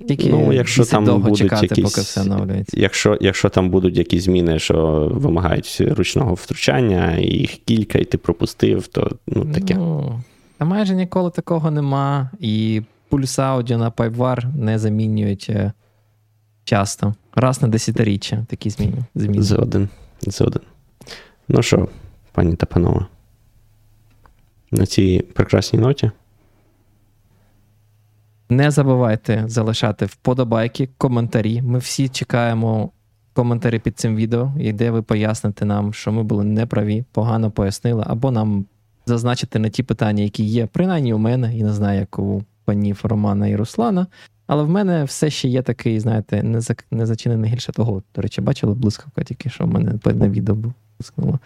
Тільки 0.08 0.30
ну, 0.30 0.54
якщо 0.54 0.86
там 0.86 1.06
довго 1.06 1.20
будуть 1.20 1.38
чекати, 1.38 1.66
якісь, 1.66 1.86
поки 1.86 2.02
все 2.02 2.22
оновлюється. 2.22 2.80
Якщо 2.80 3.18
якщо 3.22 3.50
там 3.50 3.70
будуть 3.70 3.98
якісь 3.98 4.24
зміни, 4.24 4.60
що 4.60 5.08
вимагають 5.14 5.82
ручного 5.82 6.34
втручання, 6.34 7.18
і 7.18 7.28
їх 7.28 7.52
кілька, 7.52 8.00
і 8.00 8.06
ти 8.06 8.18
пропустив, 8.18 8.88
то 8.88 9.12
ну 9.28 9.46
таке. 9.46 9.76
Ну, 9.76 10.22
Та 10.58 10.66
майже 10.66 10.96
ніколи 10.96 11.32
такого 11.32 11.72
нема. 11.72 12.32
І 12.40 12.82
пульс 13.10 13.40
аудіо 13.40 13.78
на 13.78 13.92
PipeWire 13.92 14.56
не 14.58 14.80
замінюють 14.80 15.48
е, 15.50 15.72
часто. 16.64 17.14
Раз 17.36 17.62
на 17.62 17.68
десятиріччя 17.68 18.46
такі 18.50 18.70
зміни. 18.70 18.98
зміни. 19.16 19.44
Згоден. 19.44 19.90
Згоден. 20.22 20.62
Ну 21.48 21.62
що, 21.62 21.88
пані 22.32 22.56
та 22.56 22.66
панове, 22.66 23.06
на 24.72 24.86
цій 24.86 25.24
прекрасній 25.34 25.80
ноті. 25.80 26.12
Не 28.50 28.72
забувайте 28.72 29.44
залишати 29.48 30.06
вподобайки, 30.06 30.90
коментарі. 30.98 31.62
Ми 31.62 31.80
всі 31.80 32.10
чекаємо 32.10 32.92
коментарі 33.34 33.80
під 33.80 34.00
цим 34.00 34.16
відео, 34.16 34.54
і 34.60 34.74
де 34.74 34.92
ви 34.92 35.02
поясните 35.02 35.66
нам, 35.66 35.94
що 35.94 36.12
ми 36.12 36.24
були 36.24 36.44
неправі, 36.44 37.06
погано 37.12 37.52
пояснили, 37.52 38.04
або 38.08 38.32
нам 38.32 38.66
зазначити 39.06 39.60
на 39.60 39.70
ті 39.70 39.84
питання, 39.84 40.24
які 40.24 40.44
є, 40.44 40.66
принаймні 40.66 41.14
у 41.14 41.18
мене, 41.18 41.58
і 41.58 41.64
не 41.64 41.74
знаю, 41.74 42.00
як 42.00 42.20
у 42.20 42.44
панів 42.66 43.00
Романа 43.04 43.48
і 43.48 43.56
Руслана. 43.56 44.08
Але 44.48 44.64
в 44.64 44.70
мене 44.70 45.04
все 45.04 45.30
ще 45.30 45.48
є 45.48 45.62
такий, 45.62 46.00
знаєте, 46.00 46.64
незачинений 46.92 47.52
гільше 47.52 47.72
того. 47.72 48.04
До 48.16 48.22
речі, 48.22 48.42
бачили 48.42 48.74
блискавка 48.74 49.24
тільки, 49.24 49.50
що 49.50 49.64
в 49.64 49.68
мене 49.68 49.94
на 50.06 50.30
відео 50.30 50.56
було. 50.56 51.40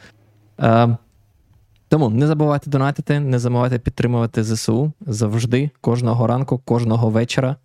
Тому 1.89 2.09
не 2.09 2.27
забувайте 2.27 2.69
донатити, 2.69 3.19
не 3.19 3.39
забувайте 3.39 3.79
підтримувати 3.79 4.43
ЗСУ 4.43 4.93
завжди, 5.01 5.69
кожного 5.81 6.27
ранку, 6.27 6.57
кожного 6.57 7.09
вечора. 7.09 7.55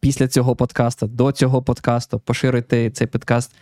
Після 0.00 0.28
цього 0.28 0.56
подкасту, 0.56 1.06
до 1.06 1.32
цього 1.32 1.62
подкасту, 1.62 2.18
поширюйте 2.18 2.90
цей 2.90 3.06
подкаст 3.06 3.54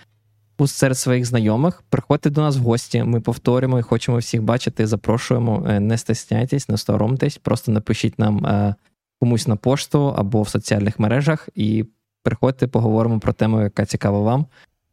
серед 0.66 0.98
своїх 0.98 1.24
знайомих. 1.24 1.82
Приходьте 1.88 2.30
до 2.30 2.40
нас 2.40 2.56
в 2.56 2.60
гості. 2.60 3.04
Ми 3.04 3.20
повторюємо 3.20 3.78
і 3.78 3.82
хочемо 3.82 4.18
всіх 4.18 4.42
бачити. 4.42 4.86
Запрошуємо. 4.86 5.66
Е, 5.68 5.80
не 5.80 5.98
стесняйтесь, 5.98 6.68
не 6.68 6.76
соромтесь. 6.76 7.38
Просто 7.38 7.72
напишіть 7.72 8.18
нам 8.18 8.46
е, 8.46 8.74
комусь 9.20 9.46
на 9.46 9.56
пошту 9.56 10.14
або 10.16 10.42
в 10.42 10.48
соціальних 10.48 10.98
мережах, 10.98 11.48
і 11.54 11.84
приходьте, 12.22 12.66
поговоримо 12.66 13.20
про 13.20 13.32
тему, 13.32 13.60
яка 13.60 13.86
цікава 13.86 14.20
вам. 14.20 14.46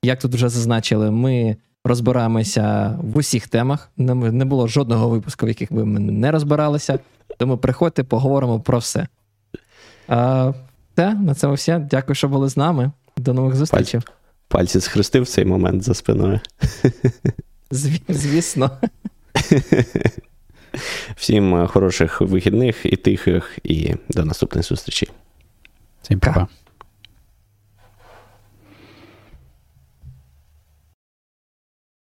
Як 0.03 0.19
тут 0.19 0.33
вже 0.33 0.49
зазначили, 0.49 1.11
ми 1.11 1.57
розбираємося 1.87 2.97
в 3.01 3.17
усіх 3.17 3.47
темах. 3.47 3.89
Не 3.97 4.45
було 4.45 4.67
жодного 4.67 5.09
випуску, 5.09 5.45
в 5.45 5.49
яких 5.49 5.73
би 5.73 5.85
ми 5.85 5.99
не 5.99 6.31
розбиралися. 6.31 6.99
Тому 7.37 7.57
приходьте, 7.57 8.03
поговоримо 8.03 8.59
про 8.59 8.77
все. 8.77 9.07
А, 10.07 10.53
Те, 10.95 11.13
на 11.13 11.35
цьому 11.35 11.53
все. 11.53 11.79
Дякую, 11.79 12.15
що 12.15 12.27
були 12.27 12.49
з 12.49 12.57
нами. 12.57 12.91
До 13.17 13.33
нових 13.33 13.55
зустрічей. 13.55 14.01
Пальці 14.47 14.81
схрестив 14.81 15.23
в 15.23 15.27
цей 15.27 15.45
момент 15.45 15.83
за 15.83 15.93
спиною. 15.93 16.39
Зві, 17.71 18.01
звісно. 18.09 18.71
Всім 21.15 21.55
е, 21.55 21.67
хороших 21.67 22.21
вихідних 22.21 22.85
і 22.85 22.95
тихих, 22.95 23.59
і 23.63 23.95
до 24.09 24.25
наступних 24.25 24.65
зустрічей. 24.65 25.09
Всім 26.01 26.19
па 26.19 26.47